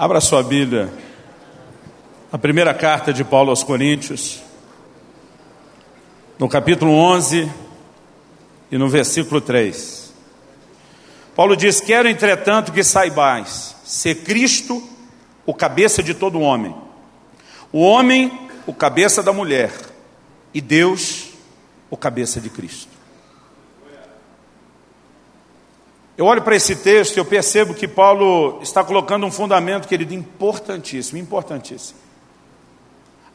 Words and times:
Abra 0.00 0.18
sua 0.18 0.42
Bíblia. 0.42 0.90
A 2.32 2.38
primeira 2.38 2.72
carta 2.72 3.12
de 3.12 3.22
Paulo 3.22 3.50
aos 3.50 3.62
Coríntios, 3.62 4.40
no 6.38 6.48
capítulo 6.48 6.90
11 6.92 7.52
e 8.72 8.78
no 8.78 8.88
versículo 8.88 9.42
3. 9.42 10.10
Paulo 11.36 11.54
diz: 11.54 11.82
Quero, 11.82 12.08
entretanto, 12.08 12.72
que 12.72 12.82
saibais 12.82 13.76
ser 13.84 14.24
Cristo 14.24 14.82
o 15.44 15.52
cabeça 15.52 16.02
de 16.02 16.14
todo 16.14 16.40
homem, 16.40 16.74
o 17.70 17.82
homem 17.82 18.48
o 18.66 18.72
cabeça 18.72 19.22
da 19.22 19.34
mulher, 19.34 19.70
e 20.54 20.62
Deus 20.62 21.28
o 21.90 21.96
cabeça 21.98 22.40
de 22.40 22.48
Cristo. 22.48 22.89
Eu 26.20 26.26
olho 26.26 26.42
para 26.42 26.54
esse 26.54 26.76
texto 26.76 27.16
e 27.16 27.18
eu 27.18 27.24
percebo 27.24 27.72
que 27.72 27.88
Paulo 27.88 28.60
está 28.60 28.84
colocando 28.84 29.24
um 29.24 29.32
fundamento, 29.32 29.88
querido, 29.88 30.12
importantíssimo, 30.12 31.18
importantíssimo. 31.18 31.98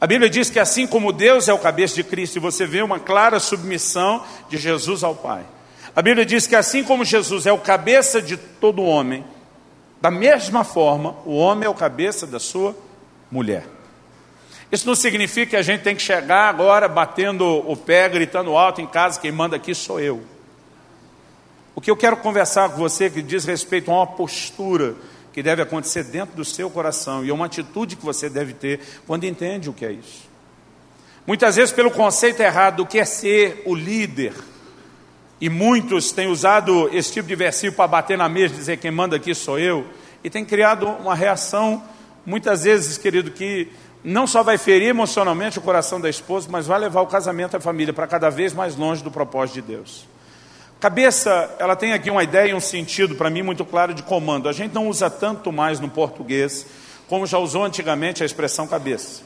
A 0.00 0.06
Bíblia 0.06 0.30
diz 0.30 0.50
que 0.50 0.60
assim 0.60 0.86
como 0.86 1.12
Deus 1.12 1.48
é 1.48 1.52
o 1.52 1.58
cabeça 1.58 1.96
de 1.96 2.04
Cristo, 2.04 2.36
e 2.36 2.38
você 2.38 2.64
vê 2.64 2.82
uma 2.82 3.00
clara 3.00 3.40
submissão 3.40 4.22
de 4.48 4.56
Jesus 4.56 5.02
ao 5.02 5.16
Pai. 5.16 5.44
A 5.96 6.00
Bíblia 6.00 6.24
diz 6.24 6.46
que 6.46 6.54
assim 6.54 6.84
como 6.84 7.04
Jesus 7.04 7.44
é 7.44 7.52
o 7.52 7.58
cabeça 7.58 8.22
de 8.22 8.36
todo 8.36 8.84
homem, 8.84 9.24
da 10.00 10.12
mesma 10.12 10.62
forma, 10.62 11.16
o 11.24 11.34
homem 11.34 11.66
é 11.66 11.68
o 11.68 11.74
cabeça 11.74 12.24
da 12.24 12.38
sua 12.38 12.72
mulher. 13.28 13.66
Isso 14.70 14.86
não 14.86 14.94
significa 14.94 15.50
que 15.50 15.56
a 15.56 15.62
gente 15.62 15.82
tem 15.82 15.96
que 15.96 16.02
chegar 16.02 16.48
agora 16.48 16.86
batendo 16.86 17.68
o 17.68 17.76
pé, 17.76 18.08
gritando 18.08 18.56
alto 18.56 18.80
em 18.80 18.86
casa, 18.86 19.18
quem 19.18 19.32
manda 19.32 19.56
aqui 19.56 19.74
sou 19.74 19.98
eu. 19.98 20.35
O 21.76 21.80
que 21.80 21.90
eu 21.90 21.96
quero 21.96 22.16
conversar 22.16 22.70
com 22.70 22.78
você 22.78 23.10
que 23.10 23.20
diz 23.20 23.44
respeito 23.44 23.90
a 23.90 23.96
uma 23.96 24.06
postura 24.06 24.96
que 25.30 25.42
deve 25.42 25.60
acontecer 25.60 26.04
dentro 26.04 26.34
do 26.34 26.42
seu 26.42 26.70
coração 26.70 27.22
e 27.22 27.30
uma 27.30 27.44
atitude 27.44 27.96
que 27.96 28.04
você 28.04 28.30
deve 28.30 28.54
ter 28.54 28.80
quando 29.06 29.24
entende 29.24 29.68
o 29.68 29.74
que 29.74 29.84
é 29.84 29.92
isso. 29.92 30.26
Muitas 31.26 31.56
vezes, 31.56 31.72
pelo 31.72 31.90
conceito 31.90 32.40
errado 32.40 32.76
do 32.76 32.86
que 32.86 32.98
é 32.98 33.04
ser 33.04 33.62
o 33.66 33.74
líder, 33.74 34.32
e 35.38 35.50
muitos 35.50 36.12
têm 36.12 36.28
usado 36.28 36.88
esse 36.94 37.12
tipo 37.12 37.28
de 37.28 37.36
versículo 37.36 37.76
para 37.76 37.88
bater 37.88 38.16
na 38.16 38.26
mesa 38.26 38.54
e 38.54 38.56
dizer 38.56 38.78
quem 38.78 38.90
manda 38.90 39.16
aqui 39.16 39.34
sou 39.34 39.58
eu, 39.58 39.86
e 40.24 40.30
tem 40.30 40.46
criado 40.46 40.86
uma 40.86 41.14
reação, 41.14 41.84
muitas 42.24 42.64
vezes, 42.64 42.96
querido, 42.96 43.30
que 43.32 43.70
não 44.02 44.26
só 44.26 44.42
vai 44.42 44.56
ferir 44.56 44.88
emocionalmente 44.88 45.58
o 45.58 45.62
coração 45.62 46.00
da 46.00 46.08
esposa, 46.08 46.48
mas 46.50 46.66
vai 46.66 46.78
levar 46.78 47.02
o 47.02 47.06
casamento 47.06 47.54
e 47.54 47.58
a 47.58 47.60
família 47.60 47.92
para 47.92 48.06
cada 48.06 48.30
vez 48.30 48.54
mais 48.54 48.76
longe 48.76 49.04
do 49.04 49.10
propósito 49.10 49.56
de 49.56 49.62
Deus. 49.62 50.15
Cabeça, 50.86 51.52
ela 51.58 51.74
tem 51.74 51.92
aqui 51.92 52.08
uma 52.12 52.22
ideia 52.22 52.52
e 52.52 52.54
um 52.54 52.60
sentido 52.60 53.16
para 53.16 53.28
mim 53.28 53.42
muito 53.42 53.64
claro 53.64 53.92
de 53.92 54.04
comando. 54.04 54.48
A 54.48 54.52
gente 54.52 54.72
não 54.72 54.86
usa 54.86 55.10
tanto 55.10 55.50
mais 55.50 55.80
no 55.80 55.88
português 55.88 56.64
como 57.08 57.26
já 57.26 57.38
usou 57.38 57.64
antigamente 57.64 58.22
a 58.22 58.26
expressão 58.26 58.68
cabeça. 58.68 59.24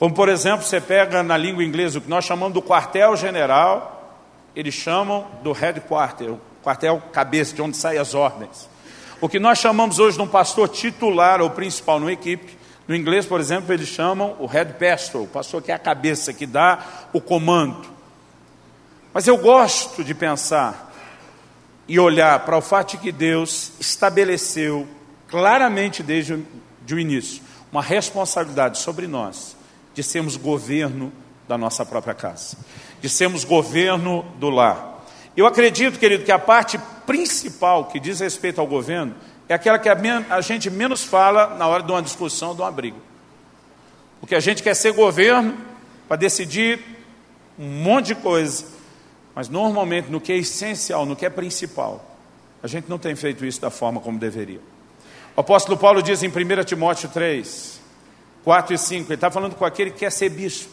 Como, 0.00 0.12
por 0.12 0.28
exemplo, 0.28 0.66
você 0.66 0.80
pega 0.80 1.22
na 1.22 1.36
língua 1.36 1.62
inglesa 1.62 1.98
o 1.98 2.00
que 2.00 2.10
nós 2.10 2.24
chamamos 2.24 2.54
do 2.54 2.60
quartel-general, 2.60 4.26
eles 4.56 4.74
chamam 4.74 5.28
do 5.44 5.52
headquarter, 5.52 6.32
o 6.32 6.40
quartel 6.60 7.00
cabeça, 7.12 7.54
de 7.54 7.62
onde 7.62 7.76
saem 7.76 8.00
as 8.00 8.12
ordens. 8.12 8.68
O 9.20 9.28
que 9.28 9.38
nós 9.38 9.60
chamamos 9.60 10.00
hoje 10.00 10.16
de 10.16 10.22
um 10.24 10.26
pastor 10.26 10.68
titular 10.70 11.40
ou 11.40 11.50
principal 11.50 12.00
numa 12.00 12.12
equipe, 12.12 12.58
no 12.88 12.96
inglês, 12.96 13.26
por 13.26 13.38
exemplo, 13.38 13.72
eles 13.72 13.86
chamam 13.86 14.34
o 14.40 14.46
head 14.46 14.72
pastor, 14.72 15.22
o 15.22 15.28
pastor 15.28 15.62
que 15.62 15.70
é 15.70 15.74
a 15.76 15.78
cabeça, 15.78 16.32
que 16.32 16.46
dá 16.46 16.80
o 17.12 17.20
comando. 17.20 17.97
Mas 19.18 19.26
eu 19.26 19.36
gosto 19.36 20.04
de 20.04 20.14
pensar 20.14 20.94
e 21.88 21.98
olhar 21.98 22.38
para 22.44 22.56
o 22.56 22.60
fato 22.60 22.92
de 22.92 22.98
que 22.98 23.10
Deus 23.10 23.72
estabeleceu 23.80 24.86
claramente 25.26 26.04
desde 26.04 26.34
o 26.34 26.98
início 27.00 27.42
uma 27.72 27.82
responsabilidade 27.82 28.78
sobre 28.78 29.08
nós 29.08 29.56
de 29.92 30.04
sermos 30.04 30.36
governo 30.36 31.12
da 31.48 31.58
nossa 31.58 31.84
própria 31.84 32.14
casa, 32.14 32.56
de 33.00 33.08
sermos 33.08 33.42
governo 33.42 34.24
do 34.38 34.50
lar. 34.50 35.04
Eu 35.36 35.46
acredito, 35.46 35.98
querido, 35.98 36.22
que 36.24 36.30
a 36.30 36.38
parte 36.38 36.78
principal 37.04 37.86
que 37.86 37.98
diz 37.98 38.20
respeito 38.20 38.60
ao 38.60 38.68
governo 38.68 39.16
é 39.48 39.54
aquela 39.54 39.80
que 39.80 39.88
a 39.88 40.40
gente 40.40 40.70
menos 40.70 41.02
fala 41.02 41.56
na 41.56 41.66
hora 41.66 41.82
de 41.82 41.90
uma 41.90 42.02
discussão, 42.02 42.54
de 42.54 42.62
uma 42.62 42.70
briga. 42.70 42.98
Porque 44.20 44.36
a 44.36 44.40
gente 44.40 44.62
quer 44.62 44.74
ser 44.74 44.92
governo 44.92 45.56
para 46.06 46.16
decidir 46.16 46.78
um 47.58 47.82
monte 47.82 48.06
de 48.06 48.14
coisa 48.14 48.77
mas 49.38 49.48
normalmente 49.48 50.10
no 50.10 50.20
que 50.20 50.32
é 50.32 50.36
essencial, 50.36 51.06
no 51.06 51.14
que 51.14 51.24
é 51.24 51.30
principal, 51.30 52.04
a 52.60 52.66
gente 52.66 52.90
não 52.90 52.98
tem 52.98 53.14
feito 53.14 53.46
isso 53.46 53.60
da 53.60 53.70
forma 53.70 54.00
como 54.00 54.18
deveria. 54.18 54.58
O 55.36 55.40
apóstolo 55.40 55.78
Paulo 55.78 56.02
diz 56.02 56.24
em 56.24 56.28
1 56.28 56.64
Timóteo 56.64 57.08
3, 57.08 57.80
4 58.42 58.74
e 58.74 58.76
5, 58.76 59.06
ele 59.06 59.14
está 59.14 59.30
falando 59.30 59.54
com 59.54 59.64
aquele 59.64 59.92
que 59.92 60.00
quer 60.00 60.10
ser 60.10 60.30
bispo, 60.30 60.68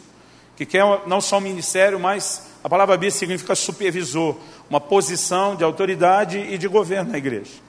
que 0.58 0.66
quer 0.66 0.84
não 1.06 1.22
só 1.22 1.38
um 1.38 1.42
ministério, 1.42 2.00
mas 2.00 2.48
a 2.64 2.68
palavra 2.68 2.98
bispo 2.98 3.20
significa 3.20 3.54
supervisor, 3.54 4.36
uma 4.68 4.81
posição 4.81 5.56
de 5.56 5.64
autoridade 5.64 6.40
e 6.40 6.58
de 6.58 6.68
governo 6.68 7.12
na 7.12 7.20
igreja. 7.20 7.62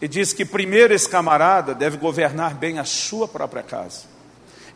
E 0.00 0.06
diz 0.06 0.32
que 0.32 0.44
primeiro 0.44 0.94
esse 0.94 1.08
camarada 1.08 1.74
deve 1.74 1.96
governar 1.96 2.54
bem 2.54 2.78
a 2.78 2.84
sua 2.84 3.26
própria 3.26 3.64
casa. 3.64 4.02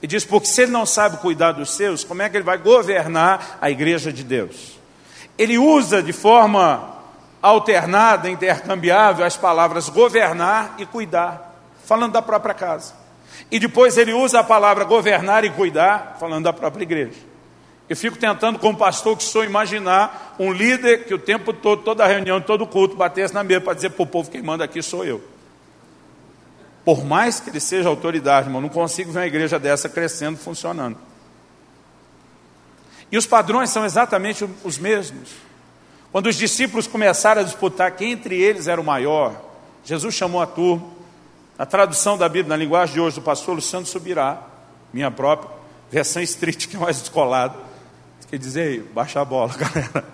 E 0.03 0.07
diz, 0.09 0.25
porque 0.25 0.49
se 0.49 0.63
ele 0.63 0.73
não 0.73 0.85
sabe 0.85 1.19
cuidar 1.19 1.53
dos 1.53 1.77
seus, 1.77 2.03
como 2.03 2.23
é 2.23 2.29
que 2.29 2.37
ele 2.37 2.43
vai 2.43 2.59
governar 2.59 3.57
a 3.61 3.71
igreja 3.71 4.13
de 4.13 4.25
Deus? 4.25 4.74
Ele 5.39 5.59
usa 5.59 6.03
de 6.03 6.13
forma 6.13 6.95
alternada, 7.43 8.31
intercambiável, 8.31 9.25
as 9.25 9.37
palavras 9.37 9.89
governar 9.89 10.77
e 10.79 10.87
cuidar, 10.87 11.61
falando 11.85 12.13
da 12.13 12.23
própria 12.23 12.55
casa. 12.55 12.95
E 13.51 13.59
depois 13.59 13.99
ele 13.99 14.13
usa 14.13 14.41
a 14.41 14.45
palavra 14.45 14.85
governar 14.85 15.45
e 15.45 15.51
cuidar, 15.51 16.17
falando 16.19 16.45
da 16.45 16.53
própria 16.53 16.83
igreja. 16.83 17.35
Eu 17.89 17.97
fico 17.97 18.17
tentando, 18.17 18.59
como 18.59 18.79
pastor 18.79 19.17
que 19.17 19.25
sou, 19.25 19.45
imaginar 19.45 20.35
um 20.39 20.53
líder 20.53 21.05
que 21.05 21.13
o 21.13 21.19
tempo 21.19 21.53
todo, 21.53 21.83
toda 21.83 22.07
reunião, 22.07 22.41
todo 22.41 22.67
culto, 22.67 22.97
batesse 22.97 23.35
na 23.35 23.45
mesa 23.45 23.61
para 23.61 23.75
dizer 23.75 23.91
para 23.91 24.03
o 24.03 24.07
povo: 24.07 24.31
quem 24.31 24.41
manda 24.41 24.65
aqui 24.65 24.83
sou 24.83 25.05
eu. 25.05 25.23
Por 26.83 27.05
mais 27.05 27.41
que 27.41 27.51
ele 27.51 27.61
seja 27.61 27.89
autoridade, 27.89 28.47
irmão, 28.47 28.63
não 28.63 28.69
consigo 28.69 29.13
ver 29.13 29.21
uma 29.21 29.27
igreja 29.27 29.59
dessa 29.59 29.89
crescendo, 29.89 30.39
funcionando. 30.39 30.97
E 33.15 33.17
os 33.17 33.27
padrões 33.27 33.71
são 33.71 33.85
exatamente 33.85 34.45
os 34.65 34.77
mesmos. 34.77 35.29
Quando 36.11 36.27
os 36.27 36.35
discípulos 36.35 36.89
começaram 36.89 37.43
a 37.43 37.45
disputar 37.45 37.93
quem 37.93 38.11
entre 38.11 38.35
eles 38.37 38.67
era 38.67 38.81
o 38.81 38.85
maior, 38.85 39.41
Jesus 39.85 40.17
chamou 40.17 40.43
a 40.43 40.47
turma. 40.49 40.85
A 41.57 41.65
tradução 41.65 42.19
da 42.19 42.29
Bíblia 42.29 42.49
na 42.49 42.57
linguagem 42.57 42.95
de 42.95 43.01
hoje 43.01 43.15
do 43.15 43.23
pastor 43.23 43.55
Luciano 43.55 43.87
Subirá, 43.87 44.43
minha 44.93 45.13
própria, 45.13 45.49
versão 45.93 46.21
street 46.23 46.67
que 46.67 46.75
é 46.75 46.79
mais 46.81 46.99
descolada. 46.99 47.57
Quer 48.29 48.37
dizer, 48.37 48.83
baixa 48.93 49.21
a 49.21 49.25
bola, 49.25 49.55
galera. 49.57 50.05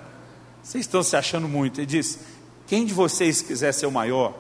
Vocês 0.63 0.85
estão 0.85 1.03
se 1.03 1.17
achando 1.17 1.49
muito. 1.49 1.81
Ele 1.81 1.87
disse: 1.87 2.19
quem 2.67 2.85
de 2.85 2.93
vocês 2.93 3.41
quiser 3.41 3.73
ser 3.73 3.87
o 3.87 3.91
maior, 3.91 4.35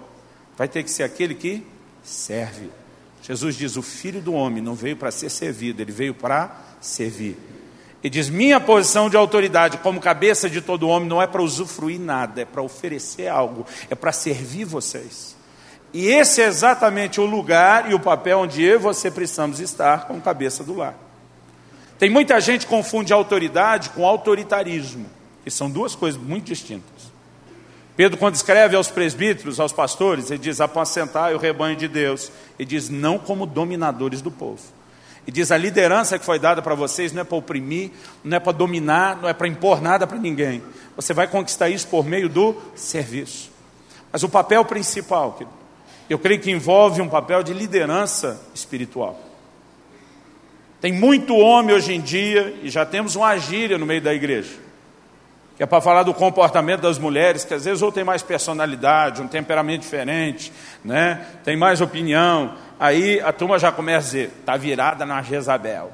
vai 0.54 0.68
ter 0.68 0.82
que 0.82 0.90
ser 0.90 1.04
aquele 1.04 1.34
que 1.34 1.66
serve. 2.04 2.68
Jesus 3.22 3.56
diz: 3.56 3.78
o 3.78 3.82
filho 3.82 4.20
do 4.20 4.34
homem 4.34 4.62
não 4.62 4.74
veio 4.74 4.98
para 4.98 5.10
ser 5.10 5.30
servido, 5.30 5.80
ele 5.80 5.92
veio 5.92 6.12
para 6.12 6.54
servir. 6.78 7.38
E 8.02 8.08
diz: 8.08 8.28
Minha 8.28 8.58
posição 8.58 9.10
de 9.10 9.16
autoridade 9.16 9.78
como 9.78 10.00
cabeça 10.00 10.48
de 10.48 10.60
todo 10.60 10.88
homem 10.88 11.08
não 11.08 11.20
é 11.20 11.26
para 11.26 11.42
usufruir 11.42 12.00
nada, 12.00 12.42
é 12.42 12.44
para 12.44 12.62
oferecer 12.62 13.28
algo, 13.28 13.66
é 13.88 13.94
para 13.94 14.12
servir 14.12 14.64
vocês. 14.64 15.36
E 15.92 16.06
esse 16.06 16.40
é 16.40 16.46
exatamente 16.46 17.20
o 17.20 17.26
lugar 17.26 17.90
e 17.90 17.94
o 17.94 18.00
papel 18.00 18.40
onde 18.40 18.62
eu 18.62 18.76
e 18.76 18.78
você 18.78 19.10
precisamos 19.10 19.58
estar 19.58 20.06
como 20.06 20.20
cabeça 20.20 20.62
do 20.62 20.76
lar. 20.76 20.94
Tem 21.98 22.08
muita 22.08 22.40
gente 22.40 22.64
que 22.64 22.70
confunde 22.70 23.12
autoridade 23.12 23.90
com 23.90 24.06
autoritarismo, 24.06 25.06
que 25.44 25.50
são 25.50 25.68
duas 25.68 25.94
coisas 25.94 26.20
muito 26.20 26.46
distintas. 26.46 27.10
Pedro, 27.96 28.16
quando 28.16 28.36
escreve 28.36 28.74
aos 28.74 28.88
presbíteros, 28.88 29.60
aos 29.60 29.72
pastores, 29.72 30.30
ele 30.30 30.38
diz: 30.38 30.60
apacentai 30.60 31.34
o 31.34 31.38
rebanho 31.38 31.76
de 31.76 31.88
Deus, 31.88 32.32
e 32.58 32.64
diz: 32.64 32.88
não 32.88 33.18
como 33.18 33.44
dominadores 33.44 34.22
do 34.22 34.30
povo. 34.30 34.62
E 35.26 35.32
diz: 35.32 35.50
a 35.50 35.56
liderança 35.56 36.18
que 36.18 36.24
foi 36.24 36.38
dada 36.38 36.62
para 36.62 36.74
vocês 36.74 37.12
não 37.12 37.22
é 37.22 37.24
para 37.24 37.36
oprimir, 37.36 37.90
não 38.24 38.36
é 38.36 38.40
para 38.40 38.52
dominar, 38.52 39.16
não 39.20 39.28
é 39.28 39.32
para 39.32 39.48
impor 39.48 39.80
nada 39.80 40.06
para 40.06 40.18
ninguém. 40.18 40.62
Você 40.96 41.14
vai 41.14 41.26
conquistar 41.26 41.68
isso 41.68 41.86
por 41.88 42.04
meio 42.04 42.28
do 42.28 42.54
serviço. 42.74 43.50
Mas 44.12 44.22
o 44.22 44.28
papel 44.28 44.64
principal, 44.64 45.38
eu 46.08 46.18
creio 46.18 46.40
que 46.40 46.50
envolve 46.50 47.00
um 47.00 47.08
papel 47.08 47.42
de 47.42 47.52
liderança 47.52 48.40
espiritual. 48.54 49.20
Tem 50.80 50.92
muito 50.92 51.36
homem 51.36 51.74
hoje 51.74 51.92
em 51.92 52.00
dia, 52.00 52.58
e 52.62 52.70
já 52.70 52.86
temos 52.86 53.14
uma 53.14 53.36
gíria 53.36 53.76
no 53.76 53.86
meio 53.86 54.00
da 54.00 54.14
igreja, 54.14 54.58
que 55.60 55.64
é 55.64 55.66
para 55.66 55.82
falar 55.82 56.04
do 56.04 56.14
comportamento 56.14 56.80
das 56.80 56.98
mulheres, 56.98 57.44
que 57.44 57.52
às 57.52 57.66
vezes 57.66 57.82
ou 57.82 57.92
tem 57.92 58.02
mais 58.02 58.22
personalidade, 58.22 59.20
um 59.20 59.28
temperamento 59.28 59.82
diferente, 59.82 60.50
né? 60.82 61.26
tem 61.44 61.54
mais 61.54 61.82
opinião, 61.82 62.54
Aí 62.80 63.20
a 63.20 63.30
turma 63.30 63.58
já 63.58 63.70
começa 63.70 63.98
a 63.98 64.10
dizer, 64.10 64.32
está 64.40 64.56
virada 64.56 65.04
na 65.04 65.20
Jezabel. 65.20 65.92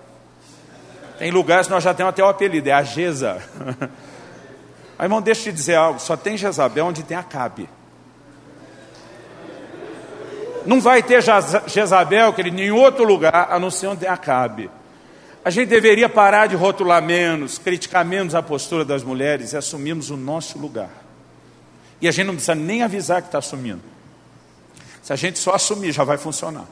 Tem 1.18 1.32
lugares 1.32 1.66
que 1.66 1.72
nós 1.72 1.82
já 1.82 1.92
temos 1.92 2.10
até 2.10 2.22
o 2.22 2.28
apelido, 2.28 2.68
é 2.68 2.72
a 2.72 2.84
Jeza. 2.84 3.42
Aí, 4.96 5.06
irmão, 5.06 5.20
deixa 5.20 5.40
eu 5.40 5.52
te 5.52 5.56
dizer 5.56 5.74
algo, 5.74 5.98
só 5.98 6.16
tem 6.16 6.36
Jezabel 6.36 6.86
onde 6.86 7.02
tem 7.02 7.16
Acabe. 7.16 7.68
Não 10.64 10.80
vai 10.80 11.02
ter 11.02 11.20
Jezabel, 11.66 12.32
que 12.32 12.40
ele 12.40 12.50
em 12.62 12.70
outro 12.70 13.02
lugar, 13.02 13.48
a 13.50 13.58
não 13.58 13.68
ser 13.68 13.88
onde 13.88 14.06
Acabe. 14.06 14.70
A 15.46 15.50
gente 15.50 15.68
deveria 15.68 16.08
parar 16.08 16.48
de 16.48 16.56
rotular 16.56 17.00
menos, 17.00 17.56
criticar 17.56 18.04
menos 18.04 18.34
a 18.34 18.42
postura 18.42 18.84
das 18.84 19.04
mulheres 19.04 19.52
e 19.52 19.56
assumirmos 19.56 20.10
o 20.10 20.16
nosso 20.16 20.58
lugar. 20.58 20.90
E 22.00 22.08
a 22.08 22.10
gente 22.10 22.26
não 22.26 22.34
precisa 22.34 22.56
nem 22.56 22.82
avisar 22.82 23.22
que 23.22 23.28
está 23.28 23.38
assumindo. 23.38 23.80
Se 25.00 25.12
a 25.12 25.14
gente 25.14 25.38
só 25.38 25.54
assumir, 25.54 25.92
já 25.92 26.02
vai 26.02 26.18
funcionar. 26.18 26.64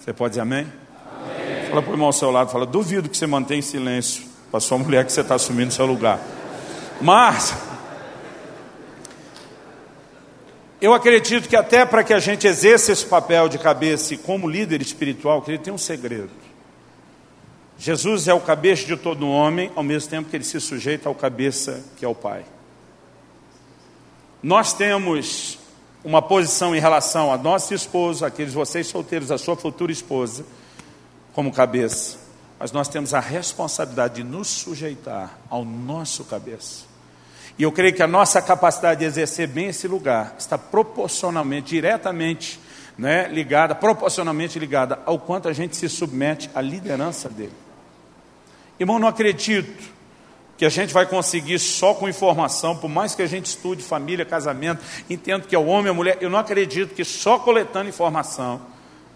Você 0.00 0.12
pode 0.12 0.32
dizer 0.32 0.40
amém? 0.40 0.66
amém. 0.66 1.68
Fala 1.68 1.80
para 1.80 1.90
o 1.90 1.94
irmão 1.94 2.08
ao 2.08 2.12
seu 2.12 2.28
lado, 2.28 2.50
fala, 2.50 2.66
duvido 2.66 3.08
que 3.08 3.16
você 3.16 3.24
mantenha 3.24 3.62
silêncio 3.62 4.24
para 4.50 4.58
sua 4.58 4.76
mulher 4.76 5.04
que 5.04 5.12
você 5.12 5.20
está 5.20 5.36
assumindo 5.36 5.72
seu 5.72 5.86
lugar. 5.86 6.18
Mas, 7.00 7.54
eu 10.80 10.92
acredito 10.92 11.48
que 11.48 11.54
até 11.54 11.86
para 11.86 12.02
que 12.02 12.12
a 12.12 12.18
gente 12.18 12.48
exerça 12.48 12.90
esse 12.90 13.06
papel 13.06 13.48
de 13.48 13.60
cabeça 13.60 14.12
e 14.12 14.18
como 14.18 14.48
líder 14.48 14.82
espiritual, 14.82 15.40
que 15.40 15.52
ele 15.52 15.58
tem 15.58 15.72
um 15.72 15.78
segredo. 15.78 16.49
Jesus 17.80 18.28
é 18.28 18.34
o 18.34 18.40
cabeça 18.40 18.84
de 18.84 18.94
todo 18.94 19.26
homem, 19.26 19.72
ao 19.74 19.82
mesmo 19.82 20.10
tempo 20.10 20.28
que 20.28 20.36
ele 20.36 20.44
se 20.44 20.60
sujeita 20.60 21.08
ao 21.08 21.14
cabeça 21.14 21.82
que 21.96 22.04
é 22.04 22.08
o 22.08 22.14
Pai. 22.14 22.44
Nós 24.42 24.74
temos 24.74 25.58
uma 26.04 26.20
posição 26.20 26.76
em 26.76 26.78
relação 26.78 27.32
a 27.32 27.38
nosso 27.38 27.72
esposo, 27.72 28.26
aqueles 28.26 28.52
vocês 28.52 28.86
solteiros, 28.86 29.30
a 29.30 29.38
sua 29.38 29.56
futura 29.56 29.90
esposa, 29.90 30.44
como 31.32 31.50
cabeça. 31.50 32.18
Mas 32.58 32.70
nós 32.70 32.86
temos 32.86 33.14
a 33.14 33.20
responsabilidade 33.20 34.16
de 34.16 34.24
nos 34.24 34.48
sujeitar 34.48 35.38
ao 35.48 35.64
nosso 35.64 36.22
cabeça. 36.24 36.84
E 37.58 37.62
eu 37.62 37.72
creio 37.72 37.94
que 37.94 38.02
a 38.02 38.06
nossa 38.06 38.42
capacidade 38.42 39.00
de 39.00 39.06
exercer 39.06 39.48
bem 39.48 39.68
esse 39.68 39.88
lugar 39.88 40.34
está 40.38 40.58
proporcionalmente, 40.58 41.70
diretamente 41.70 42.60
né, 42.98 43.26
ligada, 43.28 43.74
proporcionalmente 43.74 44.58
ligada 44.58 44.98
ao 45.06 45.18
quanto 45.18 45.48
a 45.48 45.52
gente 45.54 45.74
se 45.74 45.88
submete 45.88 46.50
à 46.54 46.60
liderança 46.60 47.30
dele. 47.30 47.69
Irmão, 48.80 48.98
não 48.98 49.06
acredito 49.06 49.90
que 50.56 50.64
a 50.64 50.70
gente 50.70 50.92
vai 50.92 51.04
conseguir 51.06 51.58
só 51.58 51.92
com 51.92 52.08
informação, 52.08 52.76
por 52.76 52.88
mais 52.88 53.14
que 53.14 53.20
a 53.20 53.26
gente 53.26 53.46
estude 53.46 53.82
família, 53.82 54.24
casamento, 54.24 54.82
entendo 55.08 55.46
que 55.46 55.54
é 55.54 55.58
o 55.58 55.66
homem, 55.66 55.90
a 55.90 55.94
mulher, 55.94 56.18
eu 56.20 56.30
não 56.30 56.38
acredito 56.38 56.94
que 56.94 57.04
só 57.04 57.38
coletando 57.38 57.90
informação 57.90 58.60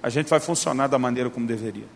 a 0.03 0.11
gente 0.11 0.29
vai 0.29 0.39
funcionar 0.39 0.87
da 0.87 0.99
maneira 0.99 1.31
como 1.31 1.47
deveria. 1.47 1.87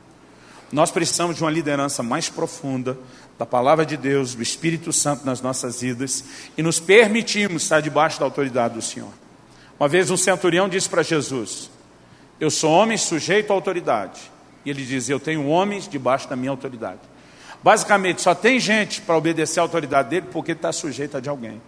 Nós 0.73 0.91
precisamos 0.91 1.37
de 1.37 1.43
uma 1.43 1.51
liderança 1.51 2.03
mais 2.03 2.31
profunda 2.31 2.99
da 3.39 3.45
palavra 3.45 3.85
de 3.85 3.97
Deus, 3.97 4.35
do 4.35 4.43
Espírito 4.43 4.93
Santo 4.93 5.25
nas 5.25 5.41
nossas 5.43 5.83
vidas 5.83 6.25
e 6.57 6.63
nos 6.63 6.81
permitirmos 6.81 7.63
estar 7.63 7.81
debaixo 7.81 8.19
da 8.19 8.25
autoridade 8.25 8.75
do 8.75 8.83
Senhor. 8.83 9.13
Uma 9.79 9.89
vez 9.89 10.11
um 10.11 10.17
centurião 10.17 10.69
disse 10.69 10.89
para 10.89 11.03
Jesus: 11.03 11.71
Eu 12.41 12.51
sou 12.51 12.71
homem 12.71 12.97
sujeito 12.99 13.51
à 13.51 13.55
autoridade. 13.55 14.21
E 14.65 14.71
ele 14.71 14.85
diz: 14.85 15.09
Eu 15.09 15.21
tenho 15.21 15.47
homens 15.47 15.89
debaixo 15.89 16.29
da 16.29 16.37
minha 16.37 16.51
autoridade. 16.51 17.01
Basicamente, 17.63 18.23
só 18.23 18.35
tem 18.35 18.61
gente 18.61 19.01
para 19.01 19.17
obedecer 19.17 19.61
à 19.61 19.63
autoridade 19.63 20.11
dele 20.11 20.27
porque 20.33 20.53
está 20.53 20.73
sujeita 20.73 21.21
de 21.21 21.29
alguém. 21.29 21.61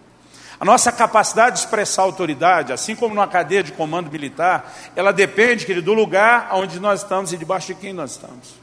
A 0.59 0.63
nossa 0.63 0.91
capacidade 0.91 1.55
de 1.55 1.61
expressar 1.63 2.03
autoridade, 2.03 2.71
assim 2.71 2.95
como 2.95 3.15
numa 3.15 3.27
cadeia 3.27 3.63
de 3.63 3.71
comando 3.71 4.11
militar, 4.11 4.71
ela 4.95 5.11
depende, 5.11 5.65
querido, 5.65 5.87
do 5.87 5.93
lugar 5.93 6.49
onde 6.53 6.79
nós 6.79 7.01
estamos 7.01 7.33
e 7.33 7.37
debaixo 7.37 7.67
de 7.67 7.75
quem 7.75 7.93
nós 7.93 8.11
estamos. 8.11 8.61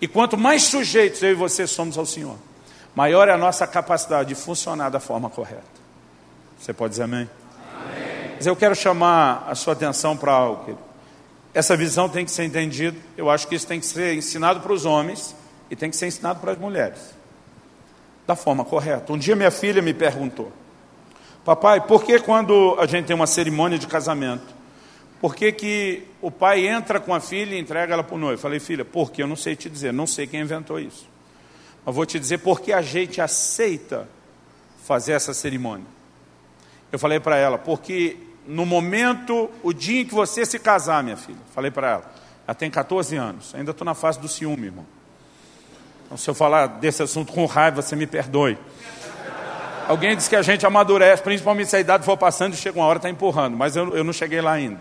E 0.00 0.08
quanto 0.08 0.36
mais 0.36 0.64
sujeitos 0.64 1.22
eu 1.22 1.30
e 1.30 1.34
você 1.34 1.66
somos 1.66 1.96
ao 1.96 2.04
Senhor, 2.04 2.36
maior 2.94 3.28
é 3.28 3.32
a 3.32 3.38
nossa 3.38 3.66
capacidade 3.66 4.28
de 4.30 4.34
funcionar 4.34 4.90
da 4.90 5.00
forma 5.00 5.30
correta. 5.30 5.62
Você 6.58 6.72
pode 6.72 6.90
dizer 6.90 7.04
amém? 7.04 7.30
amém. 7.72 8.32
Mas 8.36 8.46
eu 8.46 8.56
quero 8.56 8.74
chamar 8.74 9.46
a 9.48 9.54
sua 9.54 9.72
atenção 9.72 10.16
para 10.16 10.32
algo. 10.32 10.64
Querido. 10.64 10.80
Essa 11.54 11.76
visão 11.76 12.08
tem 12.08 12.24
que 12.24 12.30
ser 12.30 12.44
entendida. 12.44 12.98
Eu 13.16 13.30
acho 13.30 13.46
que 13.46 13.54
isso 13.54 13.66
tem 13.66 13.80
que 13.80 13.86
ser 13.86 14.14
ensinado 14.14 14.60
para 14.60 14.72
os 14.72 14.84
homens 14.84 15.34
e 15.70 15.76
tem 15.76 15.90
que 15.90 15.96
ser 15.96 16.06
ensinado 16.06 16.40
para 16.40 16.52
as 16.52 16.58
mulheres, 16.58 17.14
da 18.26 18.36
forma 18.36 18.64
correta. 18.64 19.12
Um 19.12 19.18
dia 19.18 19.36
minha 19.36 19.50
filha 19.50 19.82
me 19.82 19.94
perguntou, 19.94 20.52
papai, 21.44 21.80
por 21.80 22.04
que 22.04 22.18
quando 22.18 22.76
a 22.78 22.86
gente 22.86 23.06
tem 23.06 23.16
uma 23.16 23.26
cerimônia 23.26 23.78
de 23.78 23.86
casamento, 23.86 24.54
por 25.20 25.34
que, 25.34 25.50
que 25.50 26.04
o 26.20 26.30
pai 26.30 26.66
entra 26.66 27.00
com 27.00 27.14
a 27.14 27.20
filha 27.20 27.54
e 27.54 27.58
entrega 27.58 27.94
ela 27.94 28.04
para 28.04 28.14
o 28.14 28.18
noivo? 28.18 28.40
Falei, 28.40 28.60
filha, 28.60 28.84
porque 28.84 29.22
eu 29.22 29.26
não 29.26 29.36
sei 29.36 29.56
te 29.56 29.70
dizer, 29.70 29.92
não 29.92 30.06
sei 30.06 30.26
quem 30.26 30.40
inventou 30.40 30.78
isso. 30.78 31.08
Mas 31.84 31.94
vou 31.94 32.04
te 32.04 32.18
dizer 32.18 32.38
porque 32.38 32.72
a 32.72 32.82
gente 32.82 33.20
aceita 33.20 34.08
fazer 34.84 35.12
essa 35.12 35.32
cerimônia. 35.32 35.86
Eu 36.92 36.98
falei 36.98 37.18
para 37.18 37.36
ela, 37.36 37.58
porque 37.58 38.18
no 38.46 38.66
momento, 38.66 39.50
o 39.62 39.72
dia 39.72 40.02
em 40.02 40.04
que 40.04 40.14
você 40.14 40.44
se 40.44 40.58
casar, 40.58 41.02
minha 41.02 41.16
filha, 41.16 41.38
falei 41.54 41.70
para 41.70 41.90
ela, 41.90 42.14
ela 42.46 42.54
tem 42.54 42.70
14 42.70 43.16
anos, 43.16 43.54
ainda 43.54 43.72
estou 43.72 43.84
na 43.84 43.94
fase 43.94 44.20
do 44.20 44.28
ciúme, 44.28 44.66
irmão. 44.66 44.86
Então, 46.06 46.16
se 46.16 46.30
eu 46.30 46.34
falar 46.34 46.66
desse 46.66 47.02
assunto 47.02 47.32
com 47.32 47.44
raiva, 47.46 47.82
você 47.82 47.96
me 47.96 48.06
perdoe. 48.06 48.56
Alguém 49.88 50.16
disse 50.16 50.30
que 50.30 50.36
a 50.36 50.42
gente 50.42 50.64
amadurece, 50.64 51.22
principalmente 51.22 51.68
se 51.68 51.76
a 51.76 51.80
idade 51.80 52.04
for 52.04 52.16
passando 52.16 52.54
e 52.54 52.56
chega 52.56 52.78
uma 52.78 52.86
hora 52.86 52.98
está 52.98 53.10
empurrando, 53.10 53.56
mas 53.56 53.76
eu, 53.76 53.94
eu 53.96 54.02
não 54.02 54.12
cheguei 54.12 54.40
lá 54.40 54.52
ainda. 54.52 54.80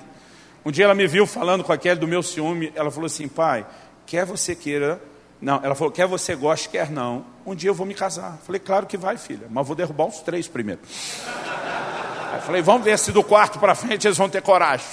Um 0.63 0.71
dia 0.71 0.85
ela 0.85 0.95
me 0.95 1.05
viu 1.05 1.27
falando 1.27 1.63
com 1.63 1.71
aquele 1.71 1.99
do 1.99 2.07
meu 2.07 2.23
ciúme, 2.23 2.71
ela 2.75 2.89
falou 2.89 3.05
assim, 3.05 3.27
pai, 3.27 3.65
quer 4.05 4.25
você 4.25 4.55
queira, 4.55 4.99
não, 5.39 5.59
ela 5.63 5.75
falou, 5.75 5.91
quer 5.91 6.07
você 6.07 6.35
goste, 6.35 6.69
quer 6.69 6.89
não, 6.89 7.25
um 7.45 7.53
dia 7.53 7.69
eu 7.69 7.75
vou 7.75 7.85
me 7.85 7.93
casar. 7.93 8.39
Falei, 8.45 8.59
claro 8.59 8.87
que 8.87 8.97
vai, 8.97 9.17
filha, 9.17 9.47
mas 9.49 9.65
vou 9.65 9.75
derrubar 9.75 10.05
os 10.05 10.21
três 10.21 10.47
primeiro. 10.47 10.81
Aí 12.33 12.41
falei, 12.41 12.61
vamos 12.61 12.83
ver 12.83 12.97
se 12.97 13.11
do 13.11 13.23
quarto 13.23 13.59
para 13.59 13.75
frente 13.75 14.07
eles 14.07 14.17
vão 14.17 14.29
ter 14.29 14.41
coragem. 14.41 14.87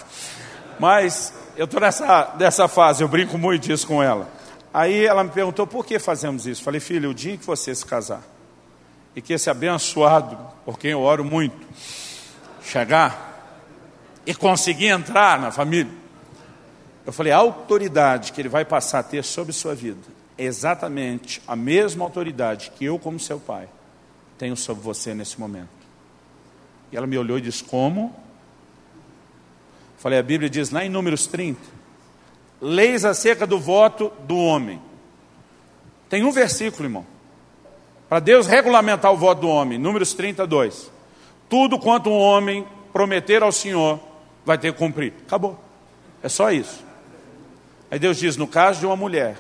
Mas 0.79 1.33
eu 1.57 1.65
estou 1.65 1.81
nessa, 1.81 2.35
nessa 2.39 2.69
fase, 2.69 3.03
eu 3.03 3.09
brinco 3.09 3.39
muito 3.39 3.63
disso 3.63 3.87
com 3.87 4.03
ela. 4.03 4.29
Aí 4.73 5.05
ela 5.05 5.23
me 5.23 5.31
perguntou 5.31 5.67
por 5.67 5.85
que 5.85 5.99
fazemos 5.99 6.47
isso. 6.47 6.63
Falei, 6.63 6.81
filho, 6.81 7.11
o 7.11 7.15
dia 7.15 7.35
em 7.35 7.37
que 7.37 7.45
você 7.45 7.75
se 7.75 7.85
casar 7.85 8.23
e 9.15 9.21
que 9.21 9.33
esse 9.33 9.51
abençoado, 9.51 10.39
por 10.65 10.79
quem 10.79 10.93
eu 10.93 11.01
oro 11.01 11.25
muito, 11.25 11.67
chegar 12.65 13.61
e 14.25 14.35
conseguir 14.35 14.87
entrar 14.87 15.39
na 15.39 15.51
família, 15.51 15.93
eu 17.05 17.13
falei, 17.13 17.33
a 17.33 17.37
autoridade 17.37 18.33
que 18.33 18.41
ele 18.41 18.49
vai 18.49 18.65
passar 18.65 19.01
a 19.01 19.03
ter 19.03 19.23
sobre 19.25 19.53
sua 19.53 19.75
vida 19.75 20.01
é 20.39 20.45
exatamente 20.45 21.43
a 21.47 21.55
mesma 21.55 22.05
autoridade 22.05 22.73
que 22.77 22.85
eu, 22.85 22.99
como 22.99 23.19
seu 23.19 23.39
pai, 23.39 23.69
tenho 24.39 24.57
sobre 24.57 24.83
você 24.83 25.13
nesse 25.13 25.39
momento. 25.39 25.69
E 26.91 26.97
ela 26.97 27.07
me 27.07 27.19
olhou 27.19 27.39
e 27.39 27.41
disse, 27.41 27.63
como? 27.63 28.15
Falei, 29.99 30.19
a 30.19 30.23
Bíblia 30.23 30.49
diz 30.49 30.71
lá 30.71 30.85
em 30.85 30.89
Números 30.89 31.27
30, 31.27 31.61
leis 32.63 33.05
acerca 33.05 33.45
do 33.45 33.59
voto 33.59 34.13
do 34.21 34.37
homem. 34.37 34.81
Tem 36.09 36.23
um 36.23 36.31
versículo, 36.31 36.85
irmão, 36.85 37.05
para 38.09 38.21
Deus 38.21 38.47
regulamentar 38.47 39.13
o 39.13 39.17
voto 39.17 39.41
do 39.41 39.49
homem, 39.49 39.79
Números 39.79 40.15
32. 40.15 40.91
Tudo 41.49 41.79
quanto 41.79 42.09
um 42.09 42.19
homem 42.19 42.65
prometer 42.93 43.43
ao 43.43 43.51
Senhor, 43.51 43.99
vai 44.45 44.57
ter 44.57 44.73
que 44.73 44.79
cumprir. 44.79 45.13
Acabou. 45.27 45.59
É 46.23 46.29
só 46.29 46.53
isso. 46.53 46.85
Aí 47.91 47.99
Deus 47.99 48.17
diz: 48.17 48.37
no 48.37 48.47
caso 48.47 48.81
de 48.81 48.87
uma 48.87 48.97
mulher, 48.97 49.37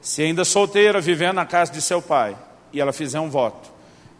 se 0.00 0.22
ainda 0.22 0.44
solteira, 0.44 1.00
vivendo 1.00 1.36
na 1.36 1.46
casa 1.46 1.72
de 1.72 1.80
seu 1.80 2.02
pai, 2.02 2.36
e 2.72 2.80
ela 2.80 2.92
fizer 2.92 3.20
um 3.20 3.30
voto, 3.30 3.70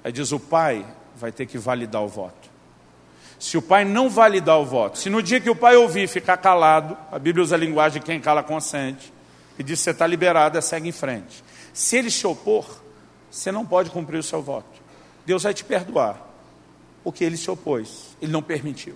aí 0.04 0.12
diz: 0.12 0.30
o 0.30 0.38
pai 0.38 0.86
vai 1.16 1.32
ter 1.32 1.46
que 1.46 1.58
validar 1.58 2.02
o 2.02 2.08
voto. 2.08 2.43
Se 3.44 3.58
o 3.58 3.62
pai 3.62 3.84
não 3.84 4.08
validar 4.08 4.58
o 4.58 4.64
voto, 4.64 4.98
se 4.98 5.10
no 5.10 5.22
dia 5.22 5.38
que 5.38 5.50
o 5.50 5.54
pai 5.54 5.76
ouvir 5.76 6.08
ficar 6.08 6.38
calado, 6.38 6.96
a 7.12 7.18
Bíblia 7.18 7.42
usa 7.42 7.54
a 7.54 7.58
linguagem 7.58 8.00
quem 8.00 8.18
cala 8.18 8.42
consente, 8.42 9.12
e 9.58 9.62
diz 9.62 9.80
você 9.80 9.90
está 9.90 10.06
liberado, 10.06 10.60
segue 10.62 10.88
em 10.88 10.92
frente. 10.92 11.44
Se 11.70 11.98
ele 11.98 12.10
se 12.10 12.26
opor, 12.26 12.64
você 13.30 13.52
não 13.52 13.66
pode 13.66 13.90
cumprir 13.90 14.16
o 14.16 14.22
seu 14.22 14.40
voto. 14.40 14.80
Deus 15.26 15.42
vai 15.42 15.52
te 15.52 15.62
perdoar, 15.62 16.26
porque 17.02 17.22
ele 17.22 17.36
se 17.36 17.50
opôs, 17.50 18.16
ele 18.18 18.32
não 18.32 18.42
permitiu. 18.42 18.94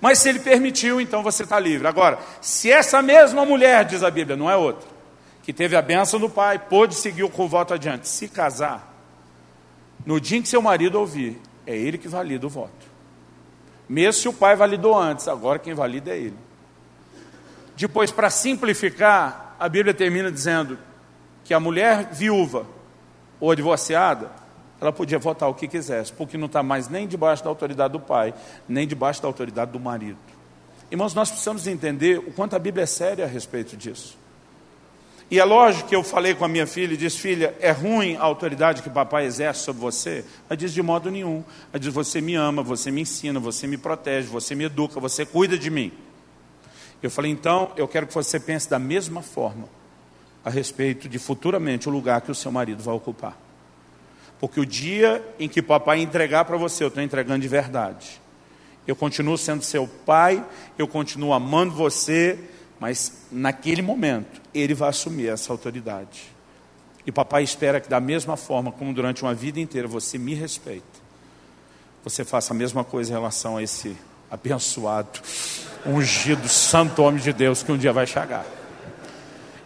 Mas 0.00 0.20
se 0.20 0.28
ele 0.28 0.38
permitiu, 0.38 1.00
então 1.00 1.20
você 1.24 1.42
está 1.42 1.58
livre. 1.58 1.88
Agora, 1.88 2.20
se 2.40 2.70
essa 2.70 3.02
mesma 3.02 3.44
mulher, 3.44 3.84
diz 3.84 4.04
a 4.04 4.10
Bíblia, 4.12 4.36
não 4.36 4.48
é 4.48 4.54
outra, 4.54 4.88
que 5.42 5.52
teve 5.52 5.74
a 5.74 5.82
bênção 5.82 6.20
do 6.20 6.30
pai, 6.30 6.56
pôde 6.56 6.94
seguir 6.94 7.28
com 7.32 7.46
o 7.46 7.48
voto 7.48 7.74
adiante, 7.74 8.06
se 8.06 8.28
casar, 8.28 8.94
no 10.06 10.20
dia 10.20 10.38
em 10.38 10.42
que 10.42 10.48
seu 10.48 10.62
marido 10.62 11.00
ouvir, 11.00 11.36
é 11.66 11.76
ele 11.76 11.98
que 11.98 12.06
valida 12.06 12.46
o 12.46 12.48
voto. 12.48 12.85
Mesmo 13.88 14.20
se 14.22 14.28
o 14.28 14.32
pai 14.32 14.56
validou 14.56 14.98
antes, 14.98 15.28
agora 15.28 15.58
quem 15.58 15.74
valida 15.74 16.10
é 16.10 16.18
ele. 16.18 16.36
Depois, 17.76 18.10
para 18.10 18.30
simplificar, 18.30 19.54
a 19.58 19.68
Bíblia 19.68 19.94
termina 19.94 20.30
dizendo 20.32 20.78
que 21.44 21.54
a 21.54 21.60
mulher 21.60 22.08
viúva 22.12 22.66
ou 23.38 23.54
divorciada, 23.54 24.30
ela 24.80 24.92
podia 24.92 25.18
votar 25.18 25.48
o 25.48 25.54
que 25.54 25.68
quisesse, 25.68 26.12
porque 26.12 26.36
não 26.36 26.46
está 26.46 26.62
mais 26.62 26.88
nem 26.88 27.06
debaixo 27.06 27.44
da 27.44 27.48
autoridade 27.48 27.92
do 27.92 28.00
pai, 28.00 28.34
nem 28.68 28.86
debaixo 28.86 29.22
da 29.22 29.28
autoridade 29.28 29.70
do 29.70 29.80
marido. 29.80 30.18
Irmãos, 30.90 31.14
nós 31.14 31.30
precisamos 31.30 31.66
entender 31.66 32.18
o 32.18 32.32
quanto 32.32 32.56
a 32.56 32.58
Bíblia 32.58 32.84
é 32.84 32.86
séria 32.86 33.24
a 33.24 33.28
respeito 33.28 33.76
disso. 33.76 34.16
E 35.28 35.40
é 35.40 35.44
lógico 35.44 35.88
que 35.88 35.96
eu 35.96 36.04
falei 36.04 36.34
com 36.34 36.44
a 36.44 36.48
minha 36.48 36.66
filha 36.66 36.94
e 36.94 36.96
disse, 36.96 37.18
filha, 37.18 37.54
é 37.58 37.72
ruim 37.72 38.14
a 38.16 38.22
autoridade 38.22 38.80
que 38.80 38.88
papai 38.88 39.24
exerce 39.24 39.64
sobre 39.64 39.82
você? 39.82 40.24
Ela 40.48 40.56
diz, 40.56 40.72
de 40.72 40.80
modo 40.80 41.10
nenhum. 41.10 41.42
Ela 41.72 41.80
diz, 41.80 41.92
você 41.92 42.20
me 42.20 42.36
ama, 42.36 42.62
você 42.62 42.92
me 42.92 43.00
ensina, 43.00 43.40
você 43.40 43.66
me 43.66 43.76
protege, 43.76 44.28
você 44.28 44.54
me 44.54 44.64
educa, 44.64 45.00
você 45.00 45.26
cuida 45.26 45.58
de 45.58 45.68
mim. 45.68 45.92
Eu 47.02 47.10
falei, 47.10 47.30
então, 47.30 47.72
eu 47.76 47.88
quero 47.88 48.06
que 48.06 48.14
você 48.14 48.38
pense 48.38 48.70
da 48.70 48.78
mesma 48.78 49.20
forma 49.20 49.68
a 50.44 50.50
respeito 50.50 51.08
de 51.08 51.18
futuramente 51.18 51.88
o 51.88 51.92
lugar 51.92 52.20
que 52.20 52.30
o 52.30 52.34
seu 52.34 52.52
marido 52.52 52.80
vai 52.80 52.94
ocupar. 52.94 53.36
Porque 54.38 54.60
o 54.60 54.66
dia 54.66 55.24
em 55.40 55.48
que 55.48 55.60
papai 55.60 56.00
entregar 56.00 56.44
para 56.44 56.56
você, 56.56 56.84
eu 56.84 56.88
estou 56.88 57.02
entregando 57.02 57.40
de 57.40 57.48
verdade. 57.48 58.20
Eu 58.86 58.94
continuo 58.94 59.36
sendo 59.36 59.64
seu 59.64 59.88
pai, 59.88 60.44
eu 60.78 60.86
continuo 60.86 61.32
amando 61.32 61.74
você, 61.74 62.38
mas 62.78 63.26
naquele 63.30 63.82
momento 63.82 64.40
ele 64.54 64.74
vai 64.74 64.90
assumir 64.90 65.28
essa 65.28 65.52
autoridade. 65.52 66.34
E 67.06 67.12
papai 67.12 67.42
espera 67.42 67.80
que 67.80 67.88
da 67.88 68.00
mesma 68.00 68.36
forma 68.36 68.72
como 68.72 68.92
durante 68.92 69.22
uma 69.22 69.32
vida 69.32 69.60
inteira 69.60 69.86
você 69.86 70.18
me 70.18 70.34
respeita, 70.34 70.84
você 72.02 72.24
faça 72.24 72.52
a 72.52 72.56
mesma 72.56 72.84
coisa 72.84 73.10
em 73.10 73.14
relação 73.14 73.56
a 73.56 73.62
esse 73.62 73.96
abençoado, 74.30 75.20
ungido, 75.84 76.48
santo 76.48 77.02
homem 77.02 77.22
de 77.22 77.32
Deus 77.32 77.62
que 77.62 77.70
um 77.70 77.78
dia 77.78 77.92
vai 77.92 78.06
chegar. 78.06 78.44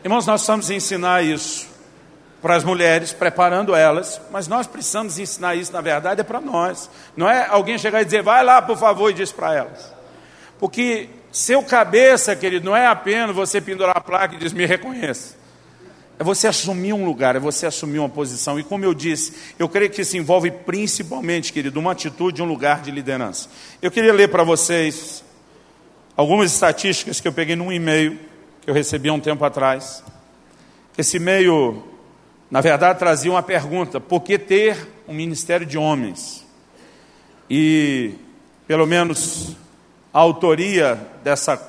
Irmãos, 0.05 0.27
nós 0.27 0.41
precisamos 0.41 0.71
ensinar 0.71 1.23
isso 1.23 1.69
para 2.41 2.57
as 2.57 2.65
mulheres, 2.65 3.13
preparando 3.13 3.75
elas, 3.75 4.21
mas 4.31 4.49
nós 4.49 4.67
precisamos 4.67 5.19
ensinar 5.19 5.55
isso, 5.55 5.73
na 5.73 5.81
verdade, 5.81 6.23
é 6.23 6.25
para 6.25 6.41
nós. 6.41 6.89
Não 7.15 7.29
é 7.29 7.47
alguém 7.47 7.77
chegar 7.77 8.01
e 8.01 8.05
dizer, 8.05 8.23
vai 8.23 8.43
lá, 8.43 8.63
por 8.63 8.79
favor, 8.79 9.11
e 9.11 9.15
diz 9.15 9.31
para 9.31 9.55
elas. 9.55 9.93
Porque 10.59 11.09
seu 11.33 11.63
cabeça, 11.63 12.35
querido, 12.35 12.65
não 12.65 12.77
é 12.77 12.87
apenas 12.87 13.35
você 13.35 13.61
pendurar 13.61 13.97
a 13.97 14.01
placa 14.01 14.35
e 14.35 14.39
dizer, 14.39 14.55
me 14.55 14.67
reconheça. 14.67 15.39
É 16.19 16.25
você 16.25 16.47
assumir 16.47 16.93
um 16.93 17.05
lugar, 17.05 17.37
é 17.37 17.39
você 17.39 17.67
assumir 17.67 17.99
uma 17.99 18.09
posição. 18.09 18.59
E 18.59 18.63
como 18.63 18.85
eu 18.85 18.93
disse, 18.93 19.33
eu 19.59 19.69
creio 19.69 19.91
que 19.91 20.03
isso 20.03 20.17
envolve 20.17 20.51
principalmente, 20.51 21.53
querido, 21.53 21.81
uma 21.81 21.93
atitude, 21.93 22.43
um 22.43 22.47
lugar 22.47 22.83
de 22.83 22.91
liderança. 22.91 23.49
Eu 23.81 23.91
queria 23.91 24.13
ler 24.13 24.29
para 24.29 24.45
vocês 24.45 25.25
algumas 26.17 26.53
estatísticas 26.53 27.21
que 27.21 27.29
eu 27.29 27.33
peguei 27.33 27.57
num 27.57 27.73
e-mail 27.73 28.19
que 28.61 28.69
eu 28.69 28.75
recebi 28.75 29.09
há 29.09 29.13
um 29.15 29.21
tempo 29.21 29.43
atrás. 29.45 30.05
Esse 30.99 31.17
e-mail 31.17 31.91
na 32.51 32.61
verdade, 32.61 32.99
trazia 32.99 33.31
uma 33.31 33.43
pergunta: 33.43 34.01
por 34.01 34.23
que 34.23 34.39
ter 34.39 34.77
um 35.07 35.15
ministério 35.15 35.65
de 35.65 35.79
homens? 35.79 36.45
E, 37.49 38.15
pelo 38.67 38.87
menos, 38.87 39.57
a 40.13 40.19
autoria 40.19 41.01
dessa 41.23 41.61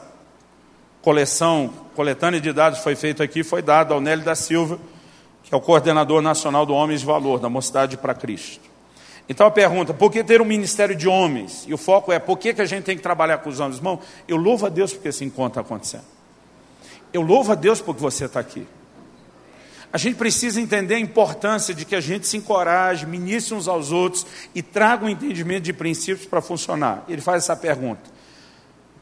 coleção, 1.01 1.73
coletânea 1.95 2.39
de 2.39 2.51
dados 2.51 2.79
foi 2.79 2.95
feita 2.95 3.23
aqui, 3.23 3.43
foi 3.43 3.61
dada 3.61 3.93
ao 3.93 4.01
Nélio 4.01 4.23
da 4.23 4.35
Silva, 4.35 4.79
que 5.43 5.53
é 5.53 5.57
o 5.57 5.61
coordenador 5.61 6.21
nacional 6.21 6.65
do 6.65 6.73
Homens 6.73 7.01
de 7.01 7.05
Valor, 7.05 7.39
da 7.39 7.49
Mocidade 7.49 7.97
para 7.97 8.13
Cristo. 8.13 8.69
Então 9.29 9.45
a 9.45 9.51
pergunta, 9.51 9.93
por 9.93 10.11
que 10.11 10.23
ter 10.23 10.41
um 10.41 10.45
ministério 10.45 10.95
de 10.95 11.07
homens? 11.07 11.65
E 11.67 11.73
o 11.73 11.77
foco 11.77 12.11
é, 12.11 12.19
por 12.19 12.37
que, 12.37 12.53
que 12.53 12.61
a 12.61 12.65
gente 12.65 12.83
tem 12.83 12.97
que 12.97 13.03
trabalhar 13.03 13.37
com 13.39 13.49
os 13.49 13.59
homens? 13.59 13.77
Irmão, 13.77 13.99
eu 14.27 14.37
louvo 14.37 14.65
a 14.65 14.69
Deus 14.69 14.93
porque 14.93 15.09
esse 15.09 15.23
encontro 15.23 15.59
está 15.59 15.61
acontecendo. 15.61 16.05
Eu 17.13 17.21
louvo 17.21 17.51
a 17.51 17.55
Deus 17.55 17.79
porque 17.79 18.01
você 18.01 18.25
está 18.25 18.39
aqui. 18.39 18.67
A 19.93 19.97
gente 19.97 20.15
precisa 20.15 20.59
entender 20.59 20.95
a 20.95 20.99
importância 20.99 21.73
de 21.73 21.85
que 21.85 21.95
a 21.95 22.01
gente 22.01 22.25
se 22.25 22.37
encoraje, 22.37 23.05
ministre 23.05 23.53
uns 23.53 23.67
aos 23.67 23.91
outros 23.91 24.25
e 24.55 24.61
traga 24.61 25.05
um 25.05 25.09
entendimento 25.09 25.63
de 25.63 25.73
princípios 25.73 26.25
para 26.25 26.41
funcionar. 26.41 27.03
Ele 27.09 27.21
faz 27.21 27.43
essa 27.43 27.55
pergunta. 27.55 28.20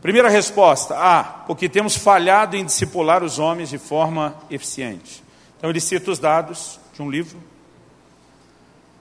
Primeira 0.01 0.29
resposta: 0.29 0.95
ah, 0.97 1.23
porque 1.45 1.67
temos 1.67 1.95
falhado 1.95 2.55
em 2.55 2.65
discipular 2.65 3.23
os 3.23 3.39
homens 3.39 3.69
de 3.69 3.77
forma 3.77 4.35
eficiente. 4.49 5.23
Então 5.57 5.69
ele 5.69 5.81
cita 5.81 6.09
os 6.09 6.19
dados 6.19 6.79
de 6.93 7.01
um 7.01 7.09
livro, 7.09 7.41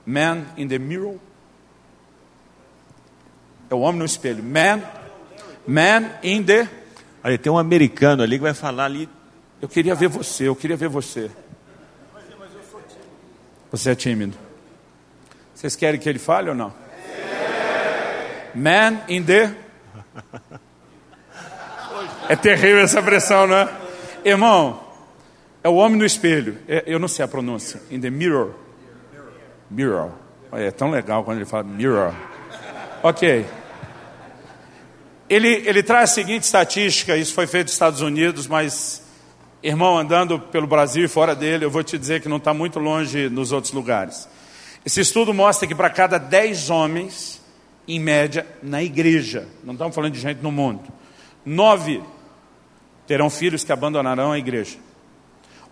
Man 0.05 0.47
in 0.57 0.67
the 0.67 0.79
Mirror. 0.79 1.17
É 3.71 3.75
o 3.75 3.81
homem 3.81 3.99
no 3.99 4.05
espelho. 4.05 4.43
Man, 4.43 4.83
man 5.67 6.11
in 6.23 6.43
the. 6.43 6.69
Olha, 7.23 7.39
tem 7.39 7.53
um 7.53 7.59
americano 7.59 8.23
ali 8.23 8.37
que 8.37 8.43
vai 8.43 8.55
falar 8.55 8.87
ali. 8.87 9.09
Eu 9.61 9.69
queria 9.69 9.95
ver 9.95 10.09
você, 10.09 10.49
eu 10.49 10.57
queria 10.57 10.77
ver 10.77 10.89
você. 10.89 11.31
Você 13.71 13.91
é 13.91 13.95
tímido. 13.95 14.37
Vocês 15.55 15.77
querem 15.77 16.01
que 16.01 16.09
ele 16.09 16.19
fale 16.19 16.49
ou 16.49 16.55
não? 16.55 16.73
Man 18.55 19.03
in 19.09 19.23
the. 19.23 19.55
É 22.29 22.37
terrível 22.37 22.81
essa 22.81 23.03
pressão, 23.03 23.47
não 23.47 23.57
é? 23.57 23.69
Irmão, 24.25 24.81
é 25.63 25.69
o 25.69 25.75
homem 25.75 25.99
no 25.99 26.05
espelho. 26.05 26.59
É, 26.69 26.85
eu 26.87 26.99
não 26.99 27.09
sei 27.09 27.25
a 27.25 27.29
pronúncia. 27.29 27.81
In 27.91 28.01
the 28.01 28.11
mirror. 28.11 28.51
Mirror. 29.71 30.11
É 30.53 30.71
tão 30.71 30.91
legal 30.91 31.25
quando 31.25 31.39
ele 31.39 31.47
fala 31.47 31.65
mirror. 31.65 32.13
Ok. 33.03 33.47
Ele, 35.29 35.49
ele 35.67 35.83
traz 35.83 36.11
a 36.11 36.15
seguinte 36.15 36.43
estatística: 36.43 37.17
isso 37.17 37.35
foi 37.35 37.47
feito 37.47 37.67
nos 37.67 37.73
Estados 37.73 38.01
Unidos, 38.01 38.47
mas 38.47 39.03
Irmão, 39.61 39.99
andando 39.99 40.39
pelo 40.39 40.69
Brasil 40.69 41.05
e 41.05 41.09
fora 41.09 41.35
dele, 41.35 41.65
eu 41.65 41.71
vou 41.71 41.83
te 41.83 41.99
dizer 41.99 42.23
que 42.23 42.29
não 42.29 42.37
está 42.37 42.55
muito 42.55 42.79
longe 42.79 43.29
nos 43.29 43.51
outros 43.51 43.73
lugares. 43.73 44.29
Esse 44.87 45.01
estudo 45.01 45.35
mostra 45.35 45.67
que 45.67 45.75
para 45.75 45.91
cada 45.91 46.17
10 46.17 46.71
homens, 46.71 47.43
em 47.87 47.99
média, 47.99 48.47
na 48.63 48.85
igreja, 48.85 49.49
não 49.65 49.73
estamos 49.73 49.95
falando 49.97 50.13
de 50.13 50.21
gente 50.21 50.41
no 50.41 50.53
mundo, 50.53 50.85
nove 51.45 52.01
terão 53.09 53.31
filhos 53.31 53.65
que 53.65 53.73
abandonarão 53.73 54.33
a 54.33 54.39
igreja. 54.39 54.77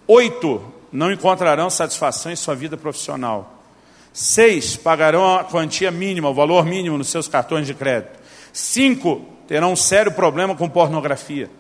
Oito 0.09 0.73
não 0.91 1.13
encontrarão 1.13 1.69
satisfação 1.69 2.33
em 2.33 2.37
sua 2.37 2.55
vida 2.55 2.79
profissional. 2.79 3.63
Seis 4.11 4.75
pagarão 4.75 5.37
a 5.37 5.45
quantia 5.45 5.91
mínima, 5.91 6.31
o 6.31 6.35
valor 6.35 6.65
mínimo 6.65 6.97
nos 6.97 7.09
seus 7.09 7.29
cartões 7.29 7.67
de 7.67 7.75
crédito. 7.75 8.19
Cinco 8.55 9.27
terão 9.47 9.73
um 9.73 9.77
sério 9.77 10.11
problema 10.11 10.57
com 10.57 10.67
pornografia. 10.67 11.51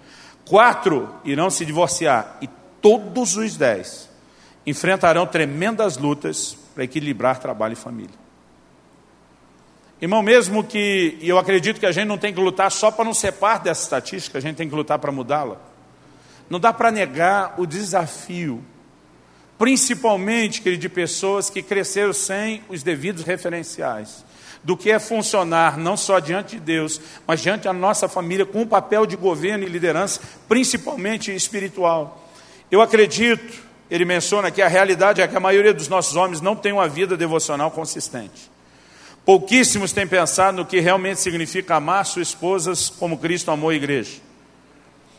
Quatro 0.48 1.10
irão 1.22 1.50
se 1.50 1.66
divorciar 1.66 2.38
e 2.40 2.48
todos 2.80 3.36
os 3.36 3.56
dez 3.56 4.08
enfrentarão 4.64 5.26
tremendas 5.26 5.98
lutas 5.98 6.56
para 6.74 6.84
equilibrar 6.84 7.38
trabalho 7.38 7.74
e 7.74 7.76
família. 7.76 8.25
Irmão, 10.00 10.22
mesmo 10.22 10.62
que, 10.62 11.16
e 11.20 11.28
eu 11.28 11.38
acredito 11.38 11.80
que 11.80 11.86
a 11.86 11.92
gente 11.92 12.06
não 12.06 12.18
tem 12.18 12.32
que 12.32 12.40
lutar 12.40 12.70
só 12.70 12.90
para 12.90 13.04
não 13.04 13.14
ser 13.14 13.32
parte 13.32 13.64
dessa 13.64 13.82
estatística, 13.82 14.36
a 14.36 14.40
gente 14.40 14.56
tem 14.56 14.68
que 14.68 14.74
lutar 14.74 14.98
para 14.98 15.10
mudá-la. 15.10 15.56
Não 16.50 16.60
dá 16.60 16.72
para 16.72 16.90
negar 16.90 17.54
o 17.56 17.66
desafio, 17.66 18.62
principalmente, 19.58 20.60
querido, 20.60 20.82
de 20.82 20.88
pessoas 20.88 21.48
que 21.48 21.62
cresceram 21.62 22.12
sem 22.12 22.62
os 22.68 22.82
devidos 22.82 23.24
referenciais 23.24 24.24
do 24.66 24.76
que 24.76 24.90
é 24.90 24.98
funcionar 24.98 25.78
não 25.78 25.96
só 25.96 26.18
diante 26.18 26.56
de 26.56 26.60
Deus, 26.60 27.00
mas 27.24 27.40
diante 27.40 27.62
da 27.62 27.72
nossa 27.72 28.08
família, 28.08 28.44
com 28.44 28.62
um 28.62 28.66
papel 28.66 29.06
de 29.06 29.16
governo 29.16 29.62
e 29.62 29.68
liderança, 29.68 30.20
principalmente 30.48 31.32
espiritual. 31.32 32.28
Eu 32.68 32.80
acredito, 32.80 33.62
ele 33.88 34.04
menciona 34.04 34.50
que 34.50 34.60
a 34.60 34.66
realidade 34.66 35.22
é 35.22 35.28
que 35.28 35.36
a 35.36 35.40
maioria 35.40 35.72
dos 35.72 35.86
nossos 35.86 36.16
homens 36.16 36.40
não 36.40 36.56
tem 36.56 36.72
uma 36.72 36.88
vida 36.88 37.16
devocional 37.16 37.70
consistente. 37.70 38.55
Pouquíssimos 39.26 39.90
têm 39.90 40.06
pensado 40.06 40.58
no 40.58 40.64
que 40.64 40.78
realmente 40.78 41.20
significa 41.20 41.74
amar 41.74 42.06
suas 42.06 42.28
esposas 42.28 42.88
como 42.88 43.18
Cristo 43.18 43.50
amou 43.50 43.70
a 43.70 43.74
igreja. 43.74 44.20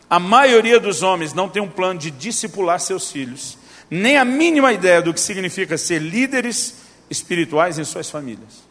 A 0.10 0.18
maioria 0.18 0.80
dos 0.80 1.04
homens 1.04 1.34
não 1.34 1.50
tem 1.50 1.62
um 1.62 1.70
plano 1.70 2.00
de 2.00 2.10
discipular 2.10 2.80
seus 2.80 3.12
filhos, 3.12 3.58
nem 3.92 4.18
a 4.18 4.24
mínima 4.24 4.72
ideia 4.72 5.02
do 5.02 5.14
que 5.14 5.20
significa 5.20 5.78
ser 5.78 6.00
líderes 6.00 6.76
espirituais 7.10 7.78
em 7.78 7.84
suas 7.84 8.10
famílias. 8.10 8.66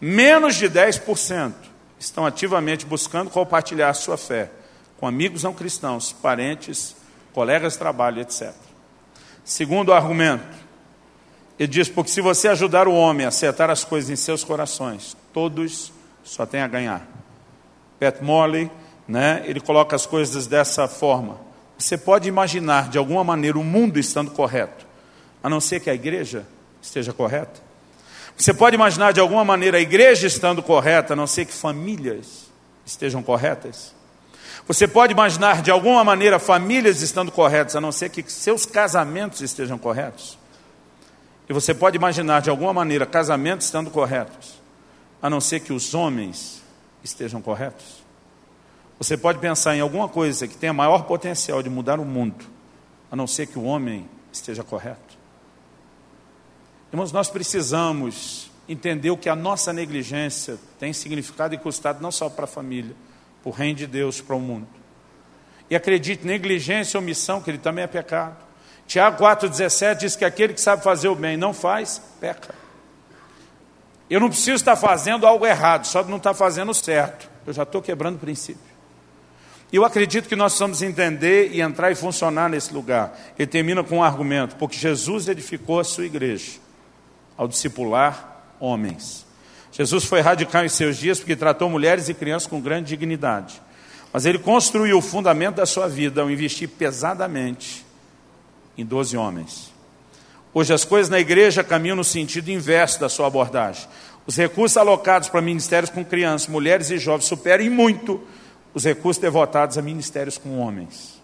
Menos 0.00 0.54
de 0.54 0.70
10% 0.70 1.52
estão 1.98 2.24
ativamente 2.24 2.86
buscando 2.86 3.30
compartilhar 3.30 3.92
sua 3.94 4.16
fé 4.16 4.52
com 4.98 5.06
amigos 5.08 5.42
não 5.42 5.52
cristãos, 5.52 6.12
parentes, 6.12 6.94
colegas 7.32 7.72
de 7.72 7.80
trabalho, 7.80 8.20
etc. 8.20 8.52
Segundo 9.44 9.92
argumento, 9.92 10.63
ele 11.58 11.68
diz: 11.68 11.88
porque 11.88 12.10
se 12.10 12.20
você 12.20 12.48
ajudar 12.48 12.88
o 12.88 12.94
homem 12.94 13.24
a 13.24 13.28
acertar 13.28 13.70
as 13.70 13.84
coisas 13.84 14.10
em 14.10 14.16
seus 14.16 14.42
corações, 14.42 15.16
todos 15.32 15.92
só 16.22 16.44
têm 16.44 16.62
a 16.62 16.68
ganhar. 16.68 17.06
Pat 18.00 18.20
Morley, 18.20 18.70
né, 19.06 19.42
ele 19.46 19.60
coloca 19.60 19.94
as 19.94 20.06
coisas 20.06 20.46
dessa 20.46 20.88
forma. 20.88 21.38
Você 21.78 21.96
pode 21.96 22.28
imaginar 22.28 22.88
de 22.88 22.98
alguma 22.98 23.22
maneira 23.22 23.58
o 23.58 23.64
mundo 23.64 23.98
estando 23.98 24.30
correto, 24.30 24.86
a 25.42 25.48
não 25.48 25.60
ser 25.60 25.80
que 25.80 25.90
a 25.90 25.94
igreja 25.94 26.46
esteja 26.80 27.12
correta? 27.12 27.62
Você 28.36 28.52
pode 28.52 28.74
imaginar 28.74 29.12
de 29.12 29.20
alguma 29.20 29.44
maneira 29.44 29.78
a 29.78 29.80
igreja 29.80 30.26
estando 30.26 30.62
correta, 30.62 31.12
a 31.12 31.16
não 31.16 31.26
ser 31.26 31.44
que 31.44 31.52
famílias 31.52 32.50
estejam 32.84 33.22
corretas? 33.22 33.94
Você 34.66 34.88
pode 34.88 35.12
imaginar 35.12 35.62
de 35.62 35.70
alguma 35.70 36.02
maneira 36.02 36.38
famílias 36.38 37.00
estando 37.00 37.30
corretas, 37.30 37.76
a 37.76 37.80
não 37.80 37.92
ser 37.92 38.08
que 38.08 38.24
seus 38.28 38.66
casamentos 38.66 39.40
estejam 39.40 39.78
corretos? 39.78 40.38
E 41.48 41.52
você 41.52 41.74
pode 41.74 41.96
imaginar 41.96 42.40
de 42.40 42.50
alguma 42.50 42.72
maneira 42.72 43.04
casamentos 43.04 43.66
estando 43.66 43.90
corretos, 43.90 44.60
a 45.20 45.28
não 45.28 45.40
ser 45.40 45.60
que 45.60 45.72
os 45.72 45.94
homens 45.94 46.62
estejam 47.02 47.42
corretos? 47.42 48.02
Você 48.98 49.16
pode 49.16 49.38
pensar 49.38 49.76
em 49.76 49.80
alguma 49.80 50.08
coisa 50.08 50.48
que 50.48 50.56
tenha 50.56 50.72
maior 50.72 51.04
potencial 51.04 51.62
de 51.62 51.68
mudar 51.68 52.00
o 52.00 52.04
mundo, 52.04 52.44
a 53.10 53.16
não 53.16 53.26
ser 53.26 53.46
que 53.46 53.58
o 53.58 53.64
homem 53.64 54.08
esteja 54.32 54.62
correto. 54.62 55.18
Irmãos, 56.92 57.12
nós 57.12 57.28
precisamos 57.28 58.50
entender 58.68 59.10
o 59.10 59.16
que 59.16 59.28
a 59.28 59.36
nossa 59.36 59.72
negligência 59.72 60.58
tem 60.78 60.92
significado 60.92 61.54
e 61.54 61.58
custado 61.58 62.00
não 62.00 62.12
só 62.12 62.30
para 62.30 62.44
a 62.44 62.48
família, 62.48 62.94
para 63.42 63.50
o 63.50 63.52
reino 63.52 63.78
de 63.78 63.86
Deus, 63.86 64.20
para 64.20 64.36
o 64.36 64.40
mundo. 64.40 64.68
E 65.68 65.76
acredite, 65.76 66.26
negligência 66.26 66.96
e 66.96 66.98
omissão, 66.98 67.40
que 67.40 67.50
ele 67.50 67.58
também 67.58 67.84
é 67.84 67.86
pecado. 67.86 68.36
Tiago 68.86 69.22
4,17 69.22 69.96
diz 69.96 70.16
que 70.16 70.24
aquele 70.24 70.54
que 70.54 70.60
sabe 70.60 70.82
fazer 70.82 71.08
o 71.08 71.14
bem 71.14 71.36
não 71.36 71.52
faz, 71.52 72.00
peca. 72.20 72.54
Eu 74.08 74.20
não 74.20 74.28
preciso 74.28 74.56
estar 74.56 74.76
fazendo 74.76 75.26
algo 75.26 75.46
errado, 75.46 75.86
só 75.86 76.02
não 76.04 76.18
estar 76.18 76.34
fazendo 76.34 76.74
certo. 76.74 77.28
Eu 77.46 77.52
já 77.52 77.62
estou 77.62 77.80
quebrando 77.80 78.16
o 78.16 78.18
princípio. 78.18 78.74
E 79.72 79.76
eu 79.76 79.84
acredito 79.84 80.28
que 80.28 80.36
nós 80.36 80.52
precisamos 80.52 80.82
entender 80.82 81.50
e 81.52 81.60
entrar 81.60 81.90
e 81.90 81.94
funcionar 81.94 82.48
nesse 82.48 82.72
lugar. 82.72 83.18
Ele 83.38 83.46
termina 83.46 83.82
com 83.82 83.98
um 83.98 84.02
argumento, 84.02 84.56
porque 84.56 84.76
Jesus 84.76 85.26
edificou 85.26 85.80
a 85.80 85.84
sua 85.84 86.04
igreja 86.04 86.60
ao 87.36 87.48
discipular 87.48 88.44
homens. 88.60 89.26
Jesus 89.72 90.04
foi 90.04 90.20
radical 90.20 90.64
em 90.64 90.68
seus 90.68 90.96
dias 90.96 91.18
porque 91.18 91.34
tratou 91.34 91.68
mulheres 91.68 92.08
e 92.08 92.14
crianças 92.14 92.46
com 92.46 92.60
grande 92.60 92.88
dignidade. 92.90 93.60
Mas 94.12 94.24
ele 94.24 94.38
construiu 94.38 94.98
o 94.98 95.02
fundamento 95.02 95.56
da 95.56 95.66
sua 95.66 95.88
vida 95.88 96.20
ao 96.22 96.30
investir 96.30 96.68
pesadamente 96.68 97.83
em 98.76 98.84
12 98.84 99.16
homens. 99.16 99.72
Hoje 100.52 100.72
as 100.72 100.84
coisas 100.84 101.10
na 101.10 101.18
igreja 101.18 101.64
caminham 101.64 101.96
no 101.96 102.04
sentido 102.04 102.50
inverso 102.50 103.00
da 103.00 103.08
sua 103.08 103.26
abordagem. 103.26 103.88
Os 104.26 104.36
recursos 104.36 104.76
alocados 104.76 105.28
para 105.28 105.40
ministérios 105.40 105.90
com 105.90 106.04
crianças, 106.04 106.48
mulheres 106.48 106.90
e 106.90 106.98
jovens 106.98 107.26
superam 107.26 107.64
em 107.64 107.70
muito 107.70 108.22
os 108.72 108.84
recursos 108.84 109.20
devotados 109.20 109.76
a 109.76 109.82
ministérios 109.82 110.38
com 110.38 110.58
homens. 110.58 111.20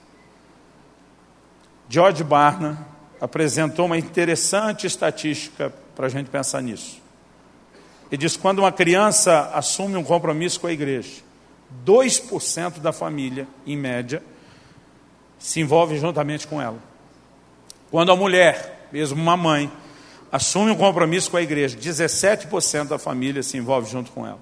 George 1.89 2.23
Barna 2.23 2.87
apresentou 3.21 3.87
uma 3.87 3.99
interessante 3.99 4.87
estatística 4.87 5.73
para 5.95 6.07
a 6.07 6.09
gente 6.09 6.31
pensar 6.31 6.63
nisso. 6.63 7.01
Ele 8.11 8.19
diz 8.19 8.37
quando 8.37 8.61
uma 8.61 8.73
criança 8.73 9.51
assume 9.55 9.97
um 9.97 10.03
compromisso 10.03 10.61
com 10.61 10.67
a 10.67 10.73
igreja, 10.73 11.23
2% 11.87 12.81
da 12.81 12.93
família, 12.93 13.47
em 13.67 13.77
média, 13.77 14.23
se 15.39 15.61
envolve 15.61 15.99
juntamente 15.99 16.47
com 16.47 16.61
ela. 16.61 16.90
Quando 17.91 18.13
a 18.13 18.17
mulher, 18.17 18.89
mesmo 18.93 19.21
uma 19.21 19.37
mãe, 19.37 19.71
assume 20.31 20.71
um 20.71 20.77
compromisso 20.77 21.31
com 21.31 21.37
a 21.37 21.43
igreja, 21.43 21.77
17% 21.77 22.89
da 22.89 22.99
família 22.99 23.43
se 23.43 23.57
envolve 23.57 23.91
junto 23.91 24.13
com 24.13 24.27
ela. 24.27 24.39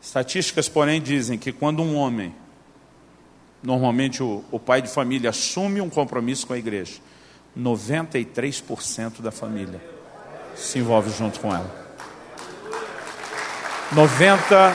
Estatísticas, 0.00 0.68
porém, 0.68 1.00
dizem 1.00 1.36
que 1.36 1.52
quando 1.52 1.82
um 1.82 1.96
homem, 1.96 2.34
normalmente 3.62 4.22
o, 4.22 4.44
o 4.50 4.58
pai 4.58 4.80
de 4.80 4.88
família, 4.88 5.30
assume 5.30 5.80
um 5.80 5.90
compromisso 5.90 6.46
com 6.46 6.52
a 6.52 6.58
igreja, 6.58 7.00
93% 7.58 9.20
da 9.20 9.30
família 9.30 9.80
se 10.54 10.78
envolve 10.78 11.10
junto 11.10 11.40
com 11.40 11.54
ela. 11.54 11.80
93%. 13.92 14.74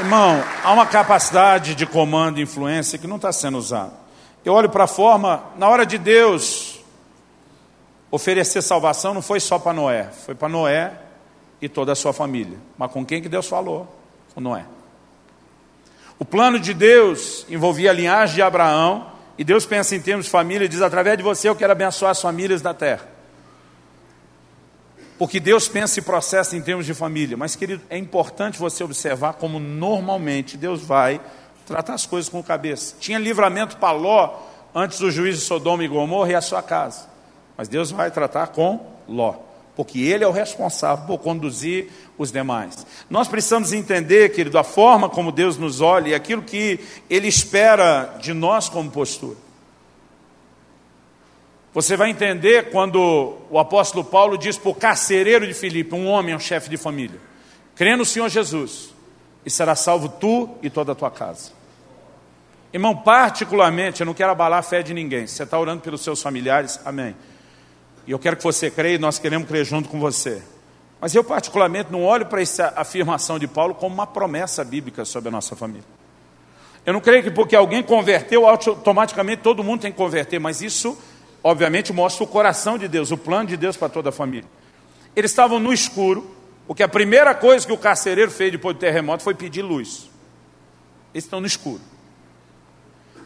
Irmão, 0.00 0.42
há 0.64 0.72
uma 0.72 0.86
capacidade 0.86 1.74
de 1.74 1.84
comando 1.84 2.40
e 2.40 2.42
influência 2.42 2.98
que 2.98 3.06
não 3.06 3.16
está 3.16 3.30
sendo 3.32 3.58
usada. 3.58 3.99
Eu 4.44 4.54
olho 4.54 4.70
para 4.70 4.84
a 4.84 4.86
forma, 4.86 5.44
na 5.56 5.68
hora 5.68 5.84
de 5.84 5.98
Deus 5.98 6.80
oferecer 8.10 8.62
salvação, 8.62 9.14
não 9.14 9.22
foi 9.22 9.38
só 9.38 9.58
para 9.58 9.72
Noé, 9.72 10.10
foi 10.24 10.34
para 10.34 10.48
Noé 10.48 10.92
e 11.60 11.68
toda 11.68 11.92
a 11.92 11.94
sua 11.94 12.12
família. 12.12 12.58
Mas 12.76 12.90
com 12.90 13.04
quem 13.04 13.22
que 13.22 13.28
Deus 13.28 13.46
falou? 13.46 13.86
Com 14.34 14.40
Noé. 14.40 14.64
O 16.18 16.24
plano 16.24 16.58
de 16.58 16.74
Deus 16.74 17.46
envolvia 17.48 17.90
a 17.90 17.94
linhagem 17.94 18.34
de 18.34 18.42
Abraão, 18.42 19.10
e 19.38 19.44
Deus 19.44 19.64
pensa 19.64 19.96
em 19.96 20.00
termos 20.00 20.26
de 20.26 20.30
família 20.30 20.66
e 20.66 20.68
diz: 20.68 20.82
através 20.82 21.16
de 21.16 21.22
você 21.22 21.48
eu 21.48 21.56
quero 21.56 21.72
abençoar 21.72 22.10
as 22.10 22.20
famílias 22.20 22.60
da 22.60 22.74
terra. 22.74 23.08
Porque 25.18 25.40
Deus 25.40 25.68
pensa 25.68 25.98
e 25.98 26.02
processa 26.02 26.56
em 26.56 26.62
termos 26.62 26.86
de 26.86 26.94
família. 26.94 27.36
Mas, 27.36 27.54
querido, 27.54 27.82
é 27.90 27.96
importante 27.96 28.58
você 28.58 28.82
observar 28.82 29.34
como 29.34 29.58
normalmente 29.58 30.56
Deus 30.56 30.82
vai 30.82 31.20
tratar 31.70 31.94
as 31.94 32.04
coisas 32.04 32.28
com 32.28 32.42
cabeça. 32.42 32.96
Tinha 32.98 33.16
livramento 33.16 33.76
para 33.76 33.92
Ló 33.92 34.40
antes 34.74 34.98
do 34.98 35.08
juízo 35.08 35.38
de 35.38 35.44
Sodoma 35.44 35.84
e 35.84 35.88
Gomorra 35.88 36.32
e 36.32 36.34
a 36.34 36.40
sua 36.40 36.62
casa. 36.62 37.06
Mas 37.56 37.68
Deus 37.68 37.92
vai 37.92 38.10
tratar 38.10 38.48
com 38.48 38.84
Ló, 39.08 39.34
porque 39.76 40.00
ele 40.00 40.24
é 40.24 40.26
o 40.26 40.32
responsável 40.32 41.06
por 41.06 41.18
conduzir 41.18 41.88
os 42.18 42.32
demais. 42.32 42.84
Nós 43.08 43.28
precisamos 43.28 43.72
entender, 43.72 44.30
querido, 44.30 44.58
a 44.58 44.64
forma 44.64 45.08
como 45.08 45.30
Deus 45.30 45.56
nos 45.56 45.80
olha 45.80 46.08
e 46.08 46.14
aquilo 46.14 46.42
que 46.42 46.80
Ele 47.08 47.28
espera 47.28 48.16
de 48.20 48.34
nós 48.34 48.68
como 48.68 48.90
postura. 48.90 49.36
Você 51.72 51.96
vai 51.96 52.10
entender 52.10 52.70
quando 52.70 53.36
o 53.48 53.58
apóstolo 53.60 54.04
Paulo 54.04 54.36
diz 54.36 54.58
para 54.58 54.70
o 54.70 54.74
carcereiro 54.74 55.46
de 55.46 55.54
Filipe, 55.54 55.94
um 55.94 56.08
homem, 56.08 56.34
um 56.34 56.40
chefe 56.40 56.68
de 56.68 56.76
família: 56.76 57.20
crê 57.76 57.94
no 57.94 58.04
Senhor 58.04 58.28
Jesus 58.28 58.92
e 59.46 59.50
será 59.50 59.76
salvo 59.76 60.08
tu 60.08 60.48
e 60.62 60.68
toda 60.68 60.92
a 60.92 60.94
tua 60.96 61.12
casa. 61.12 61.59
Irmão, 62.72 62.96
particularmente, 62.96 64.00
eu 64.00 64.06
não 64.06 64.14
quero 64.14 64.30
abalar 64.30 64.60
a 64.60 64.62
fé 64.62 64.82
de 64.82 64.94
ninguém. 64.94 65.26
Você 65.26 65.42
está 65.42 65.58
orando 65.58 65.82
pelos 65.82 66.02
seus 66.02 66.22
familiares, 66.22 66.78
amém. 66.84 67.16
E 68.06 68.12
eu 68.12 68.18
quero 68.18 68.36
que 68.36 68.44
você 68.44 68.70
creia 68.70 68.94
e 68.94 68.98
nós 68.98 69.18
queremos 69.18 69.48
crer 69.48 69.64
junto 69.64 69.88
com 69.88 69.98
você. 69.98 70.42
Mas 71.00 71.14
eu, 71.14 71.24
particularmente, 71.24 71.90
não 71.90 72.04
olho 72.04 72.26
para 72.26 72.40
essa 72.40 72.72
afirmação 72.76 73.38
de 73.38 73.48
Paulo 73.48 73.74
como 73.74 73.94
uma 73.94 74.06
promessa 74.06 74.62
bíblica 74.62 75.04
sobre 75.04 75.28
a 75.28 75.32
nossa 75.32 75.56
família. 75.56 75.84
Eu 76.84 76.92
não 76.92 77.00
creio 77.00 77.22
que 77.22 77.30
porque 77.30 77.56
alguém 77.56 77.82
converteu, 77.82 78.46
automaticamente 78.46 79.42
todo 79.42 79.64
mundo 79.64 79.80
tem 79.82 79.90
que 79.90 79.98
converter, 79.98 80.38
mas 80.38 80.62
isso 80.62 80.96
obviamente 81.42 81.92
mostra 81.92 82.24
o 82.24 82.26
coração 82.26 82.78
de 82.78 82.86
Deus, 82.86 83.10
o 83.10 83.18
plano 83.18 83.48
de 83.48 83.56
Deus 83.56 83.76
para 83.76 83.88
toda 83.88 84.10
a 84.10 84.12
família. 84.12 84.48
Eles 85.16 85.30
estavam 85.30 85.58
no 85.58 85.72
escuro, 85.72 86.30
porque 86.66 86.82
a 86.82 86.88
primeira 86.88 87.34
coisa 87.34 87.66
que 87.66 87.72
o 87.72 87.78
carcereiro 87.78 88.30
fez 88.30 88.52
depois 88.52 88.76
do 88.76 88.80
terremoto 88.80 89.22
foi 89.22 89.34
pedir 89.34 89.62
luz. 89.62 90.08
Eles 91.12 91.24
estão 91.24 91.40
no 91.40 91.46
escuro. 91.46 91.80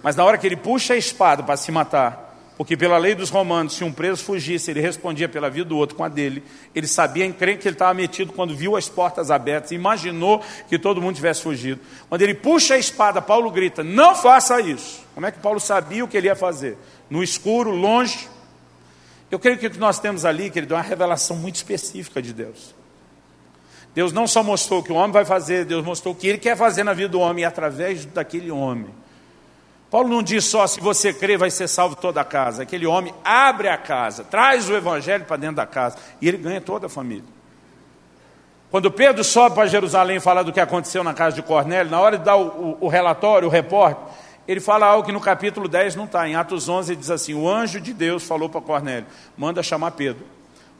Mas 0.04 0.14
na 0.14 0.24
hora 0.24 0.38
que 0.38 0.46
ele 0.46 0.54
puxa 0.54 0.94
a 0.94 0.96
espada 0.96 1.42
para 1.42 1.56
se 1.56 1.72
matar, 1.72 2.22
porque 2.56 2.76
pela 2.76 2.96
lei 2.96 3.16
dos 3.16 3.30
romanos, 3.30 3.74
se 3.74 3.82
um 3.82 3.90
preso 3.90 4.22
fugisse, 4.22 4.70
ele 4.70 4.80
respondia 4.80 5.28
pela 5.28 5.50
vida 5.50 5.70
do 5.70 5.76
outro 5.76 5.96
com 5.96 6.04
a 6.04 6.08
dele. 6.08 6.44
Ele 6.72 6.86
sabia, 6.86 7.28
crer 7.32 7.58
que 7.58 7.66
ele 7.66 7.74
estava 7.74 7.92
metido 7.92 8.32
quando 8.32 8.54
viu 8.54 8.76
as 8.76 8.88
portas 8.88 9.32
abertas, 9.32 9.72
imaginou 9.72 10.40
que 10.68 10.78
todo 10.78 11.02
mundo 11.02 11.16
tivesse 11.16 11.42
fugido. 11.42 11.80
Quando 12.08 12.22
ele 12.22 12.34
puxa 12.34 12.74
a 12.74 12.78
espada, 12.78 13.20
Paulo 13.20 13.50
grita: 13.50 13.82
Não 13.82 14.14
faça 14.14 14.60
isso. 14.60 15.02
Como 15.14 15.26
é 15.26 15.32
que 15.32 15.40
Paulo 15.40 15.58
sabia 15.58 16.04
o 16.04 16.08
que 16.08 16.16
ele 16.16 16.28
ia 16.28 16.36
fazer? 16.36 16.78
no 17.08 17.22
escuro, 17.22 17.70
longe. 17.70 18.28
Eu 19.30 19.38
creio 19.38 19.58
que 19.58 19.66
o 19.66 19.70
que 19.70 19.78
nós 19.78 19.98
temos 19.98 20.24
ali, 20.24 20.50
querido, 20.50 20.74
é 20.74 20.76
uma 20.76 20.82
revelação 20.82 21.36
muito 21.36 21.56
específica 21.56 22.20
de 22.22 22.32
Deus. 22.32 22.74
Deus 23.94 24.12
não 24.12 24.26
só 24.26 24.42
mostrou 24.42 24.80
o 24.80 24.82
que 24.82 24.92
o 24.92 24.96
homem 24.96 25.12
vai 25.12 25.24
fazer, 25.24 25.64
Deus 25.64 25.84
mostrou 25.84 26.14
o 26.14 26.16
que 26.16 26.26
ele 26.26 26.38
quer 26.38 26.56
fazer 26.56 26.82
na 26.82 26.92
vida 26.92 27.10
do 27.10 27.20
homem 27.20 27.44
através 27.44 28.04
daquele 28.04 28.50
homem. 28.50 28.90
Paulo 29.94 30.08
não 30.08 30.24
diz 30.24 30.46
só 30.46 30.66
se 30.66 30.80
você 30.80 31.12
crer 31.12 31.38
vai 31.38 31.52
ser 31.52 31.68
salvo 31.68 31.94
toda 31.94 32.20
a 32.20 32.24
casa. 32.24 32.64
Aquele 32.64 32.84
homem 32.84 33.14
abre 33.24 33.68
a 33.68 33.78
casa, 33.78 34.24
traz 34.24 34.68
o 34.68 34.74
evangelho 34.74 35.24
para 35.24 35.36
dentro 35.36 35.54
da 35.54 35.66
casa 35.66 35.96
e 36.20 36.26
ele 36.26 36.36
ganha 36.36 36.60
toda 36.60 36.86
a 36.86 36.88
família. 36.88 37.22
Quando 38.72 38.90
Pedro 38.90 39.22
sobe 39.22 39.54
para 39.54 39.68
Jerusalém 39.68 40.18
falar 40.18 40.42
do 40.42 40.52
que 40.52 40.58
aconteceu 40.58 41.04
na 41.04 41.14
casa 41.14 41.36
de 41.36 41.42
Cornélio, 41.42 41.92
na 41.92 42.00
hora 42.00 42.18
de 42.18 42.24
dar 42.24 42.34
o, 42.34 42.72
o, 42.72 42.78
o 42.80 42.88
relatório, 42.88 43.46
o 43.46 43.50
repórter, 43.52 44.02
ele 44.48 44.58
fala 44.58 44.84
algo 44.84 45.06
que 45.06 45.12
no 45.12 45.20
capítulo 45.20 45.68
10 45.68 45.94
não 45.94 46.06
está. 46.06 46.28
Em 46.28 46.34
Atos 46.34 46.68
11 46.68 46.90
ele 46.90 47.00
diz 47.00 47.10
assim: 47.12 47.34
O 47.34 47.48
anjo 47.48 47.80
de 47.80 47.92
Deus 47.92 48.24
falou 48.24 48.48
para 48.48 48.60
Cornélio: 48.60 49.06
Manda 49.36 49.62
chamar 49.62 49.92
Pedro, 49.92 50.26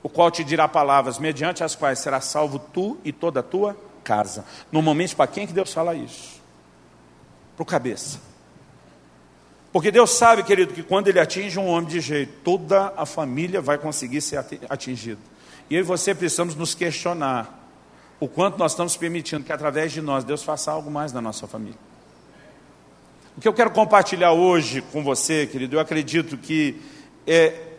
o 0.03 0.09
qual 0.09 0.29
te 0.29 0.43
dirá 0.43 0.67
palavras, 0.67 1.21
mediante 1.21 1.63
as 1.63 1.77
quais 1.77 2.01
será 2.01 2.21
salvo 2.21 2.59
tu 2.59 2.99
e 3.05 3.13
toda 3.13 3.39
a 3.39 3.45
tua 3.45 3.77
casa. 4.03 4.45
Normalmente, 4.73 5.15
para 5.15 5.29
quem 5.29 5.47
que 5.47 5.53
Deus 5.53 5.73
fala 5.73 5.95
isso? 5.95 6.43
Para 7.55 7.63
o 7.63 7.65
cabeça. 7.65 8.34
Porque 9.75 9.91
Deus 9.91 10.11
sabe, 10.11 10.45
querido, 10.45 10.73
que 10.73 10.85
quando 10.85 11.09
Ele 11.09 11.19
atinge 11.19 11.59
um 11.59 11.67
homem 11.67 11.91
de 11.91 11.99
jeito, 11.99 12.33
toda 12.45 12.93
a 12.97 13.05
família 13.05 13.61
vai 13.61 13.77
conseguir 13.77 14.21
ser 14.21 14.39
atingida. 14.69 15.19
E 15.69 15.75
eu 15.75 15.81
e 15.81 15.83
você 15.83 16.15
precisamos 16.15 16.55
nos 16.55 16.77
questionar 16.77 17.69
o 18.21 18.29
quanto 18.29 18.57
nós 18.57 18.71
estamos 18.71 18.97
permitindo 18.97 19.43
que 19.43 19.53
através 19.53 19.91
de 19.91 20.01
nós 20.01 20.23
Deus 20.23 20.45
faça 20.45 20.71
algo 20.71 20.93
mais 20.93 21.13
na 21.13 21.21
nossa 21.21 21.49
família. 21.49 21.77
O 23.37 23.41
que 23.41 23.49
eu 23.49 23.53
quero 23.53 23.73
compartilhar 23.73 24.31
hoje 24.31 24.81
com 24.81 25.03
você, 25.03 25.45
querido, 25.45 25.75
eu 25.75 25.81
acredito 25.81 26.39
que 26.39 26.81
é, 27.27 27.73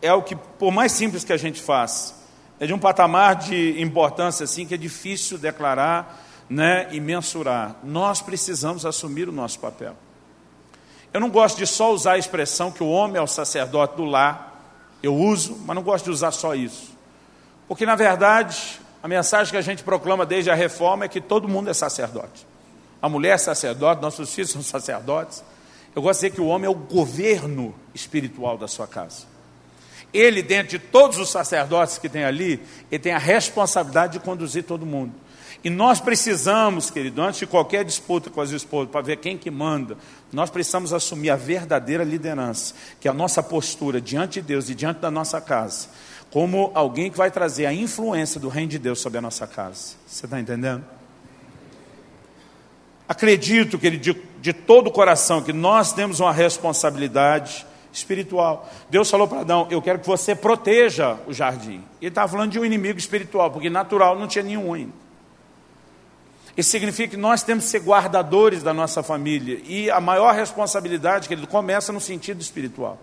é 0.00 0.14
o 0.14 0.22
que, 0.22 0.34
por 0.34 0.72
mais 0.72 0.92
simples 0.92 1.22
que 1.22 1.34
a 1.34 1.36
gente 1.36 1.60
faz, 1.60 2.14
é 2.58 2.66
de 2.66 2.72
um 2.72 2.78
patamar 2.78 3.36
de 3.36 3.78
importância 3.78 4.44
assim 4.44 4.64
que 4.64 4.72
é 4.72 4.78
difícil 4.78 5.36
declarar 5.36 6.18
né, 6.48 6.88
e 6.92 6.98
mensurar. 6.98 7.76
Nós 7.84 8.22
precisamos 8.22 8.86
assumir 8.86 9.28
o 9.28 9.32
nosso 9.32 9.60
papel. 9.60 9.94
Eu 11.12 11.20
não 11.20 11.30
gosto 11.30 11.58
de 11.58 11.66
só 11.66 11.92
usar 11.92 12.12
a 12.12 12.18
expressão 12.18 12.70
que 12.70 12.82
o 12.82 12.88
homem 12.88 13.18
é 13.18 13.22
o 13.22 13.26
sacerdote 13.26 13.96
do 13.96 14.04
lar. 14.04 14.50
Eu 15.02 15.14
uso, 15.14 15.58
mas 15.66 15.74
não 15.74 15.82
gosto 15.82 16.06
de 16.06 16.10
usar 16.10 16.30
só 16.30 16.54
isso. 16.54 16.92
Porque, 17.68 17.84
na 17.84 17.94
verdade, 17.94 18.80
a 19.02 19.08
mensagem 19.08 19.50
que 19.50 19.56
a 19.56 19.62
gente 19.62 19.82
proclama 19.82 20.24
desde 20.24 20.50
a 20.50 20.54
reforma 20.54 21.04
é 21.04 21.08
que 21.08 21.20
todo 21.20 21.48
mundo 21.48 21.68
é 21.68 21.74
sacerdote 21.74 22.46
a 23.02 23.08
mulher 23.08 23.34
é 23.34 23.38
sacerdote, 23.38 24.00
nossos 24.00 24.32
filhos 24.32 24.52
são 24.52 24.62
sacerdotes. 24.62 25.42
Eu 25.94 26.00
gosto 26.00 26.20
de 26.20 26.26
dizer 26.28 26.36
que 26.36 26.40
o 26.40 26.46
homem 26.46 26.68
é 26.68 26.70
o 26.70 26.74
governo 26.74 27.74
espiritual 27.92 28.56
da 28.56 28.68
sua 28.68 28.86
casa. 28.86 29.26
Ele, 30.14 30.40
dentro 30.40 30.70
de 30.70 30.78
todos 30.78 31.18
os 31.18 31.28
sacerdotes 31.28 31.98
que 31.98 32.08
tem 32.08 32.22
ali, 32.22 32.62
ele 32.90 33.02
tem 33.02 33.12
a 33.12 33.18
responsabilidade 33.18 34.12
de 34.12 34.20
conduzir 34.20 34.62
todo 34.62 34.86
mundo. 34.86 35.12
E 35.64 35.70
nós 35.70 36.00
precisamos, 36.00 36.90
querido, 36.90 37.22
antes 37.22 37.38
de 37.38 37.46
qualquer 37.46 37.84
disputa 37.84 38.28
com 38.28 38.40
as 38.40 38.50
esposas, 38.50 38.90
para 38.90 39.00
ver 39.00 39.18
quem 39.18 39.38
que 39.38 39.50
manda, 39.50 39.96
nós 40.32 40.50
precisamos 40.50 40.92
assumir 40.92 41.30
a 41.30 41.36
verdadeira 41.36 42.02
liderança, 42.02 42.74
que 43.00 43.06
é 43.06 43.10
a 43.10 43.14
nossa 43.14 43.42
postura 43.42 44.00
diante 44.00 44.40
de 44.40 44.48
Deus 44.48 44.68
e 44.68 44.74
diante 44.74 44.98
da 44.98 45.10
nossa 45.10 45.40
casa, 45.40 45.88
como 46.32 46.72
alguém 46.74 47.10
que 47.10 47.16
vai 47.16 47.30
trazer 47.30 47.66
a 47.66 47.72
influência 47.72 48.40
do 48.40 48.48
reino 48.48 48.70
de 48.70 48.78
Deus 48.78 49.00
sobre 49.00 49.18
a 49.18 49.22
nossa 49.22 49.46
casa. 49.46 49.94
Você 50.06 50.26
está 50.26 50.40
entendendo? 50.40 50.84
Acredito, 53.08 53.78
que 53.78 53.90
de, 53.90 54.16
de 54.40 54.52
todo 54.52 54.88
o 54.88 54.90
coração, 54.90 55.42
que 55.42 55.52
nós 55.52 55.92
temos 55.92 56.18
uma 56.18 56.32
responsabilidade 56.32 57.64
espiritual. 57.92 58.68
Deus 58.90 59.10
falou 59.10 59.28
para 59.28 59.40
Adão: 59.40 59.68
Eu 59.70 59.82
quero 59.82 59.98
que 59.98 60.06
você 60.06 60.34
proteja 60.34 61.18
o 61.26 61.32
jardim. 61.32 61.84
Ele 62.00 62.08
estava 62.08 62.26
falando 62.32 62.50
de 62.50 62.58
um 62.58 62.64
inimigo 62.64 62.98
espiritual, 62.98 63.50
porque 63.50 63.68
natural 63.68 64.18
não 64.18 64.26
tinha 64.26 64.42
nenhum 64.42 64.72
ainda. 64.72 65.02
Isso 66.56 66.70
significa 66.70 67.10
que 67.10 67.16
nós 67.16 67.42
temos 67.42 67.64
que 67.64 67.70
ser 67.70 67.80
guardadores 67.80 68.62
da 68.62 68.74
nossa 68.74 69.02
família. 69.02 69.60
E 69.64 69.90
a 69.90 70.00
maior 70.00 70.34
responsabilidade, 70.34 71.26
que 71.26 71.34
ele 71.34 71.46
começa 71.46 71.92
no 71.92 72.00
sentido 72.00 72.40
espiritual. 72.40 72.98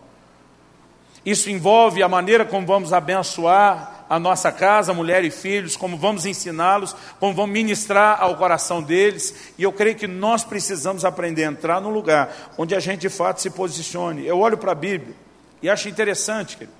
Isso 1.25 1.49
envolve 1.49 2.01
a 2.01 2.07
maneira 2.07 2.45
como 2.45 2.65
vamos 2.65 2.93
abençoar 2.93 4.05
a 4.09 4.17
nossa 4.17 4.51
casa, 4.51 4.93
mulher 4.93 5.23
e 5.23 5.29
filhos, 5.29 5.75
como 5.75 5.97
vamos 5.97 6.25
ensiná-los, 6.25 6.95
como 7.19 7.33
vamos 7.33 7.51
ministrar 7.51 8.21
ao 8.21 8.37
coração 8.37 8.81
deles. 8.81 9.53
E 9.57 9.63
eu 9.63 9.71
creio 9.71 9.95
que 9.95 10.07
nós 10.07 10.43
precisamos 10.43 11.03
aprender 11.03 11.43
a 11.43 11.47
entrar 11.47 11.81
num 11.81 11.91
lugar 11.91 12.53
onde 12.57 12.73
a 12.73 12.79
gente 12.79 13.01
de 13.01 13.09
fato 13.09 13.41
se 13.41 13.49
posicione. 13.49 14.25
Eu 14.25 14.39
olho 14.39 14.57
para 14.57 14.71
a 14.71 14.75
Bíblia 14.75 15.15
e 15.61 15.69
acho 15.69 15.89
interessante. 15.89 16.55
Querido. 16.55 16.77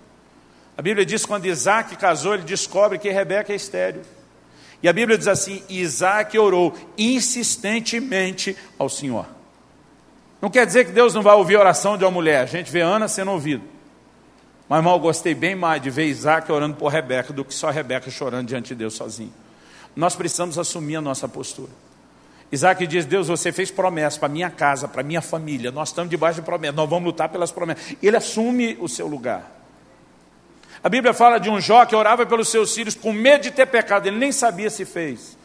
A 0.77 0.81
Bíblia 0.81 1.05
diz 1.05 1.23
que 1.23 1.27
quando 1.27 1.45
Isaac 1.45 1.95
casou, 1.97 2.35
ele 2.35 2.43
descobre 2.43 2.97
que 2.97 3.09
Rebeca 3.09 3.51
é 3.51 3.55
estéreo. 3.55 4.01
E 4.81 4.87
a 4.87 4.93
Bíblia 4.93 5.17
diz 5.17 5.27
assim: 5.27 5.63
Isaac 5.69 6.37
orou 6.37 6.73
insistentemente 6.97 8.55
ao 8.77 8.89
Senhor. 8.89 9.25
Não 10.41 10.49
quer 10.49 10.65
dizer 10.65 10.85
que 10.85 10.91
Deus 10.91 11.13
não 11.13 11.21
vai 11.21 11.35
ouvir 11.35 11.55
a 11.57 11.59
oração 11.59 11.97
de 11.97 12.05
uma 12.05 12.11
mulher, 12.11 12.43
a 12.43 12.45
gente 12.45 12.71
vê 12.71 12.81
Ana 12.81 13.07
sendo 13.07 13.31
ouvido. 13.31 13.63
Mas, 14.69 14.79
irmão, 14.79 14.93
eu 14.93 14.99
gostei 14.99 15.33
bem 15.33 15.55
mais 15.55 15.81
de 15.81 15.89
ver 15.89 16.05
Isaac 16.05 16.49
orando 16.51 16.75
por 16.75 16.89
Rebeca 16.89 17.33
do 17.33 17.43
que 17.43 17.53
só 17.53 17.71
Rebeca 17.71 18.09
chorando 18.09 18.47
diante 18.47 18.69
de 18.69 18.75
Deus 18.75 18.93
sozinho. 18.93 19.33
Nós 19.95 20.15
precisamos 20.15 20.59
assumir 20.59 20.97
a 20.97 21.01
nossa 21.01 21.27
postura. 21.27 21.71
Isaac 22.51 22.85
diz: 22.87 23.05
Deus, 23.05 23.27
você 23.27 23.51
fez 23.51 23.69
promessa 23.69 24.19
para 24.19 24.29
minha 24.29 24.49
casa, 24.49 24.87
para 24.87 25.03
minha 25.03 25.21
família. 25.21 25.71
Nós 25.71 25.89
estamos 25.89 26.09
debaixo 26.09 26.39
de 26.39 26.45
promessa, 26.45 26.73
nós 26.73 26.89
vamos 26.89 27.05
lutar 27.05 27.29
pelas 27.29 27.51
promessas. 27.51 27.95
Ele 28.01 28.15
assume 28.15 28.77
o 28.79 28.87
seu 28.87 29.07
lugar. 29.07 29.58
A 30.83 30.87
Bíblia 30.87 31.13
fala 31.13 31.39
de 31.39 31.49
um 31.49 31.59
Jó 31.59 31.85
que 31.85 31.95
orava 31.95 32.25
pelos 32.25 32.47
seus 32.47 32.73
filhos 32.73 32.95
com 32.95 33.11
medo 33.11 33.43
de 33.43 33.51
ter 33.51 33.65
pecado, 33.65 34.07
ele 34.07 34.17
nem 34.17 34.31
sabia 34.31 34.69
se 34.69 34.85
fez, 34.85 35.37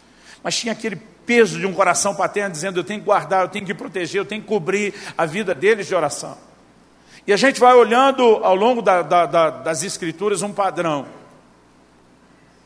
mas 0.42 0.57
tinha 0.57 0.73
aquele 0.73 0.97
peso 0.97 1.59
de 1.59 1.66
um 1.66 1.73
coração 1.73 2.14
paterno 2.14 2.53
dizendo: 2.53 2.79
Eu 2.79 2.85
tenho 2.85 3.01
que 3.01 3.07
guardar, 3.07 3.42
eu 3.42 3.49
tenho 3.49 3.66
que 3.66 3.75
proteger, 3.75 4.20
eu 4.20 4.25
tenho 4.25 4.42
que 4.42 4.49
cobrir 4.49 4.94
a 5.18 5.27
vida 5.27 5.55
deles 5.55 5.87
de 5.87 5.94
oração. 5.94 6.37
E 7.27 7.33
a 7.33 7.37
gente 7.37 7.59
vai 7.59 7.75
olhando 7.75 8.23
ao 8.23 8.55
longo 8.55 8.83
da, 8.83 9.03
da, 9.03 9.27
da, 9.27 9.51
das 9.51 9.83
Escrituras 9.83 10.42
um 10.42 10.53
padrão 10.53 11.07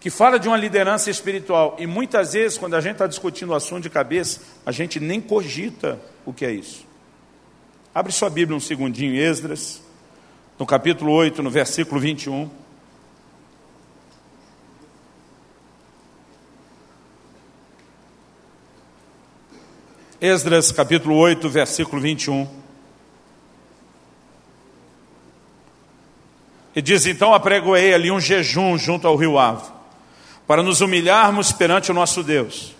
que 0.00 0.10
fala 0.10 0.38
de 0.38 0.48
uma 0.48 0.56
liderança 0.56 1.10
espiritual. 1.10 1.76
E 1.78 1.86
muitas 1.86 2.32
vezes, 2.32 2.58
quando 2.58 2.74
a 2.74 2.80
gente 2.80 2.92
está 2.92 3.06
discutindo 3.06 3.50
o 3.50 3.54
assunto 3.54 3.84
de 3.84 3.90
cabeça, 3.90 4.40
a 4.66 4.72
gente 4.72 5.00
nem 5.00 5.20
cogita 5.20 5.98
o 6.26 6.32
que 6.32 6.44
é 6.44 6.50
isso. 6.50 6.86
Abre 7.94 8.12
sua 8.12 8.28
Bíblia 8.28 8.56
um 8.56 8.60
segundinho, 8.60 9.14
Esdras 9.14 9.87
no 10.58 10.66
capítulo 10.66 11.12
8, 11.12 11.42
no 11.42 11.50
versículo 11.50 12.00
21. 12.00 12.50
Esdras, 20.20 20.72
capítulo 20.72 21.16
8, 21.16 21.48
versículo 21.48 22.02
21. 22.02 22.48
E 26.74 26.82
diz: 26.82 27.06
Então 27.06 27.32
apregoei 27.32 27.94
ali 27.94 28.10
um 28.10 28.18
jejum 28.18 28.76
junto 28.76 29.06
ao 29.06 29.14
rio 29.14 29.38
Avo, 29.38 29.72
para 30.44 30.60
nos 30.60 30.80
humilharmos 30.80 31.52
perante 31.52 31.92
o 31.92 31.94
nosso 31.94 32.24
Deus, 32.24 32.74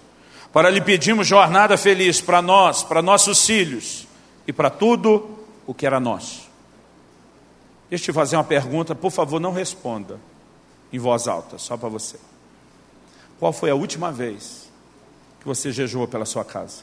para 0.52 0.68
lhe 0.68 0.80
pedirmos 0.80 1.28
jornada 1.28 1.76
feliz 1.76 2.20
para 2.20 2.42
nós, 2.42 2.82
para 2.82 3.00
nossos 3.00 3.46
filhos 3.46 4.04
e 4.48 4.52
para 4.52 4.68
tudo 4.68 5.38
o 5.64 5.72
que 5.72 5.86
era 5.86 6.00
nosso. 6.00 6.47
Deixa 7.88 8.04
eu 8.04 8.12
te 8.12 8.14
fazer 8.14 8.36
uma 8.36 8.44
pergunta, 8.44 8.94
por 8.94 9.10
favor, 9.10 9.40
não 9.40 9.52
responda 9.52 10.20
em 10.92 10.98
voz 10.98 11.26
alta, 11.26 11.58
só 11.58 11.76
para 11.76 11.88
você. 11.88 12.18
Qual 13.38 13.52
foi 13.52 13.70
a 13.70 13.74
última 13.74 14.12
vez 14.12 14.70
que 15.40 15.46
você 15.46 15.72
jejuou 15.72 16.06
pela 16.06 16.24
sua 16.24 16.44
casa? 16.44 16.82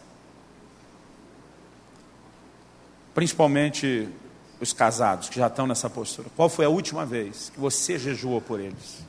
Principalmente 3.13 4.09
os 4.59 4.73
casados 4.73 5.29
que 5.29 5.37
já 5.37 5.47
estão 5.47 5.67
nessa 5.67 5.89
postura. 5.89 6.29
Qual 6.35 6.49
foi 6.49 6.65
a 6.65 6.69
última 6.69 7.05
vez 7.05 7.51
que 7.53 7.59
você 7.59 7.99
jejuou 7.99 8.41
por 8.41 8.59
eles? 8.59 9.03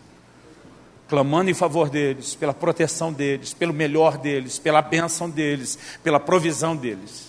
Clamando 1.09 1.51
em 1.51 1.55
favor 1.55 1.89
deles, 1.89 2.35
pela 2.35 2.53
proteção 2.53 3.13
deles, 3.13 3.55
pelo 3.55 3.73
melhor 3.73 4.19
deles, 4.19 4.59
pela 4.59 4.83
bênção 4.83 5.31
deles, 5.31 5.79
pela 6.03 6.19
provisão 6.19 6.77
deles. 6.77 7.29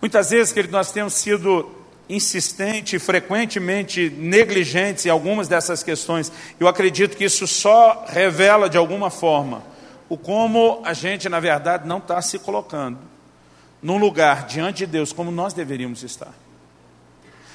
Muitas 0.00 0.30
vezes, 0.30 0.52
querido, 0.52 0.72
nós 0.72 0.92
temos 0.92 1.14
sido 1.14 1.70
insistente, 2.08 2.98
frequentemente 2.98 4.10
negligentes 4.10 5.06
em 5.06 5.10
algumas 5.10 5.48
dessas 5.48 5.82
questões. 5.82 6.30
Eu 6.58 6.68
acredito 6.68 7.16
que 7.16 7.24
isso 7.24 7.46
só 7.46 8.04
revela 8.08 8.68
de 8.68 8.76
alguma 8.76 9.10
forma 9.10 9.62
o 10.08 10.16
como 10.16 10.80
a 10.84 10.92
gente, 10.92 11.28
na 11.28 11.40
verdade, 11.40 11.86
não 11.86 11.98
está 11.98 12.20
se 12.22 12.38
colocando 12.38 12.98
num 13.82 13.98
lugar 13.98 14.46
diante 14.46 14.78
de 14.78 14.86
Deus 14.86 15.12
como 15.12 15.30
nós 15.30 15.52
deveríamos 15.52 16.02
estar. 16.02 16.32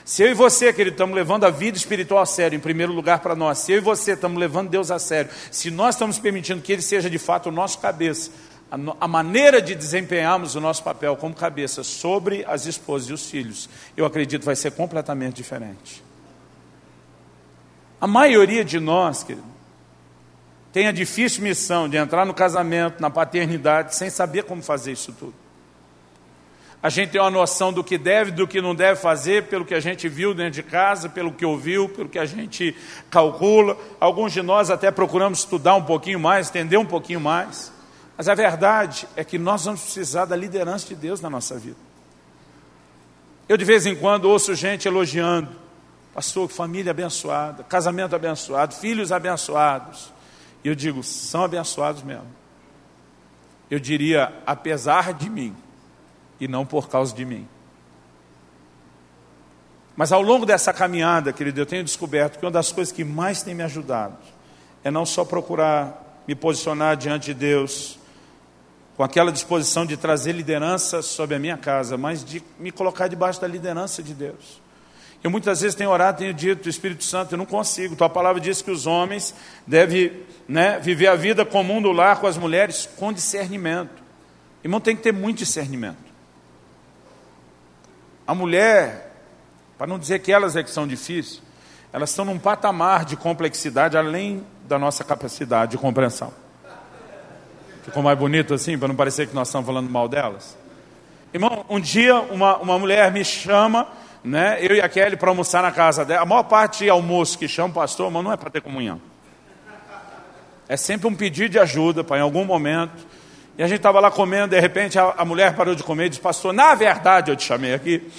Se 0.04 0.24
eu 0.24 0.30
e 0.30 0.34
você, 0.34 0.74
querido, 0.74 0.96
estamos 0.96 1.16
levando 1.16 1.46
a 1.46 1.50
vida 1.50 1.78
espiritual 1.78 2.22
a 2.22 2.26
sério, 2.26 2.58
em 2.58 2.60
primeiro 2.60 2.92
lugar 2.92 3.20
para 3.20 3.36
nós, 3.36 3.60
se 3.60 3.72
eu 3.72 3.78
e 3.78 3.82
você 3.82 4.14
estamos 4.14 4.38
levando 4.38 4.70
Deus 4.70 4.92
a 4.92 5.00
sério, 5.00 5.32
se 5.52 5.72
nós 5.72 5.96
estamos 5.96 6.20
permitindo 6.20 6.62
que 6.62 6.74
Ele 6.74 6.82
seja 6.82 7.10
de 7.10 7.18
fato 7.18 7.50
o 7.50 7.52
nosso 7.52 7.80
cabeça, 7.80 8.32
a, 8.72 9.08
maneira 9.08 9.62
de 9.62 9.76
desempenharmos 9.76 10.56
o 10.56 10.62
nosso 10.62 10.82
papel 10.82 11.18
como 11.18 11.36
cabeça 11.36 11.84
sobre 11.84 12.46
as 12.48 12.66
esposas 12.66 13.10
e 13.10 13.14
os 13.14 13.30
filhos, 13.30 13.70
eu 13.98 14.06
acredito 14.06 14.46
vai 14.46 14.56
ser 14.56 14.72
completamente 14.72 15.36
diferente. 15.36 16.02
A 18.00 18.08
maioria 18.08 18.64
de 18.64 18.80
nós, 18.80 19.24
querido, 19.24 19.46
tem 20.72 20.88
a 20.88 20.92
difícil 20.94 21.44
missão 21.44 21.90
de 21.90 21.98
entrar 21.98 22.26
no 22.26 22.34
casamento, 22.34 23.02
na 23.02 23.10
paternidade, 23.10 23.94
sem 23.94 24.10
saber 24.10 24.44
como 24.44 24.64
fazer 24.64 24.94
isso 24.94 25.12
tudo. 25.12 25.34
A 26.82 26.90
gente 26.90 27.12
tem 27.12 27.22
uma 27.22 27.30
noção 27.30 27.74
do 27.74 27.84
que 27.84 27.98
deve, 27.98 28.32
do 28.32 28.48
que 28.48 28.62
não 28.62 28.74
deve 28.74 29.00
fazer, 29.00 29.48
pelo 29.48 29.66
que 29.66 29.74
a 29.74 29.82
gente 29.82 30.08
viu 30.08 30.34
dentro 30.34 30.54
de 30.54 30.64
casa, 30.64 31.10
pelo 31.10 31.34
que 31.34 31.46
ouviu, 31.46 31.90
pelo 31.90 32.08
que 32.08 32.18
a 32.18 32.26
gente 32.26 32.74
calcula. 33.10 33.78
Alguns 34.00 34.32
de 34.32 34.42
nós 34.42 34.72
até 34.72 34.90
procuramos 34.90 35.40
estudar 35.40 35.76
um 35.76 35.84
pouquinho 35.84 36.20
mais, 36.20 36.48
entender 36.48 36.78
um 36.78 36.86
pouquinho 36.86 37.20
mais. 37.20 37.72
Mas 38.22 38.30
a 38.30 38.36
verdade 38.36 39.08
é 39.16 39.24
que 39.24 39.40
nós 39.40 39.66
vamos 39.66 39.82
precisar 39.82 40.26
da 40.26 40.36
liderança 40.36 40.88
de 40.88 40.94
Deus 40.94 41.22
na 41.22 41.28
nossa 41.28 41.58
vida. 41.58 41.80
Eu 43.50 43.58
de 43.58 43.66
vez 43.66 43.88
em 43.88 43.96
quando 43.96 44.26
ouço 44.26 44.54
gente 44.54 44.88
elogiando, 44.88 45.50
pastor, 46.14 46.48
família 46.48 46.92
abençoada, 46.92 47.64
casamento 47.64 48.16
abençoado, 48.16 48.76
filhos 48.76 49.12
abençoados. 49.12 50.14
E 50.64 50.68
eu 50.68 50.76
digo, 50.76 51.02
são 51.02 51.46
abençoados 51.46 52.04
mesmo. 52.04 52.28
Eu 53.72 53.80
diria, 53.80 54.32
apesar 54.46 55.16
de 55.16 55.28
mim, 55.28 55.56
e 56.40 56.48
não 56.48 56.64
por 56.64 56.90
causa 56.90 57.16
de 57.16 57.26
mim. 57.26 57.48
Mas 59.96 60.12
ao 60.12 60.22
longo 60.22 60.46
dessa 60.46 60.72
caminhada, 60.72 61.34
querido, 61.34 61.60
eu 61.60 61.66
tenho 61.66 61.84
descoberto 61.84 62.38
que 62.38 62.46
uma 62.46 62.52
das 62.52 62.72
coisas 62.72 62.92
que 62.92 63.04
mais 63.04 63.42
tem 63.42 63.56
me 63.56 63.64
ajudado 63.64 64.20
é 64.84 64.92
não 64.92 65.08
só 65.08 65.26
procurar 65.26 66.22
me 66.28 66.36
posicionar 66.36 66.96
diante 66.96 67.26
de 67.26 67.34
Deus 67.34 68.00
com 68.96 69.04
aquela 69.04 69.32
disposição 69.32 69.86
de 69.86 69.98
trazer 69.98 70.34
liderança 70.34 71.02
sobre 71.02 71.36
a 71.36 71.40
minha 71.40 71.58
casa, 71.58 71.98
mas 71.98 72.24
de 72.24 72.44
me 72.60 72.72
colocar 72.72 73.08
debaixo 73.08 73.40
da 73.42 73.48
liderança 73.48 74.04
de 74.04 74.14
Deus. 74.14 74.62
Eu 75.24 75.30
muitas 75.30 75.62
vezes 75.62 75.76
tenho 75.76 75.90
orado, 75.90 76.18
tenho 76.18 76.34
dito, 76.34 76.68
Espírito 76.68 77.04
Santo, 77.04 77.34
eu 77.34 77.38
não 77.38 77.46
consigo. 77.46 77.96
Tua 77.96 78.10
palavra 78.10 78.42
diz 78.42 78.62
que 78.62 78.72
os 78.72 78.88
homens 78.88 79.36
devem 79.68 80.24
né, 80.48 80.80
viver 80.80 81.08
a 81.08 81.16
vida 81.16 81.46
comum 81.46 81.82
do 81.82 81.92
lar 81.92 82.20
com 82.20 82.26
as 82.26 82.38
mulheres 82.38 82.90
com 82.98 83.14
discernimento. 83.14 84.02
Irmão, 84.64 84.80
tem 84.80 84.96
que 84.96 85.04
ter 85.04 85.14
muito 85.14 85.40
discernimento. 85.40 86.12
A 88.26 88.34
mulher, 88.34 89.12
para 89.78 89.88
não 89.88 90.00
dizer 90.00 90.20
que 90.20 90.32
elas 90.32 90.56
é 90.56 90.64
que 90.64 90.72
são 90.72 90.88
difíceis, 90.88 91.42
elas 91.94 92.10
estão 92.10 92.26
num 92.26 92.40
patamar 92.40 93.06
de 93.06 93.16
complexidade 93.16 93.98
além 93.98 94.46
da 94.68 94.80
nossa 94.80 95.04
capacidade 95.04 95.72
de 95.72 95.78
compreensão. 95.78 96.34
Ficou 97.84 98.04
mais 98.04 98.18
bonito 98.18 98.54
assim, 98.54 98.78
para 98.78 98.88
não 98.88 98.96
parecer 98.96 99.28
que 99.28 99.34
nós 99.34 99.48
estamos 99.48 99.66
falando 99.66 99.90
mal 99.90 100.08
delas? 100.08 100.58
Irmão, 101.34 101.66
um 101.70 101.80
dia 101.80 102.16
uma, 102.20 102.58
uma 102.58 102.78
mulher 102.78 103.12
me 103.12 103.24
chama, 103.24 103.88
né, 104.24 104.58
eu 104.62 104.76
e 104.76 104.82
a 104.82 104.88
Kelly 104.88 105.16
para 105.16 105.30
almoçar 105.30 105.64
na 105.64 105.72
casa 105.72 106.06
dela. 106.06 106.22
A 106.22 106.26
maior 106.26 106.44
parte 106.44 106.84
de 106.84 106.90
almoço 106.90 107.38
que 107.38 107.48
chama 107.48 107.70
o 107.70 107.74
pastor, 107.74 108.12
mas 108.12 108.24
não 108.24 108.32
é 108.32 108.38
para 108.38 108.50
ter 108.50 108.62
comunhão. 108.62 109.02
É 110.68 110.78
sempre 110.78 111.08
um 111.08 111.16
pedido 111.16 111.50
de 111.50 111.60
ajuda, 111.60 112.04
para 112.04 112.18
em 112.18 112.22
algum 112.22 112.46
momento. 112.46 113.06
E 113.58 113.64
a 113.64 113.68
gente 113.68 113.78
estava 113.78 114.00
lá 114.00 114.12
comendo, 114.12 114.50
de 114.50 114.60
repente 114.60 114.98
a, 114.98 115.14
a 115.18 115.26
mulher 115.26 115.56
parou 115.56 115.76
de 115.76 115.84
comer 115.84 116.06
e 116.06 116.10
disse, 116.10 116.22
pastor, 116.22 116.54
na 116.54 116.74
verdade 116.76 117.32
eu 117.32 117.36
te 117.36 117.44
chamei 117.44 117.74
aqui 117.74 118.10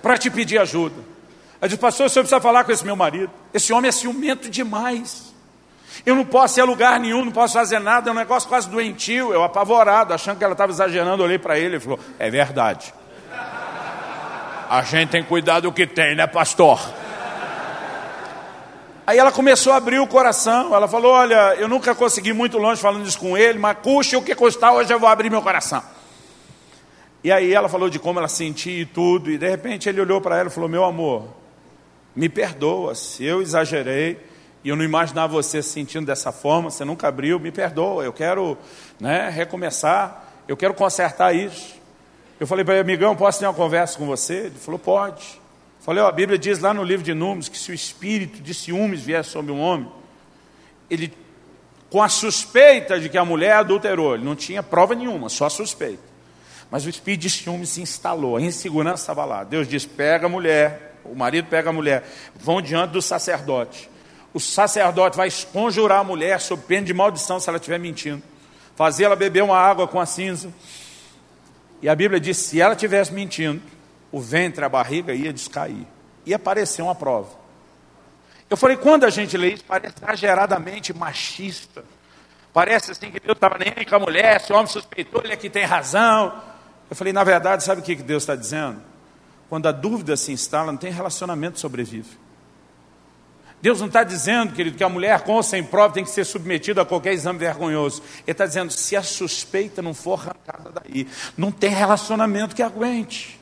para 0.00 0.16
te 0.16 0.30
pedir 0.30 0.58
ajuda. 0.58 0.96
Eu 1.60 1.68
disse, 1.68 1.80
pastor, 1.80 2.06
o 2.06 2.08
senhor 2.08 2.22
precisa 2.22 2.40
falar 2.40 2.64
com 2.64 2.72
esse 2.72 2.84
meu 2.84 2.96
marido. 2.96 3.30
Esse 3.52 3.72
homem 3.72 3.88
é 3.88 3.92
ciumento 3.92 4.48
demais. 4.48 5.27
Eu 6.04 6.14
não 6.14 6.24
posso 6.24 6.58
ir 6.58 6.62
a 6.62 6.64
lugar 6.64 6.98
nenhum, 7.00 7.24
não 7.24 7.32
posso 7.32 7.54
fazer 7.54 7.78
nada, 7.78 8.10
é 8.10 8.12
um 8.12 8.16
negócio 8.16 8.48
quase 8.48 8.68
doentio. 8.68 9.32
Eu 9.32 9.42
apavorado, 9.42 10.12
achando 10.14 10.38
que 10.38 10.44
ela 10.44 10.52
estava 10.52 10.72
exagerando, 10.72 11.22
olhei 11.22 11.38
para 11.38 11.58
ele 11.58 11.76
e 11.76 11.80
falou: 11.80 11.98
É 12.18 12.30
verdade. 12.30 12.94
A 14.70 14.82
gente 14.82 15.10
tem 15.10 15.24
cuidado 15.24 15.62
do 15.62 15.72
que 15.72 15.86
tem, 15.86 16.14
né, 16.14 16.26
pastor? 16.26 16.78
Aí 19.06 19.16
ela 19.16 19.32
começou 19.32 19.72
a 19.72 19.76
abrir 19.76 19.98
o 19.98 20.06
coração. 20.06 20.74
Ela 20.74 20.86
falou: 20.86 21.12
Olha, 21.12 21.54
eu 21.54 21.66
nunca 21.66 21.94
consegui 21.94 22.34
muito 22.34 22.58
longe 22.58 22.80
falando 22.80 23.06
isso 23.06 23.18
com 23.18 23.36
ele, 23.38 23.58
mas 23.58 23.78
custe 23.82 24.14
o 24.16 24.22
que 24.22 24.34
custar, 24.34 24.74
hoje 24.74 24.92
eu 24.92 25.00
vou 25.00 25.08
abrir 25.08 25.30
meu 25.30 25.40
coração. 25.40 25.82
E 27.24 27.32
aí 27.32 27.52
ela 27.52 27.68
falou 27.68 27.88
de 27.88 27.98
como 27.98 28.18
ela 28.18 28.28
sentia 28.28 28.82
e 28.82 28.86
tudo. 28.86 29.30
E 29.30 29.38
de 29.38 29.48
repente 29.48 29.88
ele 29.88 30.00
olhou 30.00 30.20
para 30.20 30.38
ela 30.38 30.48
e 30.48 30.52
falou: 30.52 30.68
Meu 30.68 30.84
amor, 30.84 31.28
me 32.14 32.28
perdoa 32.28 32.94
se 32.94 33.24
eu 33.24 33.40
exagerei 33.40 34.27
e 34.64 34.68
eu 34.68 34.76
não 34.76 34.84
imaginava 34.84 35.32
você 35.32 35.62
se 35.62 35.70
sentindo 35.70 36.06
dessa 36.06 36.32
forma. 36.32 36.70
Você 36.70 36.84
nunca 36.84 37.08
abriu, 37.08 37.38
me 37.38 37.50
perdoa. 37.50 38.04
Eu 38.04 38.12
quero 38.12 38.58
né, 39.00 39.28
recomeçar, 39.28 40.32
eu 40.46 40.56
quero 40.56 40.74
consertar 40.74 41.34
isso. 41.34 41.76
Eu 42.40 42.46
falei 42.46 42.64
para 42.64 42.74
ele, 42.74 42.82
amigão, 42.82 43.16
posso 43.16 43.38
ter 43.38 43.46
uma 43.46 43.54
conversa 43.54 43.98
com 43.98 44.06
você? 44.06 44.46
Ele 44.46 44.58
falou: 44.58 44.78
Pode. 44.78 45.40
Falei, 45.80 46.02
ó, 46.02 46.08
a 46.08 46.12
Bíblia 46.12 46.38
diz 46.38 46.58
lá 46.58 46.74
no 46.74 46.82
livro 46.82 47.04
de 47.04 47.14
Números 47.14 47.48
que 47.48 47.56
se 47.56 47.70
o 47.70 47.74
espírito 47.74 48.42
de 48.42 48.52
ciúmes 48.52 49.00
vier 49.00 49.24
sobre 49.24 49.52
um 49.52 49.60
homem, 49.60 49.90
ele, 50.90 51.12
com 51.88 52.02
a 52.02 52.08
suspeita 52.08 53.00
de 53.00 53.08
que 53.08 53.16
a 53.16 53.24
mulher 53.24 53.54
adulterou, 53.54 54.14
ele 54.14 54.24
não 54.24 54.36
tinha 54.36 54.62
prova 54.62 54.94
nenhuma, 54.94 55.28
só 55.28 55.48
suspeita. 55.48 56.02
Mas 56.70 56.84
o 56.84 56.90
espírito 56.90 57.22
de 57.22 57.30
ciúmes 57.30 57.70
se 57.70 57.80
instalou, 57.80 58.36
a 58.36 58.42
insegurança 58.42 59.02
estava 59.04 59.24
lá. 59.24 59.44
Deus 59.44 59.66
diz: 59.66 59.86
pega 59.86 60.26
a 60.26 60.28
mulher, 60.28 60.96
o 61.04 61.14
marido 61.14 61.48
pega 61.48 61.70
a 61.70 61.72
mulher, 61.72 62.04
vão 62.34 62.60
diante 62.60 62.90
do 62.90 63.00
sacerdote. 63.00 63.88
O 64.32 64.40
sacerdote 64.40 65.16
vai 65.16 65.28
conjurar 65.52 66.00
a 66.00 66.04
mulher 66.04 66.40
sob 66.40 66.62
pena 66.64 66.86
de 66.86 66.94
maldição 66.94 67.40
se 67.40 67.48
ela 67.48 67.58
estiver 67.58 67.78
mentindo, 67.78 68.22
fazer 68.76 69.04
ela 69.04 69.16
beber 69.16 69.42
uma 69.42 69.58
água 69.58 69.88
com 69.88 69.98
a 69.98 70.06
cinza. 70.06 70.52
E 71.80 71.88
a 71.88 71.94
Bíblia 71.94 72.20
diz: 72.20 72.36
se 72.36 72.60
ela 72.60 72.74
estivesse 72.74 73.12
mentindo, 73.12 73.62
o 74.12 74.20
ventre, 74.20 74.64
a 74.64 74.68
barriga 74.68 75.14
ia 75.14 75.32
descair. 75.32 75.86
Ia 76.26 76.36
aparecer 76.36 76.82
uma 76.82 76.94
prova. 76.94 77.38
Eu 78.50 78.56
falei, 78.56 78.76
quando 78.76 79.04
a 79.04 79.10
gente 79.10 79.36
lê 79.36 79.52
isso, 79.52 79.64
parece 79.64 79.96
exageradamente 80.02 80.92
machista. 80.94 81.84
Parece 82.52 82.92
assim 82.92 83.10
que 83.10 83.20
Deus 83.20 83.36
estava 83.36 83.58
nem 83.58 83.72
com 83.86 83.94
a 83.94 83.98
mulher, 83.98 84.40
se 84.40 84.52
o 84.52 84.56
homem 84.56 84.66
suspeitou, 84.66 85.20
ele 85.22 85.34
é 85.34 85.36
que 85.36 85.50
tem 85.50 85.64
razão. 85.64 86.42
Eu 86.88 86.96
falei, 86.96 87.12
na 87.12 87.22
verdade, 87.22 87.62
sabe 87.62 87.82
o 87.82 87.84
que 87.84 87.94
Deus 87.94 88.22
está 88.22 88.34
dizendo? 88.34 88.80
Quando 89.48 89.66
a 89.66 89.72
dúvida 89.72 90.16
se 90.16 90.32
instala, 90.32 90.72
não 90.72 90.78
tem 90.78 90.90
relacionamento 90.90 91.60
sobrevive. 91.60 92.18
Deus 93.60 93.80
não 93.80 93.88
está 93.88 94.04
dizendo, 94.04 94.52
querido, 94.52 94.76
que 94.76 94.84
a 94.84 94.88
mulher 94.88 95.20
com 95.22 95.34
ou 95.34 95.42
sem 95.42 95.64
prova 95.64 95.92
tem 95.92 96.04
que 96.04 96.10
ser 96.10 96.24
submetida 96.24 96.82
a 96.82 96.84
qualquer 96.84 97.12
exame 97.12 97.40
vergonhoso. 97.40 98.02
Ele 98.24 98.32
está 98.32 98.46
dizendo, 98.46 98.70
se 98.72 98.94
a 98.94 99.02
suspeita 99.02 99.82
não 99.82 99.92
for 99.92 100.20
arrancada 100.20 100.70
daí, 100.82 101.08
não 101.36 101.50
tem 101.50 101.70
relacionamento 101.70 102.54
que 102.54 102.62
aguente. 102.62 103.38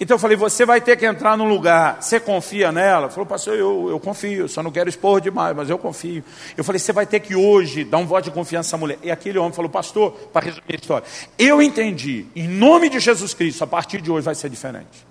Então 0.00 0.16
eu 0.16 0.18
falei, 0.18 0.36
você 0.36 0.66
vai 0.66 0.80
ter 0.80 0.96
que 0.96 1.06
entrar 1.06 1.36
num 1.36 1.48
lugar, 1.48 2.02
você 2.02 2.18
confia 2.18 2.72
nela? 2.72 3.08
Falou, 3.10 3.26
pastor, 3.26 3.54
eu, 3.54 3.88
eu 3.90 4.00
confio, 4.00 4.48
só 4.48 4.62
não 4.62 4.72
quero 4.72 4.88
expor 4.88 5.20
demais, 5.20 5.54
mas 5.54 5.70
eu 5.70 5.78
confio. 5.78 6.24
Eu 6.56 6.64
falei, 6.64 6.78
você 6.78 6.92
vai 6.92 7.06
ter 7.06 7.20
que 7.20 7.36
hoje 7.36 7.84
dar 7.84 7.98
um 7.98 8.06
voto 8.06 8.24
de 8.24 8.30
confiança 8.30 8.74
à 8.74 8.78
mulher. 8.78 8.98
E 9.02 9.10
aquele 9.10 9.38
homem 9.38 9.52
falou, 9.52 9.70
pastor, 9.70 10.12
para 10.32 10.46
resumir 10.46 10.72
a 10.72 10.74
história, 10.74 11.06
eu 11.38 11.62
entendi, 11.62 12.26
em 12.34 12.48
nome 12.48 12.88
de 12.88 12.98
Jesus 12.98 13.34
Cristo, 13.34 13.62
a 13.62 13.66
partir 13.66 14.00
de 14.00 14.10
hoje 14.10 14.24
vai 14.24 14.34
ser 14.34 14.48
diferente. 14.48 15.06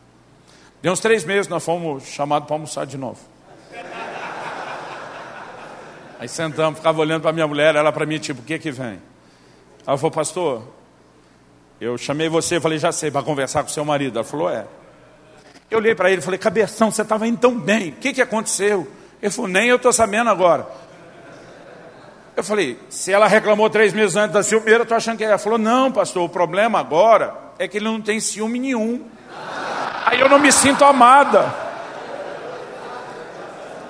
Deu 0.82 0.92
uns 0.92 1.00
três 1.00 1.24
meses, 1.24 1.48
nós 1.48 1.64
fomos 1.64 2.04
chamados 2.04 2.48
para 2.48 2.56
almoçar 2.56 2.86
de 2.86 2.98
novo. 2.98 3.33
Aí 6.24 6.30
sentamos, 6.30 6.80
ficava 6.80 7.02
olhando 7.02 7.22
para 7.22 7.34
minha 7.34 7.46
mulher, 7.46 7.76
ela 7.76 7.92
para 7.92 8.06
mim, 8.06 8.18
tipo, 8.18 8.40
o 8.40 8.46
que 8.46 8.58
que 8.58 8.72
vem? 8.72 8.98
Ela 9.86 9.98
falou, 9.98 10.10
pastor, 10.10 10.64
eu 11.82 11.98
chamei 11.98 12.30
você, 12.30 12.62
falei, 12.62 12.78
já 12.78 12.94
sei, 12.94 13.12
para 13.12 13.22
conversar 13.22 13.62
com 13.62 13.68
seu 13.68 13.84
marido. 13.84 14.20
Ela 14.20 14.24
falou, 14.24 14.50
é. 14.50 14.66
Eu 15.70 15.80
olhei 15.80 15.94
para 15.94 16.10
ele 16.10 16.22
e 16.22 16.24
falei, 16.24 16.38
cabeção, 16.38 16.90
você 16.90 17.02
estava 17.02 17.28
indo 17.28 17.40
tão 17.40 17.60
bem, 17.60 17.90
o 17.90 17.96
que, 17.96 18.14
que 18.14 18.22
aconteceu? 18.22 18.90
Ele 19.22 19.32
falou, 19.32 19.52
nem 19.52 19.68
eu 19.68 19.76
estou 19.76 19.92
sabendo 19.92 20.30
agora. 20.30 20.66
Eu 22.38 22.44
falei, 22.46 22.80
se 22.88 23.12
ela 23.12 23.28
reclamou 23.28 23.70
três 23.70 23.92
meses 23.92 24.16
antes 24.16 24.34
da 24.34 24.44
ciumeira, 24.44 24.84
estou 24.84 24.96
achando 24.96 25.18
que 25.18 25.26
ela 25.26 25.38
falou, 25.38 25.60
não, 25.60 25.92
pastor, 25.92 26.24
o 26.24 26.30
problema 26.30 26.80
agora 26.80 27.36
é 27.60 27.68
que 27.68 27.80
ele 27.80 27.86
não 27.86 28.00
tem 28.00 28.22
ciúme 28.22 28.60
nenhum. 28.60 29.04
Aí 30.06 30.22
eu 30.22 30.30
não 30.30 30.40
me 30.40 30.54
sinto 30.54 30.86
amada. 30.86 31.73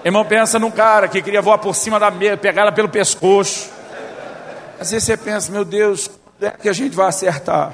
Irmão, 0.03 0.25
pensa 0.25 0.59
num 0.59 0.71
cara 0.71 1.07
que 1.07 1.21
queria 1.21 1.41
voar 1.41 1.57
por 1.57 1.73
cima 1.73 1.99
da 1.99 2.11
mesa, 2.11 2.35
pegar 2.35 2.63
ela 2.63 2.71
pelo 2.71 2.89
pescoço. 2.89 3.71
Às 4.79 4.91
vezes 4.91 5.05
você 5.05 5.15
pensa, 5.15 5.51
meu 5.51 5.63
Deus, 5.63 6.09
é 6.41 6.49
que 6.51 6.67
a 6.67 6.73
gente 6.73 6.95
vai 6.95 7.07
acertar? 7.07 7.73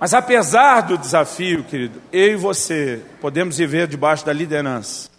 Mas 0.00 0.14
apesar 0.14 0.82
do 0.82 0.96
desafio, 0.96 1.64
querido, 1.64 2.00
eu 2.12 2.32
e 2.32 2.36
você 2.36 3.02
podemos 3.20 3.58
viver 3.58 3.86
debaixo 3.86 4.24
da 4.24 4.32
liderança 4.32 5.10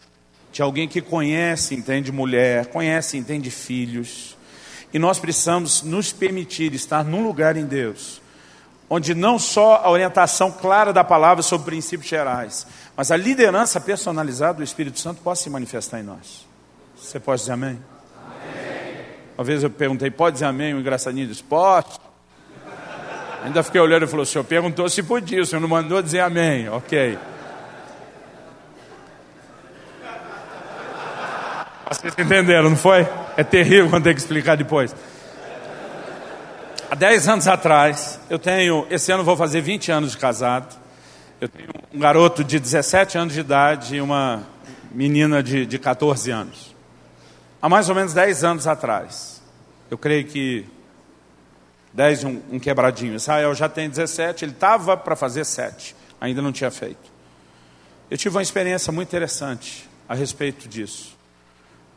de 0.52 0.62
alguém 0.64 0.88
que 0.88 1.02
conhece, 1.02 1.76
entende 1.76 2.12
mulher, 2.12 2.66
conhece, 2.68 3.18
entende 3.18 3.52
filhos. 3.52 4.36
E 4.92 4.98
nós 4.98 5.20
precisamos 5.20 5.84
nos 5.84 6.12
permitir 6.12 6.74
estar 6.74 7.04
num 7.04 7.24
lugar 7.24 7.56
em 7.58 7.66
Deus, 7.66 8.20
onde 8.90 9.14
não 9.14 9.38
só 9.38 9.82
a 9.84 9.90
orientação 9.90 10.52
clara 10.52 10.94
da 10.94 11.04
palavra 11.04 11.44
sobre 11.44 11.66
princípios 11.66 12.10
gerais, 12.10 12.66
mas 12.96 13.12
a 13.12 13.18
liderança 13.18 13.80
personalizada 13.82 14.56
do 14.56 14.64
Espírito 14.64 15.00
Santo 15.00 15.22
possa 15.22 15.44
se 15.44 15.50
manifestar 15.50 16.00
em 16.00 16.04
nós. 16.04 16.48
Você 16.96 17.20
pode 17.20 17.42
dizer 17.42 17.54
amém? 17.54 17.80
Uma 19.38 19.44
vez 19.44 19.62
eu 19.62 19.70
perguntei, 19.70 20.10
pode 20.10 20.36
dizer 20.36 20.46
amém? 20.46 20.74
O 20.74 20.80
engraçadinho 20.80 21.28
disse, 21.28 21.44
pode. 21.44 22.00
Ainda 23.44 23.62
fiquei 23.62 23.80
olhando 23.80 24.04
e 24.04 24.08
falou: 24.08 24.24
o 24.24 24.26
senhor 24.26 24.44
perguntou 24.44 24.90
se 24.90 25.04
podia, 25.04 25.42
o 25.42 25.46
senhor 25.46 25.62
não 25.62 25.70
mandou 25.70 26.02
dizer 26.02 26.22
amém. 26.22 26.68
Ok. 26.70 27.18
Vocês 31.90 32.14
entenderam, 32.18 32.70
não 32.70 32.76
foi? 32.76 33.08
É 33.38 33.44
terrível 33.44 33.90
quando 33.90 34.04
tem 34.04 34.14
que 34.14 34.20
explicar 34.20 34.58
depois. 34.58 34.94
Há 36.90 36.96
10 36.96 37.28
anos 37.28 37.48
atrás, 37.50 38.18
eu 38.30 38.40
tenho, 38.40 38.88
esse 38.90 39.12
ano 39.12 39.22
vou 39.22 39.36
fazer 39.36 39.60
20 39.60 39.92
anos 39.92 40.12
de 40.12 40.18
casado. 40.18 40.74
Eu 41.42 41.50
tenho 41.50 41.68
um 41.94 42.00
garoto 42.00 42.46
de 42.46 42.58
17 42.62 43.18
anos 43.18 43.34
de 43.34 43.42
idade 43.42 43.98
e 43.98 44.02
uma 44.02 44.48
menina 44.90 45.44
de, 45.44 45.66
de 45.66 45.78
14 45.78 46.32
anos. 46.32 46.74
Há 47.62 47.68
mais 47.68 47.90
ou 47.90 47.96
menos 47.96 48.14
10 48.14 48.46
anos 48.46 48.68
atrás. 48.68 49.44
Eu 49.92 49.98
creio 49.98 50.26
que 50.28 50.66
10 51.92 52.24
um, 52.24 52.42
um 52.54 52.60
quebradinho. 52.60 53.16
Israel 53.16 53.54
já 53.54 53.68
tem 53.68 53.90
17, 53.90 54.46
ele 54.46 54.54
estava 54.54 54.96
para 54.96 55.16
fazer 55.18 55.44
7, 55.44 55.94
ainda 56.22 56.42
não 56.42 56.54
tinha 56.54 56.72
feito. 56.72 57.12
Eu 58.10 58.18
tive 58.18 58.34
uma 58.34 58.42
experiência 58.42 58.94
muito 58.94 59.10
interessante 59.10 59.90
a 60.08 60.16
respeito 60.16 60.70
disso, 60.70 61.18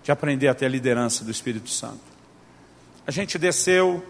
de 0.03 0.11
aprender 0.11 0.49
a 0.49 0.55
ter 0.55 0.67
a 0.67 0.69
liderança 0.69 1.25
do 1.25 1.31
Espírito 1.31 1.71
Santo. 1.71 2.11
A 3.07 3.13
gente 3.13 3.39
desceu 3.39 4.05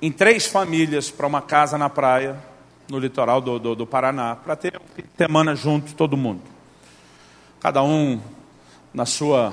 em 0.00 0.12
três 0.12 0.46
famílias 0.46 1.10
para 1.10 1.26
uma 1.26 1.42
casa 1.42 1.76
na 1.76 1.90
praia, 1.90 2.36
no 2.88 2.98
litoral 2.98 3.40
do, 3.40 3.58
do, 3.58 3.74
do 3.74 3.86
Paraná, 3.86 4.36
para 4.36 4.56
ter 4.56 4.76
um 4.76 5.02
de 5.02 5.04
semana 5.16 5.54
junto, 5.54 5.94
todo 5.94 6.16
mundo. 6.16 6.42
Cada 7.60 7.82
um 7.82 8.20
na 8.94 9.04
sua 9.04 9.52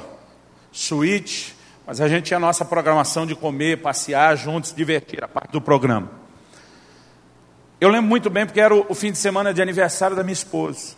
suíte, 0.72 1.56
mas 1.86 2.00
a 2.00 2.08
gente 2.08 2.26
tinha 2.26 2.38
a 2.38 2.40
nossa 2.40 2.64
programação 2.64 3.26
de 3.26 3.36
comer, 3.36 3.82
passear 3.82 4.36
juntos, 4.38 4.74
divertir, 4.74 5.24
a 5.24 5.28
parte 5.28 5.52
do 5.52 5.62
programa. 5.62 6.10
Eu 7.80 7.90
lembro 7.90 8.08
muito 8.08 8.30
bem 8.30 8.46
porque 8.46 8.62
era 8.62 8.74
o, 8.74 8.86
o 8.90 8.96
fim 8.96 9.12
de 9.12 9.18
semana 9.18 9.54
de 9.54 9.62
aniversário 9.62 10.16
da 10.16 10.24
minha 10.24 10.34
esposa. 10.34 10.96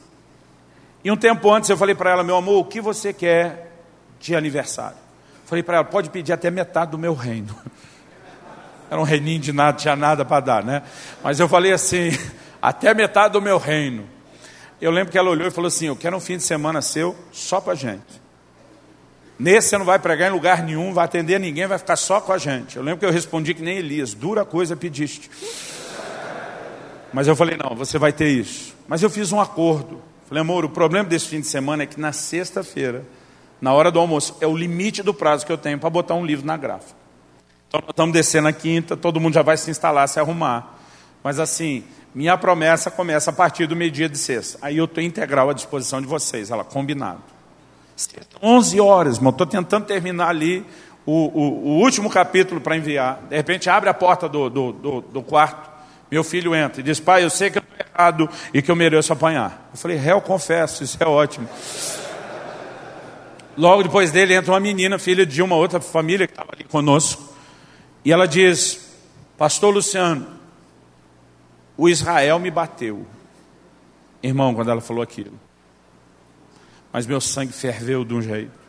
E 1.03 1.11
um 1.11 1.17
tempo 1.17 1.51
antes 1.51 1.69
eu 1.69 1.77
falei 1.77 1.95
para 1.95 2.11
ela, 2.11 2.23
meu 2.23 2.35
amor, 2.35 2.59
o 2.59 2.65
que 2.65 2.81
você 2.81 3.13
quer 3.13 3.71
de 4.19 4.35
aniversário? 4.35 4.97
Falei 5.45 5.63
para 5.63 5.77
ela, 5.77 5.85
pode 5.85 6.09
pedir 6.09 6.33
até 6.33 6.51
metade 6.51 6.91
do 6.91 6.97
meu 6.97 7.13
reino. 7.13 7.55
Era 8.89 8.99
um 8.99 9.03
reininho 9.03 9.39
de 9.39 9.51
nada, 9.51 9.77
tinha 9.77 9.95
nada 9.95 10.23
para 10.23 10.39
dar, 10.39 10.63
né? 10.63 10.83
Mas 11.23 11.39
eu 11.39 11.47
falei 11.47 11.73
assim, 11.73 12.11
até 12.61 12.93
metade 12.93 13.33
do 13.33 13.41
meu 13.41 13.57
reino. 13.57 14.05
Eu 14.79 14.91
lembro 14.91 15.11
que 15.11 15.17
ela 15.17 15.29
olhou 15.29 15.47
e 15.47 15.51
falou 15.51 15.67
assim, 15.67 15.87
eu 15.87 15.95
quero 15.95 16.15
um 16.15 16.19
fim 16.19 16.37
de 16.37 16.43
semana 16.43 16.81
seu 16.81 17.15
só 17.31 17.59
para 17.59 17.75
gente. 17.75 18.27
Nesse 19.39 19.69
você 19.69 19.77
não 19.77 19.85
vai 19.85 19.99
pregar 19.99 20.29
em 20.29 20.33
lugar 20.33 20.63
nenhum, 20.63 20.93
vai 20.93 21.05
atender 21.05 21.39
ninguém, 21.39 21.67
vai 21.67 21.77
ficar 21.77 21.95
só 21.95 22.19
com 22.19 22.31
a 22.31 22.37
gente. 22.37 22.77
Eu 22.77 22.83
lembro 22.83 22.99
que 22.99 23.05
eu 23.05 23.11
respondi 23.11 23.53
que 23.53 23.61
nem 23.61 23.77
Elias, 23.77 24.13
dura 24.13 24.43
coisa 24.43 24.75
pediste. 24.75 25.29
Mas 27.13 27.27
eu 27.27 27.35
falei, 27.35 27.57
não, 27.57 27.75
você 27.75 27.97
vai 27.97 28.11
ter 28.11 28.29
isso. 28.29 28.75
Mas 28.87 29.03
eu 29.03 29.09
fiz 29.09 29.31
um 29.31 29.39
acordo. 29.39 30.01
Falei, 30.27 30.41
amor, 30.41 30.65
o 30.65 30.69
problema 30.69 31.07
desse 31.07 31.27
fim 31.27 31.39
de 31.39 31.47
semana 31.47 31.83
é 31.83 31.85
que 31.85 31.99
na 31.99 32.11
sexta-feira, 32.11 33.05
na 33.61 33.73
hora 33.73 33.91
do 33.91 33.99
almoço, 33.99 34.35
é 34.41 34.47
o 34.47 34.55
limite 34.55 35.03
do 35.03 35.13
prazo 35.13 35.45
que 35.45 35.51
eu 35.51 35.57
tenho 35.57 35.79
para 35.79 35.89
botar 35.89 36.15
um 36.15 36.25
livro 36.25 36.45
na 36.45 36.57
grafa. 36.57 36.95
Então 37.67 37.81
nós 37.81 37.89
estamos 37.89 38.13
descendo 38.13 38.45
na 38.45 38.53
quinta, 38.53 38.95
todo 38.95 39.19
mundo 39.19 39.33
já 39.33 39.41
vai 39.41 39.57
se 39.57 39.69
instalar, 39.69 40.07
se 40.07 40.19
arrumar. 40.19 40.77
Mas 41.23 41.39
assim, 41.39 41.83
minha 42.15 42.37
promessa 42.37 42.89
começa 42.89 43.29
a 43.29 43.33
partir 43.33 43.67
do 43.67 43.75
meio-dia 43.75 44.07
de 44.07 44.17
sexta. 44.17 44.57
Aí 44.61 44.77
eu 44.77 44.85
estou 44.85 45.03
integral 45.03 45.49
à 45.49 45.53
disposição 45.53 46.01
de 46.01 46.07
vocês, 46.07 46.49
ela 46.49 46.63
combinado. 46.63 47.21
11 48.41 48.79
horas, 48.79 49.17
irmão. 49.17 49.31
Estou 49.31 49.47
tentando 49.47 49.85
terminar 49.85 50.29
ali 50.29 50.65
o, 51.05 51.11
o, 51.11 51.41
o 51.41 51.79
último 51.79 52.09
capítulo 52.09 52.61
para 52.61 52.77
enviar. 52.77 53.19
De 53.29 53.35
repente 53.35 53.69
abre 53.69 53.89
a 53.89 53.93
porta 53.93 54.29
do, 54.29 54.49
do, 54.49 54.71
do, 54.71 55.01
do, 55.01 55.21
quarto. 55.23 55.69
Meu 56.09 56.23
filho 56.23 56.55
entra 56.55 56.81
e 56.81 56.83
diz: 56.83 56.99
Pai, 56.99 57.23
eu 57.23 57.29
sei 57.29 57.49
que 57.49 57.57
eu 57.57 57.63
estou 57.63 57.85
errado 57.85 58.29
e 58.53 58.61
que 58.61 58.69
eu 58.69 58.75
mereço 58.75 59.11
apanhar. 59.11 59.69
Eu 59.73 59.77
falei: 59.77 59.97
Réu, 59.97 60.21
confesso, 60.21 60.83
isso 60.83 60.97
é 60.99 61.05
ótimo. 61.07 61.47
Logo 63.57 63.83
depois 63.83 64.11
dele 64.11 64.35
entra 64.35 64.51
uma 64.51 64.59
menina, 64.59 64.99
filha 64.99 65.25
de 65.25 65.41
uma 65.41 65.55
outra 65.55 65.79
família 65.79 66.27
que 66.27 66.33
estava 66.33 66.49
ali 66.53 66.63
conosco. 66.63 67.36
E 68.03 68.11
ela 68.11 68.27
diz: 68.27 68.87
Pastor 69.37 69.73
Luciano, 69.73 70.27
o 71.77 71.87
Israel 71.87 72.39
me 72.39 72.49
bateu. 72.49 73.05
Irmão, 74.21 74.53
quando 74.55 74.71
ela 74.71 74.81
falou 74.81 75.03
aquilo, 75.03 75.39
mas 76.91 77.05
meu 77.05 77.21
sangue 77.21 77.53
ferveu 77.53 78.03
de 78.03 78.13
um 78.13 78.21
jeito. 78.21 78.67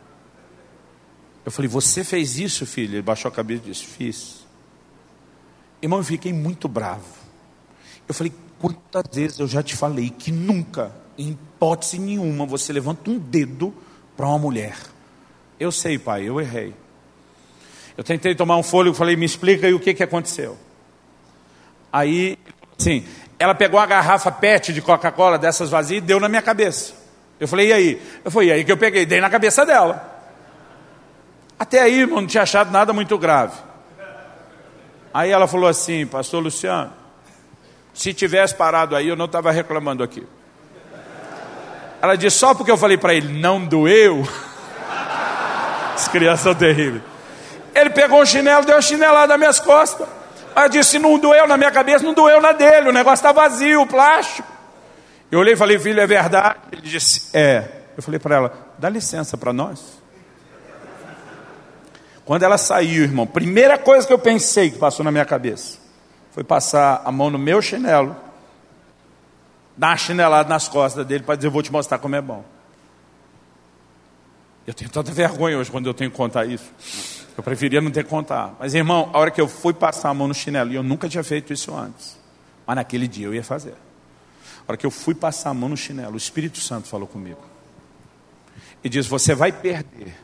Eu 1.43 1.51
falei, 1.51 1.67
você 1.67 2.03
fez 2.03 2.37
isso, 2.37 2.65
filho? 2.65 2.95
Ele 2.95 3.01
baixou 3.01 3.29
a 3.29 3.31
cabeça 3.31 3.63
e 3.65 3.71
disse, 3.71 3.85
fiz. 3.85 4.45
Irmão, 5.81 5.99
eu 5.99 6.03
fiquei 6.03 6.31
muito 6.31 6.67
bravo. 6.67 7.05
Eu 8.07 8.13
falei, 8.13 8.31
quantas 8.59 9.03
vezes 9.11 9.39
eu 9.39 9.47
já 9.47 9.63
te 9.63 9.75
falei 9.75 10.11
que 10.11 10.31
nunca, 10.31 10.93
em 11.17 11.29
hipótese 11.29 11.97
nenhuma, 11.97 12.45
você 12.45 12.71
levanta 12.71 13.09
um 13.09 13.17
dedo 13.17 13.73
para 14.15 14.27
uma 14.27 14.37
mulher. 14.37 14.77
Eu 15.59 15.71
sei, 15.71 15.97
pai, 15.97 16.29
eu 16.29 16.39
errei. 16.39 16.75
Eu 17.99 18.03
tentei 18.05 18.33
tomar 18.33 18.55
um 18.55 18.63
fôlego, 18.63 18.95
falei, 18.95 19.17
me 19.17 19.25
explica 19.25 19.67
aí 19.67 19.73
o 19.73 19.79
que, 19.79 19.93
que 19.93 20.01
aconteceu. 20.01 20.57
Aí, 21.91 22.39
sim, 22.77 23.05
ela 23.37 23.53
pegou 23.53 23.77
a 23.77 23.85
garrafa 23.85 24.31
PET 24.31 24.71
de 24.71 24.81
Coca-Cola 24.81 25.37
dessas 25.37 25.69
vazias 25.69 26.01
e 26.01 26.05
deu 26.05 26.17
na 26.17 26.29
minha 26.29 26.41
cabeça. 26.41 26.93
Eu 27.37 27.45
falei, 27.45 27.67
e 27.67 27.73
aí? 27.73 28.01
Eu 28.23 28.31
falei, 28.31 28.47
e 28.47 28.51
aí 28.53 28.63
que 28.63 28.71
eu 28.71 28.77
peguei, 28.77 29.05
dei 29.05 29.19
na 29.19 29.29
cabeça 29.29 29.65
dela. 29.65 30.17
Até 31.59 31.81
aí, 31.81 31.99
irmão, 31.99 32.21
não 32.21 32.27
tinha 32.27 32.43
achado 32.43 32.71
nada 32.71 32.93
muito 32.93 33.17
grave. 33.17 33.57
Aí 35.13 35.29
ela 35.29 35.45
falou 35.45 35.67
assim, 35.67 36.07
pastor 36.07 36.41
Luciano, 36.41 36.93
se 37.93 38.13
tivesse 38.13 38.55
parado 38.55 38.95
aí, 38.95 39.09
eu 39.09 39.17
não 39.17 39.25
estava 39.25 39.51
reclamando 39.51 40.03
aqui. 40.03 40.25
Ela 42.01 42.15
disse, 42.15 42.37
só 42.37 42.55
porque 42.55 42.71
eu 42.71 42.77
falei 42.77 42.97
para 42.97 43.13
ele, 43.13 43.27
não 43.27 43.65
doeu. 43.65 44.25
As 45.93 46.07
crianças 46.07 46.43
são 46.43 46.55
terríveis. 46.55 47.18
Ele 47.75 47.89
pegou 47.89 48.21
um 48.21 48.25
chinelo, 48.25 48.65
deu 48.65 48.75
uma 48.75 48.81
chinelada 48.81 49.27
nas 49.27 49.37
minhas 49.37 49.59
costas. 49.59 50.07
Ela 50.55 50.67
disse, 50.67 50.99
não 50.99 51.17
doeu 51.17 51.47
na 51.47 51.57
minha 51.57 51.71
cabeça, 51.71 52.03
não 52.03 52.13
doeu 52.13 52.41
na 52.41 52.51
dele, 52.51 52.89
o 52.89 52.91
negócio 52.91 53.15
está 53.15 53.31
vazio, 53.31 53.85
plástico. 53.85 54.47
Eu 55.31 55.39
olhei 55.39 55.53
e 55.53 55.57
falei, 55.57 55.77
filho, 55.77 55.99
é 55.99 56.07
verdade? 56.07 56.57
Ele 56.71 56.81
disse, 56.81 57.29
é. 57.33 57.63
Eu 57.95 58.03
falei 58.03 58.19
para 58.19 58.35
ela, 58.35 58.53
dá 58.77 58.89
licença 58.89 59.37
para 59.37 59.53
nós. 59.53 59.99
Quando 62.25 62.43
ela 62.43 62.57
saiu, 62.57 63.03
irmão, 63.03 63.25
primeira 63.25 63.77
coisa 63.77 64.05
que 64.05 64.13
eu 64.13 64.19
pensei 64.19 64.69
que 64.69 64.77
passou 64.77 65.03
na 65.03 65.11
minha 65.11 65.25
cabeça 65.25 65.79
foi 66.31 66.43
passar 66.43 67.01
a 67.03 67.11
mão 67.11 67.29
no 67.29 67.39
meu 67.39 67.61
chinelo, 67.61 68.15
dar 69.75 69.89
uma 69.89 69.97
chinelada 69.97 70.47
nas 70.47 70.67
costas 70.67 71.05
dele 71.05 71.23
para 71.23 71.35
dizer, 71.35 71.47
eu 71.47 71.51
vou 71.51 71.63
te 71.63 71.71
mostrar 71.71 71.97
como 71.97 72.15
é 72.15 72.21
bom. 72.21 72.45
Eu 74.67 74.73
tenho 74.73 74.89
tanta 74.91 75.11
vergonha 75.11 75.57
hoje 75.57 75.71
quando 75.71 75.87
eu 75.87 75.93
tenho 75.93 76.11
que 76.11 76.17
contar 76.17 76.45
isso. 76.45 76.71
Eu 77.37 77.43
preferia 77.43 77.81
não 77.81 77.91
ter 77.91 78.03
que 78.03 78.09
contar. 78.09 78.55
Mas, 78.59 78.73
irmão, 78.73 79.09
a 79.13 79.19
hora 79.19 79.31
que 79.31 79.39
eu 79.39 79.47
fui 79.47 79.73
passar 79.73 80.09
a 80.09 80.13
mão 80.13 80.27
no 80.27 80.33
chinelo, 80.33 80.71
e 80.71 80.75
eu 80.75 80.83
nunca 80.83 81.07
tinha 81.07 81.23
feito 81.23 81.53
isso 81.53 81.75
antes, 81.75 82.17
mas 82.65 82.75
naquele 82.75 83.07
dia 83.07 83.25
eu 83.27 83.33
ia 83.33 83.43
fazer 83.43 83.75
hora 84.69 84.77
que 84.77 84.85
eu 84.85 84.91
fui 84.91 85.15
passar 85.15 85.49
a 85.49 85.53
mão 85.53 85.67
no 85.67 85.75
chinelo, 85.75 86.13
o 86.13 86.17
Espírito 86.17 86.59
Santo 86.59 86.87
falou 86.87 87.07
comigo. 87.07 87.41
E 88.83 88.87
diz: 88.87 89.07
Você 89.07 89.33
vai 89.33 89.51
perder 89.51 90.15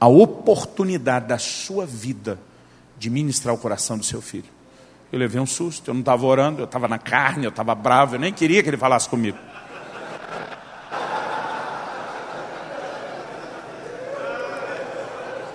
a 0.00 0.08
oportunidade 0.08 1.26
da 1.26 1.38
sua 1.38 1.84
vida 1.84 2.38
de 2.98 3.10
ministrar 3.10 3.54
o 3.54 3.58
coração 3.58 3.98
do 3.98 4.04
seu 4.04 4.22
filho. 4.22 4.48
Eu 5.12 5.18
levei 5.18 5.40
um 5.40 5.46
susto, 5.46 5.90
eu 5.90 5.94
não 5.94 6.00
estava 6.00 6.24
orando, 6.24 6.60
eu 6.60 6.64
estava 6.64 6.88
na 6.88 6.98
carne, 6.98 7.44
eu 7.44 7.50
estava 7.50 7.74
bravo, 7.74 8.14
eu 8.14 8.18
nem 8.18 8.32
queria 8.32 8.62
que 8.62 8.70
ele 8.70 8.76
falasse 8.78 9.08
comigo. 9.08 9.36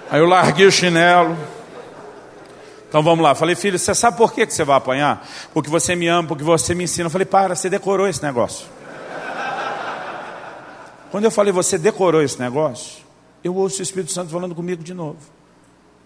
Aí 0.09 0.19
eu 0.19 0.25
larguei 0.25 0.65
o 0.67 0.71
chinelo, 0.71 1.35
então 2.95 3.03
vamos 3.03 3.23
lá. 3.23 3.35
Falei, 3.35 3.55
filho, 3.55 3.77
você 3.77 3.93
sabe 3.93 4.15
por 4.15 4.31
que 4.31 4.45
você 4.45 4.63
vai 4.63 4.77
apanhar? 4.77 5.27
Porque 5.53 5.69
você 5.69 5.97
me 5.97 6.07
ama, 6.07 6.27
porque 6.27 6.45
você 6.45 6.73
me 6.73 6.85
ensina. 6.85 7.07
Eu 7.07 7.11
falei, 7.11 7.25
para, 7.25 7.53
você 7.53 7.69
decorou 7.69 8.07
esse 8.07 8.23
negócio. 8.23 8.67
Quando 11.11 11.25
eu 11.25 11.31
falei, 11.31 11.51
você 11.51 11.77
decorou 11.77 12.21
esse 12.21 12.39
negócio, 12.39 13.03
eu 13.43 13.55
ouço 13.55 13.79
o 13.79 13.83
Espírito 13.83 14.13
Santo 14.13 14.31
falando 14.31 14.55
comigo 14.55 14.83
de 14.83 14.93
novo. 14.93 15.17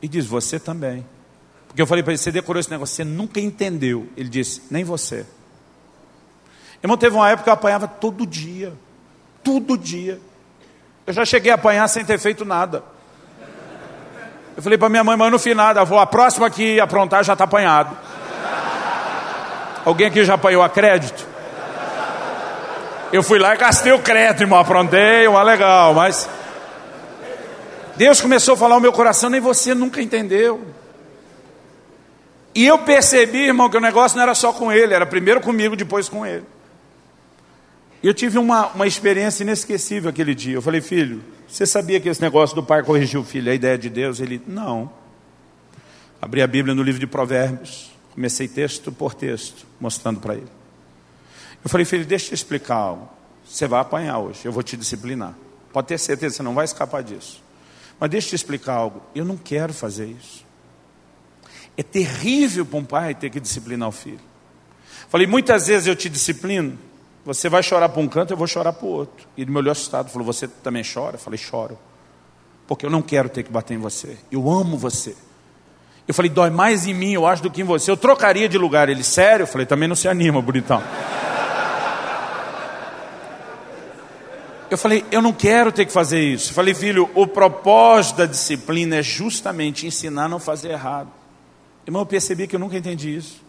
E 0.02 0.08
diz, 0.08 0.26
você 0.26 0.60
também. 0.60 1.06
Porque 1.68 1.80
eu 1.80 1.86
falei 1.86 2.04
para 2.04 2.14
ele, 2.14 2.18
você 2.18 2.32
decorou 2.32 2.60
esse 2.60 2.72
negócio, 2.72 2.96
você 2.96 3.04
nunca 3.04 3.40
entendeu. 3.40 4.08
Ele 4.18 4.28
disse, 4.28 4.64
nem 4.72 4.84
você. 4.84 5.26
Irmão, 6.82 6.98
teve 6.98 7.16
uma 7.16 7.30
época 7.30 7.44
que 7.44 7.50
eu 7.50 7.54
apanhava 7.54 7.88
todo 7.88 8.26
dia. 8.26 8.74
Todo 9.44 9.78
dia. 9.78 10.20
Eu 11.06 11.14
já 11.14 11.24
cheguei 11.24 11.52
a 11.52 11.56
apanhar 11.56 11.88
sem 11.88 12.04
ter 12.04 12.18
feito 12.18 12.44
nada. 12.46 12.84
Eu 14.60 14.64
falei 14.64 14.78
para 14.78 14.90
minha 14.90 15.06
mãe, 15.06 15.16
mãe, 15.16 15.32
não 15.32 15.40
fiz 15.40 15.56
nada. 15.56 15.86
Falou, 15.86 16.02
a 16.02 16.06
próxima 16.06 16.50
que 16.50 16.82
aprontar 16.82 17.24
já 17.24 17.32
está 17.32 17.46
apanhado. 17.46 17.98
Alguém 19.86 20.08
aqui 20.08 20.26
já 20.26 20.34
apanhou 20.34 20.62
a 20.62 20.68
crédito? 20.68 21.26
Eu 23.10 23.24
fui 23.24 23.40
lá 23.40 23.56
e 23.56 23.58
gastei 23.58 23.94
o 23.94 24.00
crédito, 24.00 24.42
irmão, 24.42 24.60
aprontei, 24.60 25.26
uma 25.30 25.42
legal, 25.44 25.94
mas... 25.94 26.30
Deus 27.96 28.20
começou 28.20 28.56
a 28.56 28.58
falar 28.58 28.76
o 28.76 28.82
meu 28.82 28.92
coração, 28.92 29.30
nem 29.30 29.40
você 29.40 29.74
nunca 29.74 30.02
entendeu. 30.02 30.62
E 32.54 32.68
eu 32.68 32.80
percebi, 32.80 33.46
irmão, 33.46 33.70
que 33.70 33.78
o 33.78 33.82
negócio 33.82 34.18
não 34.18 34.24
era 34.24 34.36
só 34.36 34.52
com 34.52 34.70
ele, 34.70 34.94
era 34.94 35.06
primeiro 35.06 35.40
comigo, 35.40 35.74
depois 35.74 36.10
com 36.10 36.26
ele. 36.26 36.44
E 38.02 38.08
eu 38.08 38.14
tive 38.14 38.38
uma, 38.38 38.68
uma 38.68 38.88
experiência 38.88 39.44
inesquecível 39.44 40.10
aquele 40.10 40.34
dia. 40.34 40.56
Eu 40.56 40.62
falei, 40.62 40.80
filho, 40.80 41.22
você 41.48 41.66
sabia 41.66 42.00
que 42.00 42.08
esse 42.08 42.22
negócio 42.22 42.56
do 42.56 42.64
pai 42.64 42.84
corrigir 42.84 43.20
o 43.20 43.24
filho 43.24 43.52
a 43.52 43.56
ideia 43.56 43.78
de 43.78 43.90
Deus? 43.90 44.20
Ele, 44.20 44.42
não. 44.48 44.92
Abri 46.22 46.42
a 46.42 46.48
Bíblia 46.48 46.74
no 46.74 46.84
livro 46.84 47.00
de 47.00 47.08
Provérbios, 47.08 47.92
comecei 48.14 48.48
texto 48.48 48.92
por 48.92 49.14
texto, 49.14 49.66
mostrando 49.80 50.20
para 50.20 50.36
ele. 50.36 50.48
Eu 51.64 51.70
falei, 51.70 51.86
filho, 51.86 52.06
deixa 52.06 52.26
eu 52.26 52.30
te 52.30 52.36
explicar 52.36 52.76
algo. 52.76 53.10
Você 53.46 53.68
vai 53.68 53.82
apanhar 53.82 54.20
hoje, 54.20 54.46
eu 54.46 54.52
vou 54.52 54.64
te 54.64 54.78
disciplinar. 54.78 55.34
Pode 55.74 55.88
ter 55.88 55.98
certeza, 55.98 56.36
você 56.36 56.44
não 56.44 56.54
vai 56.54 56.66
escapar 56.66 57.04
disso. 57.04 57.44
Mas 58.00 58.10
deixa 58.10 58.28
eu 58.28 58.30
te 58.30 58.36
explicar 58.36 58.74
algo. 58.74 59.02
Eu 59.14 59.26
não 59.26 59.36
quero 59.36 59.74
fazer 59.74 60.06
isso. 60.06 60.46
É 61.76 61.84
terrível 61.84 62.66
para 62.66 62.80
um 62.80 62.86
pai 62.86 63.16
ter 63.16 63.30
que 63.30 63.40
disciplinar 63.40 63.90
o 63.90 63.92
filho. 63.92 64.20
Falei, 65.10 65.26
muitas 65.26 65.68
vezes 65.68 65.88
eu 65.88 65.96
te 65.96 66.10
disciplino 66.10 66.78
você 67.26 67.50
vai 67.50 67.62
chorar 67.62 67.90
para 67.90 68.02
um 68.02 68.08
canto, 68.08 68.32
eu 68.32 68.38
vou 68.38 68.48
chorar 68.48 68.74
para 68.74 68.86
o 68.86 68.90
outro. 68.90 69.28
Ele 69.38 69.52
me 69.52 69.58
olhou 69.58 69.72
assustado, 69.72 70.10
falou: 70.10 70.26
Você 70.26 70.48
também 70.48 70.84
chora? 70.84 71.16
Eu 71.16 71.20
falei: 71.20 71.38
Choro. 71.38 71.78
Porque 72.68 72.86
eu 72.86 72.90
não 72.90 73.02
quero 73.02 73.30
ter 73.30 73.44
que 73.44 73.52
bater 73.52 73.74
em 73.74 73.78
você. 73.80 74.18
Eu 74.32 74.50
amo 74.50 74.78
você. 74.78 75.16
Eu 76.08 76.14
falei: 76.14 76.30
Dói 76.30 76.50
mais 76.50 76.88
em 76.88 76.94
mim, 76.94 77.14
eu 77.14 77.26
acho, 77.26 77.44
do 77.44 77.52
que 77.52 77.62
em 77.62 77.66
você. 77.66 77.92
Eu 77.92 77.98
trocaria 77.98 78.48
de 78.48 78.58
lugar. 78.58 78.90
Ele: 78.90 79.04
Sério? 79.04 79.44
Eu 79.44 79.48
falei: 79.48 79.68
Também 79.68 79.88
não 79.88 79.96
se 79.96 80.08
anima, 80.08 80.42
bonitão. 80.42 80.82
Eu 84.72 84.78
falei: 84.78 85.04
Eu 85.12 85.22
não 85.22 85.34
quero 85.34 85.72
ter 85.72 85.86
que 85.86 85.92
fazer 85.92 86.20
isso. 86.20 86.52
Eu 86.52 86.56
falei: 86.56 86.74
Filho, 86.74 87.10
o 87.14 87.28
propósito 87.28 88.18
da 88.18 88.26
disciplina 88.26 88.98
é 88.98 89.04
justamente 89.04 89.86
ensinar 89.86 90.26
a 90.26 90.30
não 90.30 90.40
fazer 90.40 90.70
errado. 90.70 91.10
Irmão, 91.86 92.04
eu 92.04 92.06
percebi 92.06 92.48
que 92.48 92.56
eu 92.56 92.60
nunca 92.60 92.78
entendi 92.78 93.16
isso. 93.16 93.49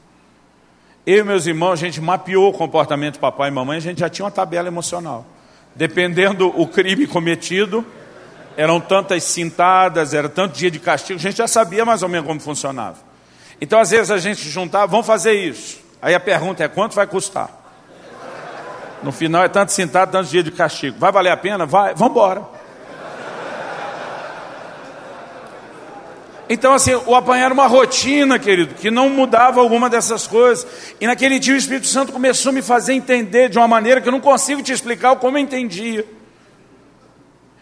Eu 1.06 1.18
e 1.18 1.24
meus 1.24 1.46
irmãos, 1.46 1.72
a 1.72 1.76
gente 1.76 2.00
mapeou 2.00 2.50
o 2.50 2.52
comportamento 2.52 3.14
de 3.14 3.20
papai 3.20 3.48
e 3.48 3.52
mamãe, 3.52 3.78
a 3.78 3.80
gente 3.80 4.00
já 4.00 4.08
tinha 4.08 4.24
uma 4.24 4.30
tabela 4.30 4.68
emocional. 4.68 5.24
Dependendo 5.74 6.48
o 6.60 6.66
crime 6.66 7.06
cometido, 7.06 7.84
eram 8.56 8.80
tantas 8.80 9.24
cintadas, 9.24 10.12
era 10.12 10.28
tanto 10.28 10.56
dia 10.56 10.70
de 10.70 10.78
castigo, 10.78 11.18
a 11.18 11.22
gente 11.22 11.38
já 11.38 11.48
sabia 11.48 11.84
mais 11.84 12.02
ou 12.02 12.08
menos 12.08 12.26
como 12.26 12.40
funcionava. 12.40 12.98
Então, 13.60 13.78
às 13.78 13.90
vezes, 13.90 14.10
a 14.10 14.18
gente 14.18 14.48
juntava, 14.48 14.86
vamos 14.86 15.06
fazer 15.06 15.32
isso. 15.32 15.80
Aí 16.02 16.14
a 16.14 16.20
pergunta 16.20 16.64
é: 16.64 16.68
quanto 16.68 16.94
vai 16.94 17.06
custar? 17.06 17.50
No 19.02 19.12
final 19.12 19.42
é 19.42 19.48
tanto 19.48 19.72
cintado, 19.72 20.12
tantos 20.12 20.30
dias 20.30 20.44
de 20.44 20.50
castigo. 20.50 20.98
Vai 20.98 21.10
valer 21.10 21.30
a 21.30 21.36
pena? 21.36 21.64
Vai, 21.64 21.94
vamos 21.94 22.12
embora. 22.12 22.59
Então, 26.52 26.74
assim, 26.74 26.92
o 27.06 27.14
apanhar 27.14 27.44
era 27.44 27.54
uma 27.54 27.68
rotina, 27.68 28.36
querido, 28.36 28.74
que 28.74 28.90
não 28.90 29.08
mudava 29.08 29.60
alguma 29.60 29.88
dessas 29.88 30.26
coisas. 30.26 30.66
E 31.00 31.06
naquele 31.06 31.38
dia 31.38 31.54
o 31.54 31.56
Espírito 31.56 31.86
Santo 31.86 32.12
começou 32.12 32.50
a 32.50 32.52
me 32.52 32.60
fazer 32.60 32.92
entender 32.92 33.48
de 33.48 33.56
uma 33.56 33.68
maneira 33.68 34.00
que 34.00 34.08
eu 34.08 34.12
não 34.12 34.20
consigo 34.20 34.60
te 34.60 34.72
explicar 34.72 35.14
como 35.14 35.38
eu 35.38 35.42
entendia. 35.42 36.04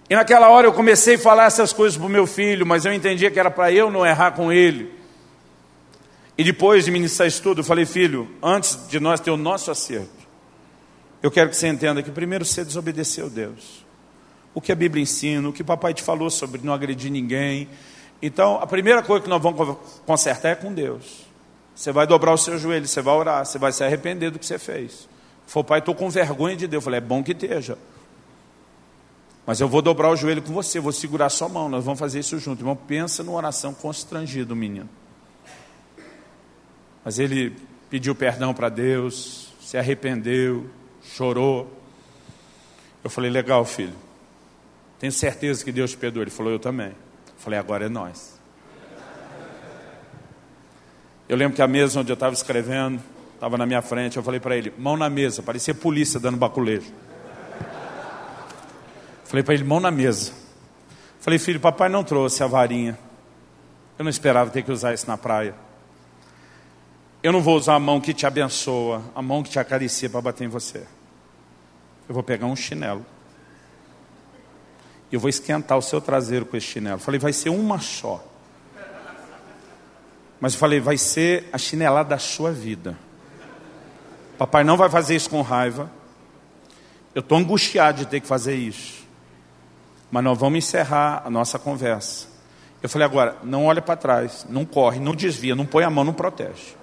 E 0.09 0.15
naquela 0.15 0.49
hora 0.49 0.67
eu 0.67 0.73
comecei 0.73 1.17
a 1.17 1.19
falar 1.19 1.45
essas 1.45 1.71
coisas 1.71 1.99
para 1.99 2.07
o 2.07 2.09
meu 2.09 2.27
filho, 2.27 2.65
mas 2.65 2.87
eu 2.87 2.93
entendia 2.95 3.31
que 3.31 3.39
era 3.39 3.51
para 3.51 3.71
eu 3.71 3.91
não 3.91 4.07
errar 4.07 4.31
com 4.31 4.51
ele. 4.51 4.91
E 6.39 6.43
depois 6.43 6.87
de 6.87 6.91
ministrar 6.91 7.29
isso 7.29 7.43
tudo, 7.43 7.61
eu 7.61 7.65
falei, 7.65 7.85
filho, 7.85 8.27
antes 8.43 8.89
de 8.89 8.99
nós 8.99 9.21
ter 9.21 9.31
o 9.31 9.37
nosso 9.37 9.71
acerto, 9.71 10.09
eu 11.23 11.31
quero 11.31 11.51
que 11.51 11.57
você 11.57 11.69
entenda 11.69 12.03
que 12.03 12.11
primeiro 12.11 12.43
você 12.43 12.65
desobedeceu 12.65 13.27
a 13.27 13.29
Deus. 13.29 13.85
O 14.55 14.63
que 14.63 14.73
a 14.73 14.75
Bíblia 14.75 15.03
ensina, 15.03 15.47
o 15.47 15.53
que 15.53 15.63
papai 15.63 15.93
te 15.93 16.03
falou 16.03 16.31
sobre 16.31 16.63
não 16.65 16.73
agredir 16.73 17.13
ninguém, 17.13 17.69
então, 18.21 18.57
a 18.61 18.67
primeira 18.67 19.03
coisa 19.03 19.23
que 19.23 19.31
nós 19.31 19.41
vamos 19.41 19.77
consertar 20.05 20.51
é 20.51 20.55
com 20.57 20.73
Deus. 20.73 21.27
Você 21.75 21.93
vai 21.93 22.07
dobrar 22.07 22.33
o 22.33 22.39
seu 22.39 22.59
joelho, 22.59 22.87
você 22.87 23.01
vai 23.01 23.15
orar, 23.15 23.47
você 23.47 23.59
vai 23.59 23.71
se 23.71 23.85
arrepender 23.85 24.31
do 24.31 24.39
que 24.39 24.47
você 24.47 24.59
fez. 24.59 25.09
Falou, 25.47 25.65
pai, 25.65 25.79
estou 25.79 25.95
com 25.95 26.11
vergonha 26.11 26.57
de 26.57 26.67
Deus. 26.67 26.83
Eu 26.83 26.85
falei, 26.85 26.99
é 26.99 27.01
bom 27.01 27.23
que 27.23 27.31
esteja. 27.31 27.79
Mas 29.47 29.61
eu 29.61 29.69
vou 29.69 29.81
dobrar 29.81 30.11
o 30.11 30.17
joelho 30.17 30.43
com 30.43 30.53
você, 30.53 30.81
vou 30.81 30.93
segurar 30.93 31.31
sua 31.31 31.49
mão, 31.49 31.69
nós 31.69 31.85
vamos 31.85 31.99
fazer 31.99 32.19
isso 32.19 32.39
junto. 32.39 32.61
Irmão, 32.61 32.77
pensa 32.77 33.23
numa 33.23 33.39
oração 33.39 33.73
constrangida, 33.73 34.55
menino. 34.55 34.89
Mas 37.05 37.19
ele 37.19 37.57
pediu 37.89 38.15
perdão 38.15 38.53
para 38.53 38.69
Deus, 38.69 39.49
se 39.61 39.79
arrependeu, 39.79 40.69
chorou. 41.03 41.73
Eu 43.03 43.09
falei, 43.09 43.31
legal, 43.31 43.65
filho. 43.65 43.95
Tenho 44.99 45.13
certeza 45.13 45.65
que 45.65 45.73
Deus 45.73 45.93
te 45.93 45.97
perdoou. 45.97 46.25
Ele 46.25 46.31
falou, 46.31 46.53
eu 46.53 46.59
também. 46.59 46.93
Falei, 47.39 47.59
agora 47.59 47.87
é 47.87 47.89
nós. 47.89 48.39
Eu 51.29 51.37
lembro 51.37 51.55
que 51.55 51.63
a 51.63 51.69
mesa 51.69 52.01
onde 52.01 52.11
eu 52.11 52.15
estava 52.15 52.35
escrevendo, 52.35 53.01
estava 53.35 53.57
na 53.57 53.65
minha 53.65 53.81
frente, 53.81 54.17
eu 54.17 54.23
falei 54.23 54.41
para 54.41 54.57
ele, 54.57 54.73
mão 54.77 54.97
na 54.97 55.09
mesa, 55.09 55.43
parecia 55.43 55.75
polícia 55.75 56.19
dando 56.19 56.37
baculejo. 56.37 56.93
Falei 59.25 59.43
para 59.43 59.55
ele, 59.55 59.65
mão 59.65 59.79
na 59.79 59.91
mesa. 59.91 60.33
Falei, 61.21 61.39
filho, 61.39 61.61
papai 61.61 61.89
não 61.89 62.03
trouxe 62.03 62.43
a 62.43 62.47
varinha. 62.47 62.99
Eu 63.99 64.05
não 64.05 64.11
esperava 64.11 64.51
ter 64.51 64.63
que 64.63 64.73
usar 64.73 64.95
isso 64.95 65.07
na 65.07 65.19
praia. 65.19 65.55
Eu 67.23 67.33
não 67.33 67.43
vou 67.43 67.57
usar 67.57 67.75
a 67.75 67.81
mão 67.81 68.01
que 68.01 68.15
te 68.15 68.27
abençoa, 68.27 69.03
a 69.15 69.21
mão 69.21 69.43
que 69.43 69.51
te 69.51 69.59
acaricia 69.59 70.09
para 70.09 70.21
bater 70.21 70.45
em 70.45 70.49
você. 70.49 70.87
Eu 72.09 72.15
vou 72.15 72.23
pegar 72.23 72.47
um 72.47 72.57
chinelo 72.57 73.05
eu 75.15 75.21
vou 75.21 75.29
esquentar 75.29 75.79
o 75.79 75.83
seu 75.83 76.01
traseiro 76.01 76.45
com 76.45 76.57
esse 76.57 76.67
chinelo. 76.67 76.99
Falei, 76.99 77.19
vai 77.19 77.33
ser 77.33 77.49
uma 77.49 77.79
só. 77.79 78.25
Mas 80.41 80.55
eu 80.55 80.59
falei, 80.61 80.81
vai 80.81 80.97
ser 80.97 81.49
a 81.53 81.59
chinelada 81.59 82.11
da 82.11 82.19
sua 82.19 82.53
vida. 82.53 82.97
Papai 84.37 84.63
não 84.63 84.77
vai 84.77 84.89
fazer 84.89 85.17
isso 85.17 85.31
com 85.31 85.43
raiva. 85.43 85.91
Eu 87.15 87.21
estou 87.21 87.37
angustiado 87.37 87.99
de 87.99 88.07
ter 88.07 88.21
que 88.21 88.27
fazer 88.27 88.55
isso. 88.55 89.05
Mas 90.11 90.23
nós 90.23 90.39
vamos 90.39 90.59
encerrar 90.59 91.23
a 91.25 91.31
nossa 91.31 91.59
conversa. 91.59 92.29
Eu 92.81 92.89
falei, 92.89 93.07
agora, 93.07 93.37
não 93.43 93.67
olha 93.67 93.83
para 93.83 93.97
trás, 93.97 94.47
não 94.49 94.65
corre, 94.65 95.01
não 95.01 95.15
desvia, 95.15 95.57
não 95.57 95.67
põe 95.67 95.83
a 95.83 95.91
mão, 95.91 96.05
não 96.05 96.13
protege. 96.13 96.77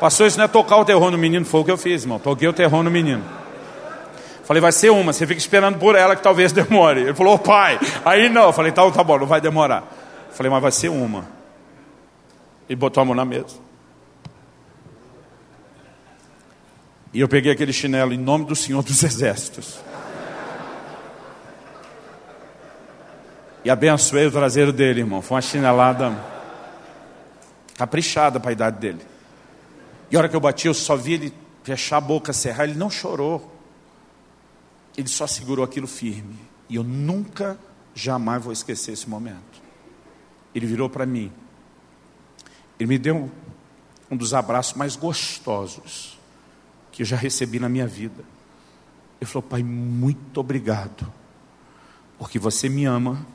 Passou 0.00 0.26
isso, 0.26 0.36
não 0.36 0.44
é 0.44 0.48
tocar 0.48 0.76
o 0.76 0.84
terror 0.84 1.10
no 1.10 1.16
menino, 1.16 1.44
foi 1.44 1.60
o 1.60 1.64
que 1.64 1.70
eu 1.70 1.78
fiz, 1.78 2.02
irmão. 2.02 2.18
Toquei 2.18 2.48
o 2.48 2.52
terror 2.52 2.82
no 2.82 2.90
menino. 2.90 3.24
Falei, 4.46 4.60
vai 4.60 4.70
ser 4.70 4.90
uma, 4.90 5.12
você 5.12 5.26
fica 5.26 5.40
esperando 5.40 5.76
por 5.76 5.96
ela 5.96 6.14
que 6.14 6.22
talvez 6.22 6.52
demore. 6.54 7.00
Ele 7.00 7.14
falou, 7.14 7.36
pai, 7.36 7.80
aí 8.04 8.28
não. 8.28 8.52
Falei, 8.52 8.70
tá, 8.70 8.88
tá 8.92 9.02
bom, 9.02 9.18
não 9.18 9.26
vai 9.26 9.40
demorar. 9.40 9.84
Falei, 10.30 10.50
mas 10.50 10.62
vai 10.62 10.70
ser 10.70 10.88
uma. 10.88 11.26
E 12.68 12.76
botou 12.76 13.02
a 13.02 13.04
mão 13.04 13.14
na 13.14 13.24
mesa. 13.24 13.56
E 17.12 17.20
eu 17.20 17.26
peguei 17.26 17.50
aquele 17.50 17.72
chinelo 17.72 18.12
em 18.12 18.18
nome 18.18 18.44
do 18.44 18.54
Senhor 18.54 18.84
dos 18.84 19.02
Exércitos. 19.02 19.80
E 23.64 23.70
abençoei 23.70 24.28
o 24.28 24.30
traseiro 24.30 24.72
dele, 24.72 25.00
irmão. 25.00 25.20
Foi 25.20 25.34
uma 25.34 25.42
chinelada 25.42 26.16
caprichada 27.76 28.38
para 28.38 28.50
a 28.50 28.52
idade 28.52 28.78
dele. 28.78 29.00
E 30.08 30.14
a 30.14 30.20
hora 30.20 30.28
que 30.28 30.36
eu 30.36 30.40
bati, 30.40 30.68
eu 30.68 30.74
só 30.74 30.94
vi 30.94 31.14
ele 31.14 31.34
fechar 31.64 31.96
a 31.96 32.00
boca, 32.00 32.32
cerrar. 32.32 32.62
Ele 32.62 32.78
não 32.78 32.88
chorou 32.88 33.55
ele 34.96 35.08
só 35.08 35.26
segurou 35.26 35.64
aquilo 35.64 35.86
firme. 35.86 36.38
E 36.68 36.76
eu 36.76 36.82
nunca, 36.82 37.58
jamais 37.94 38.42
vou 38.42 38.52
esquecer 38.52 38.92
esse 38.92 39.08
momento. 39.08 39.62
Ele 40.54 40.66
virou 40.66 40.88
para 40.88 41.04
mim. 41.04 41.30
Ele 42.78 42.88
me 42.88 42.98
deu 42.98 43.30
um 44.10 44.16
dos 44.16 44.32
abraços 44.32 44.74
mais 44.74 44.96
gostosos 44.96 46.18
que 46.90 47.02
eu 47.02 47.06
já 47.06 47.16
recebi 47.16 47.60
na 47.60 47.68
minha 47.68 47.86
vida. 47.86 48.24
Ele 49.20 49.30
falou: 49.30 49.42
Pai, 49.42 49.62
muito 49.62 50.40
obrigado, 50.40 51.12
porque 52.18 52.38
você 52.38 52.68
me 52.68 52.84
ama, 52.84 53.26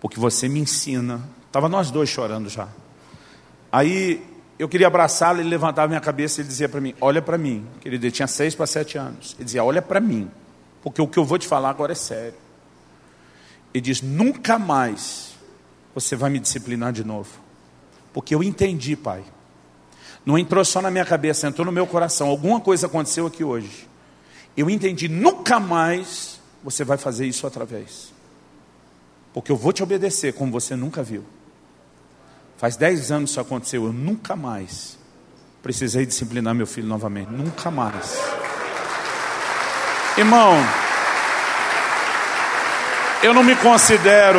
porque 0.00 0.18
você 0.18 0.48
me 0.48 0.60
ensina. 0.60 1.28
Estava 1.46 1.68
nós 1.68 1.90
dois 1.90 2.08
chorando 2.08 2.48
já. 2.48 2.68
Aí 3.70 4.24
eu 4.58 4.68
queria 4.68 4.86
abraçá-lo, 4.86 5.40
ele 5.40 5.48
levantava 5.48 5.88
minha 5.88 6.00
cabeça 6.00 6.40
e 6.40 6.42
ele 6.42 6.48
dizia 6.48 6.68
para 6.68 6.80
mim: 6.80 6.94
Olha 7.00 7.22
para 7.22 7.38
mim. 7.38 7.66
Querido, 7.80 8.04
ele 8.06 8.12
tinha 8.12 8.28
seis 8.28 8.54
para 8.54 8.66
sete 8.66 8.98
anos. 8.98 9.34
Ele 9.36 9.44
dizia: 9.44 9.62
Olha 9.62 9.82
para 9.82 10.00
mim 10.00 10.30
porque 10.84 11.00
o 11.00 11.08
que 11.08 11.18
eu 11.18 11.24
vou 11.24 11.38
te 11.38 11.48
falar 11.48 11.70
agora 11.70 11.92
é 11.92 11.96
sério. 11.96 12.34
Ele 13.72 13.80
diz: 13.80 14.02
nunca 14.02 14.58
mais 14.58 15.34
você 15.94 16.14
vai 16.14 16.28
me 16.28 16.38
disciplinar 16.38 16.92
de 16.92 17.02
novo, 17.02 17.30
porque 18.12 18.34
eu 18.34 18.42
entendi, 18.42 18.94
pai. 18.94 19.24
Não 20.26 20.38
entrou 20.38 20.64
só 20.64 20.82
na 20.82 20.90
minha 20.90 21.04
cabeça, 21.04 21.46
entrou 21.46 21.64
no 21.64 21.72
meu 21.72 21.86
coração. 21.86 22.28
Alguma 22.28 22.60
coisa 22.60 22.86
aconteceu 22.86 23.26
aqui 23.26 23.42
hoje. 23.42 23.88
Eu 24.56 24.70
entendi, 24.70 25.08
nunca 25.08 25.58
mais 25.58 26.40
você 26.62 26.84
vai 26.84 26.96
fazer 26.96 27.26
isso 27.26 27.46
outra 27.46 27.64
vez. 27.64 28.12
Porque 29.32 29.50
eu 29.50 29.56
vou 29.56 29.72
te 29.72 29.82
obedecer 29.82 30.32
como 30.34 30.52
você 30.52 30.76
nunca 30.76 31.02
viu. 31.02 31.24
Faz 32.56 32.76
dez 32.76 33.10
anos 33.10 33.30
isso 33.30 33.40
aconteceu, 33.40 33.84
eu 33.84 33.92
nunca 33.92 34.36
mais 34.36 34.98
precisei 35.62 36.06
disciplinar 36.06 36.54
meu 36.54 36.66
filho 36.66 36.86
novamente. 36.86 37.30
Nunca 37.30 37.70
mais. 37.70 38.18
Irmão, 40.16 40.54
eu 43.20 43.34
não 43.34 43.42
me 43.42 43.56
considero 43.56 44.38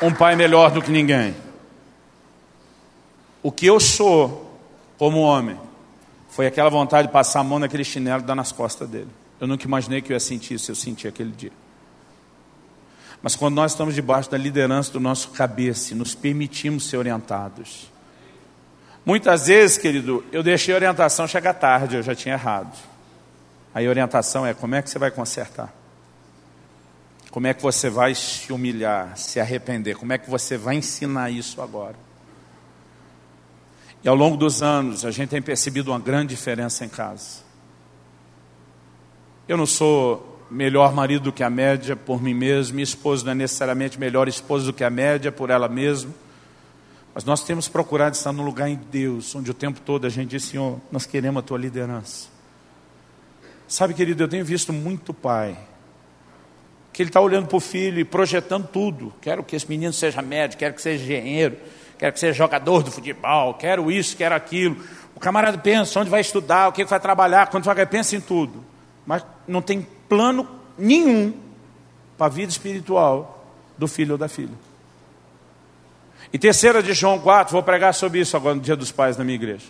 um 0.00 0.10
pai 0.10 0.34
melhor 0.34 0.70
do 0.70 0.80
que 0.80 0.90
ninguém. 0.90 1.36
O 3.42 3.52
que 3.52 3.66
eu 3.66 3.78
sou 3.78 4.58
como 4.96 5.20
homem 5.20 5.60
foi 6.30 6.46
aquela 6.46 6.70
vontade 6.70 7.08
de 7.08 7.12
passar 7.12 7.40
a 7.40 7.44
mão 7.44 7.58
naquele 7.58 7.84
chinelo 7.84 8.22
e 8.22 8.24
dar 8.24 8.34
nas 8.34 8.52
costas 8.52 8.88
dele. 8.88 9.10
Eu 9.38 9.46
nunca 9.46 9.66
imaginei 9.66 10.00
que 10.00 10.12
eu 10.12 10.14
ia 10.14 10.20
sentir 10.20 10.54
isso, 10.54 10.70
eu 10.70 10.74
senti 10.74 11.06
aquele 11.06 11.32
dia. 11.32 11.52
Mas 13.20 13.36
quando 13.36 13.54
nós 13.54 13.72
estamos 13.72 13.94
debaixo 13.94 14.30
da 14.30 14.38
liderança 14.38 14.90
do 14.92 15.00
nosso 15.00 15.28
cabeça 15.28 15.92
e 15.92 15.96
nos 15.96 16.14
permitimos 16.14 16.88
ser 16.88 16.96
orientados. 16.96 17.90
Muitas 19.04 19.46
vezes, 19.46 19.76
querido, 19.76 20.24
eu 20.32 20.42
deixei 20.42 20.72
a 20.72 20.78
orientação 20.78 21.28
chegar 21.28 21.52
tarde, 21.52 21.96
eu 21.96 22.02
já 22.02 22.14
tinha 22.14 22.34
errado. 22.34 22.93
Aí 23.74 23.86
a 23.86 23.90
orientação 23.90 24.46
é 24.46 24.54
como 24.54 24.76
é 24.76 24.82
que 24.82 24.88
você 24.88 24.98
vai 24.98 25.10
consertar? 25.10 25.74
Como 27.30 27.48
é 27.48 27.52
que 27.52 27.60
você 27.60 27.90
vai 27.90 28.14
se 28.14 28.52
humilhar, 28.52 29.18
se 29.18 29.40
arrepender? 29.40 29.96
Como 29.96 30.12
é 30.12 30.18
que 30.18 30.30
você 30.30 30.56
vai 30.56 30.76
ensinar 30.76 31.30
isso 31.30 31.60
agora? 31.60 31.96
E 34.04 34.08
ao 34.08 34.14
longo 34.14 34.36
dos 34.36 34.62
anos, 34.62 35.04
a 35.04 35.10
gente 35.10 35.30
tem 35.30 35.42
percebido 35.42 35.90
uma 35.90 35.98
grande 35.98 36.28
diferença 36.28 36.84
em 36.84 36.88
casa. 36.88 37.42
Eu 39.48 39.56
não 39.56 39.66
sou 39.66 40.46
melhor 40.48 40.94
marido 40.94 41.24
do 41.24 41.32
que 41.32 41.42
a 41.42 41.50
média 41.50 41.96
por 41.96 42.22
mim 42.22 42.34
mesmo, 42.34 42.74
minha 42.74 42.84
esposa 42.84 43.24
não 43.24 43.32
é 43.32 43.34
necessariamente 43.34 43.98
melhor 43.98 44.28
esposa 44.28 44.66
do 44.66 44.72
que 44.72 44.84
a 44.84 44.90
média 44.90 45.32
por 45.32 45.50
ela 45.50 45.68
mesma. 45.68 46.14
Mas 47.12 47.24
nós 47.24 47.42
temos 47.42 47.66
procurado 47.66 48.14
estar 48.14 48.32
no 48.32 48.44
lugar 48.44 48.68
em 48.68 48.76
Deus, 48.76 49.34
onde 49.34 49.50
o 49.50 49.54
tempo 49.54 49.80
todo 49.80 50.06
a 50.06 50.10
gente 50.10 50.30
diz, 50.30 50.44
Senhor, 50.44 50.80
nós 50.92 51.06
queremos 51.06 51.40
a 51.40 51.42
tua 51.42 51.58
liderança. 51.58 52.33
Sabe, 53.74 53.92
querido, 53.92 54.22
eu 54.22 54.28
tenho 54.28 54.44
visto 54.44 54.72
muito 54.72 55.12
pai 55.12 55.58
que 56.92 57.02
ele 57.02 57.10
está 57.10 57.20
olhando 57.20 57.48
para 57.48 57.56
o 57.56 57.60
filho 57.60 57.98
e 57.98 58.04
projetando 58.04 58.68
tudo. 58.68 59.12
Quero 59.20 59.42
que 59.42 59.56
esse 59.56 59.68
menino 59.68 59.92
seja 59.92 60.22
médico, 60.22 60.60
quero 60.60 60.74
que 60.74 60.80
seja 60.80 61.02
engenheiro, 61.02 61.56
quero 61.98 62.12
que 62.12 62.20
seja 62.20 62.34
jogador 62.34 62.84
de 62.84 62.92
futebol, 62.92 63.54
quero 63.54 63.90
isso, 63.90 64.16
quero 64.16 64.32
aquilo. 64.32 64.76
O 65.12 65.18
camarada 65.18 65.58
pensa 65.58 65.98
onde 65.98 66.08
vai 66.08 66.20
estudar, 66.20 66.68
o 66.68 66.72
que 66.72 66.84
vai 66.84 67.00
trabalhar, 67.00 67.48
quando 67.48 67.64
vai 67.64 67.84
pensa 67.84 68.14
em 68.14 68.20
tudo. 68.20 68.64
Mas 69.04 69.26
não 69.44 69.60
tem 69.60 69.84
plano 70.08 70.48
nenhum 70.78 71.34
para 72.16 72.26
a 72.26 72.30
vida 72.30 72.52
espiritual 72.52 73.44
do 73.76 73.88
filho 73.88 74.12
ou 74.12 74.18
da 74.18 74.28
filha. 74.28 74.54
E 76.32 76.38
terceira 76.38 76.80
de 76.80 76.92
João 76.92 77.18
4, 77.18 77.52
vou 77.52 77.62
pregar 77.64 77.92
sobre 77.92 78.20
isso 78.20 78.36
agora 78.36 78.54
no 78.54 78.60
dia 78.60 78.76
dos 78.76 78.92
pais 78.92 79.16
na 79.16 79.24
minha 79.24 79.34
igreja. 79.34 79.66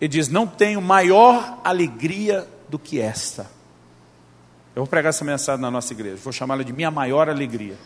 Ele 0.00 0.08
diz: 0.08 0.28
Não 0.28 0.46
tenho 0.46 0.80
maior 0.80 1.58
alegria 1.64 2.46
do 2.68 2.78
que 2.78 3.00
esta. 3.00 3.42
Eu 4.74 4.82
vou 4.82 4.86
pregar 4.86 5.10
essa 5.10 5.24
mensagem 5.24 5.60
na 5.60 5.70
nossa 5.70 5.92
igreja, 5.92 6.16
vou 6.22 6.32
chamá-la 6.32 6.62
de 6.62 6.72
minha 6.72 6.90
maior 6.90 7.28
alegria. 7.28 7.76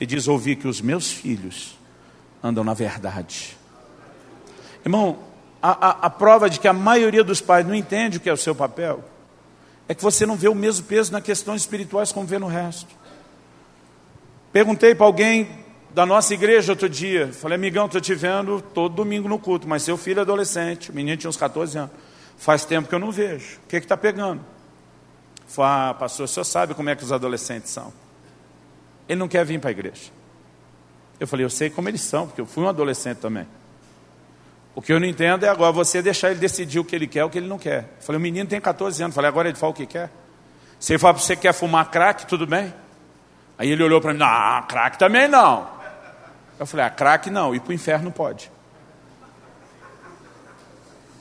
e 0.00 0.06
diz: 0.06 0.28
Ouvi 0.28 0.56
que 0.56 0.68
os 0.68 0.80
meus 0.80 1.10
filhos 1.10 1.76
andam 2.42 2.62
na 2.62 2.74
verdade. 2.74 3.56
Irmão, 4.84 5.18
a, 5.60 5.70
a, 5.70 5.90
a, 6.06 6.10
prova 6.10 6.48
de 6.48 6.60
que 6.60 6.68
a 6.68 6.72
maioria 6.72 7.24
dos 7.24 7.40
pais 7.40 7.66
não 7.66 7.74
entende 7.74 8.18
o 8.18 8.20
que 8.20 8.28
é 8.28 8.32
o 8.32 8.36
seu 8.36 8.54
papel 8.54 9.02
é 9.88 9.94
que 9.94 10.02
você 10.02 10.24
não 10.24 10.36
vê 10.36 10.48
o 10.48 10.54
mesmo 10.54 10.86
peso 10.86 11.10
nas 11.10 11.22
questões 11.22 11.62
espirituais 11.62 12.12
como 12.12 12.26
vê 12.26 12.38
no 12.38 12.46
resto. 12.46 12.94
Perguntei 14.52 14.94
para 14.94 15.06
alguém 15.06 15.48
da 15.98 16.06
nossa 16.06 16.32
igreja 16.32 16.70
outro 16.70 16.88
dia, 16.88 17.32
falei, 17.32 17.56
amigão, 17.56 17.86
estou 17.86 18.00
te 18.00 18.14
vendo 18.14 18.62
todo 18.62 18.94
domingo 18.94 19.28
no 19.28 19.36
culto, 19.36 19.66
mas 19.66 19.82
seu 19.82 19.96
filho 19.96 20.20
é 20.20 20.22
adolescente, 20.22 20.92
o 20.92 20.94
menino 20.94 21.16
tinha 21.16 21.28
uns 21.28 21.36
14 21.36 21.76
anos, 21.76 21.90
faz 22.36 22.64
tempo 22.64 22.88
que 22.88 22.94
eu 22.94 23.00
não 23.00 23.10
vejo, 23.10 23.58
o 23.64 23.66
que 23.66 23.78
está 23.78 23.96
pegando? 23.96 24.40
Falei, 25.48 25.90
ah, 25.90 25.94
pastor, 25.94 26.26
o 26.26 26.28
senhor 26.28 26.44
sabe 26.44 26.72
como 26.72 26.88
é 26.88 26.94
que 26.94 27.02
os 27.02 27.10
adolescentes 27.10 27.72
são. 27.72 27.92
Ele 29.08 29.18
não 29.18 29.26
quer 29.26 29.44
vir 29.44 29.58
para 29.58 29.70
a 29.70 29.72
igreja. 29.72 30.12
Eu 31.18 31.26
falei, 31.26 31.44
eu 31.44 31.50
sei 31.50 31.68
como 31.68 31.88
eles 31.88 32.02
são, 32.02 32.28
porque 32.28 32.42
eu 32.42 32.46
fui 32.46 32.62
um 32.62 32.68
adolescente 32.68 33.18
também. 33.18 33.48
O 34.76 34.80
que 34.80 34.92
eu 34.92 35.00
não 35.00 35.06
entendo 35.08 35.46
é 35.46 35.48
agora 35.48 35.72
você 35.72 36.00
deixar 36.00 36.30
ele 36.30 36.38
decidir 36.38 36.78
o 36.78 36.84
que 36.84 36.94
ele 36.94 37.08
quer 37.08 37.24
o 37.24 37.30
que 37.30 37.38
ele 37.38 37.48
não 37.48 37.58
quer. 37.58 37.96
Eu 37.98 38.04
falei, 38.04 38.20
o 38.20 38.22
menino 38.22 38.48
tem 38.48 38.60
14 38.60 39.02
anos. 39.02 39.14
Eu 39.14 39.16
falei, 39.16 39.28
agora 39.30 39.48
ele 39.48 39.58
fala 39.58 39.72
o 39.72 39.74
que 39.74 39.84
quer. 39.84 40.12
Se 40.78 40.92
ele 40.92 41.00
fala 41.00 41.14
para 41.14 41.24
você 41.24 41.34
que 41.34 41.42
quer 41.42 41.52
fumar 41.52 41.90
crack, 41.90 42.24
tudo 42.24 42.46
bem? 42.46 42.72
Aí 43.58 43.68
ele 43.68 43.82
olhou 43.82 44.00
para 44.00 44.12
mim, 44.12 44.20
não, 44.20 44.62
crack 44.68 44.96
também 44.96 45.26
não. 45.26 45.77
Eu 46.58 46.66
falei, 46.66 46.86
ah, 46.86 46.90
crack 46.90 47.30
não, 47.30 47.54
ir 47.54 47.60
para 47.60 47.70
o 47.70 47.74
inferno 47.74 48.10
pode. 48.10 48.50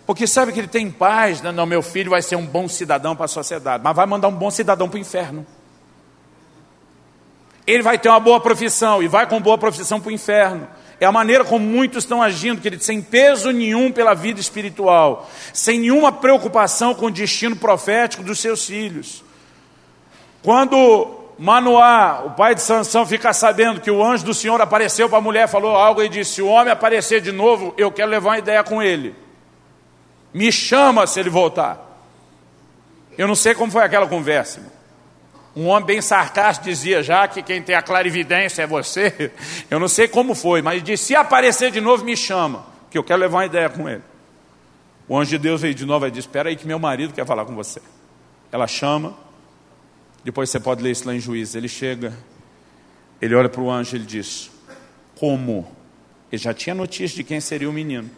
Porque 0.06 0.26
sabe 0.26 0.54
que 0.54 0.60
ele 0.60 0.70
tem 0.70 0.90
paz, 0.90 1.42
né? 1.42 1.52
não, 1.52 1.66
meu 1.66 1.82
filho 1.82 2.12
vai 2.12 2.22
ser 2.22 2.38
um 2.38 2.46
bom 2.46 2.68
cidadão 2.68 3.16
para 3.16 3.26
a 3.26 3.28
sociedade, 3.28 3.84
mas 3.84 3.96
vai 3.96 4.06
mandar 4.06 4.30
um 4.30 4.36
bom 4.36 4.50
cidadão 4.50 4.88
para 4.88 4.98
o 4.98 5.00
inferno. 5.00 5.46
Ele 7.68 7.84
vai 7.84 8.00
ter 8.00 8.08
uma 8.08 8.20
boa 8.20 8.40
profissão 8.40 9.04
e 9.04 9.08
vai 9.10 9.28
com 9.28 9.42
boa 9.42 9.58
profissão 9.58 10.00
para 10.00 10.08
o 10.08 10.14
inferno. 10.14 10.66
É 11.00 11.06
a 11.06 11.12
maneira 11.12 11.44
como 11.44 11.66
muitos 11.66 12.06
estão 12.06 12.24
agindo, 12.24 12.62
querido, 12.62 12.82
sem 12.82 13.02
peso 13.02 13.52
nenhum 13.52 13.92
pela 13.92 14.14
vida 14.14 14.40
espiritual, 14.40 15.30
sem 15.54 15.82
nenhuma 15.82 16.12
preocupação 16.12 16.96
com 16.96 17.08
o 17.08 17.12
destino 17.12 17.58
profético 17.58 18.24
dos 18.24 18.40
seus 18.40 18.66
filhos. 18.66 19.24
Quando 20.42 21.17
Manoá, 21.38 22.24
o 22.26 22.32
pai 22.32 22.56
de 22.56 22.62
Sansão, 22.62 23.06
fica 23.06 23.32
sabendo 23.32 23.80
que 23.80 23.92
o 23.92 24.04
anjo 24.04 24.26
do 24.26 24.34
Senhor 24.34 24.60
apareceu 24.60 25.08
para 25.08 25.20
a 25.20 25.22
mulher, 25.22 25.48
falou 25.48 25.76
algo 25.76 26.02
e 26.02 26.10
disse: 26.10 26.36
Se 26.36 26.42
o 26.42 26.48
homem 26.48 26.74
aparecer 26.74 27.22
de 27.22 27.32
novo, 27.32 27.74
eu 27.78 27.92
quero 27.92 28.10
levar 28.10 28.32
uma 28.32 28.40
ideia 28.40 28.64
com 28.64 28.82
ele. 28.82 29.16
Me 30.34 30.52
chama 30.52 31.06
se 31.06 31.20
ele 31.20 31.30
voltar. 31.30 31.80
Eu 33.18 33.28
não 33.28 33.36
sei 33.36 33.54
como 33.54 33.72
foi 33.72 33.84
aquela 33.84 34.08
conversa. 34.08 34.62
Um 35.56 35.68
homem 35.68 35.86
bem 35.86 36.02
sarcástico 36.02 36.68
dizia 36.68 37.02
já 37.02 37.28
que 37.28 37.42
quem 37.42 37.62
tem 37.62 37.76
a 37.76 37.82
clarividência 37.82 38.62
é 38.62 38.68
você. 38.68 39.32
Eu 39.72 39.80
não 39.80 39.88
sei 39.88 40.08
como 40.08 40.36
foi, 40.36 40.62
mas 40.62 40.84
disse: 40.84 41.06
se 41.06 41.16
aparecer 41.16 41.72
de 41.72 41.82
novo, 41.82 42.04
me 42.04 42.16
chama, 42.16 42.66
que 42.92 42.98
eu 42.98 43.04
quero 43.04 43.20
levar 43.20 43.40
uma 43.40 43.46
ideia 43.46 43.70
com 43.70 43.90
ele. 43.90 44.04
O 45.08 45.18
anjo 45.18 45.32
de 45.32 45.38
Deus 45.38 45.62
veio 45.62 45.74
de 45.74 45.86
novo 45.86 46.06
e 46.06 46.12
disse: 46.12 46.28
Espera 46.28 46.50
aí, 46.50 46.56
que 46.56 46.68
meu 46.68 46.78
marido 46.78 47.14
quer 47.14 47.26
falar 47.26 47.46
com 47.46 47.56
você. 47.56 47.82
Ela 48.52 48.68
chama, 48.68 49.16
depois 50.28 50.50
você 50.50 50.60
pode 50.60 50.84
ler 50.84 50.92
isso 50.92 51.08
lá 51.08 51.16
em 51.16 51.22
Juízes. 51.22 51.56
Ele 51.56 51.70
chega, 51.70 52.12
ele 53.22 53.34
olha 53.34 53.48
para 53.48 53.62
o 53.62 53.72
anjo 53.72 53.96
e 53.96 53.98
ele 53.98 54.06
diz: 54.06 54.52
Como? 55.18 55.66
Ele 56.30 56.42
já 56.42 56.54
tinha 56.54 56.76
notícia 56.76 57.16
de 57.16 57.24
quem 57.24 57.40
seria 57.40 57.70
o 57.70 57.72
menino 57.72 58.12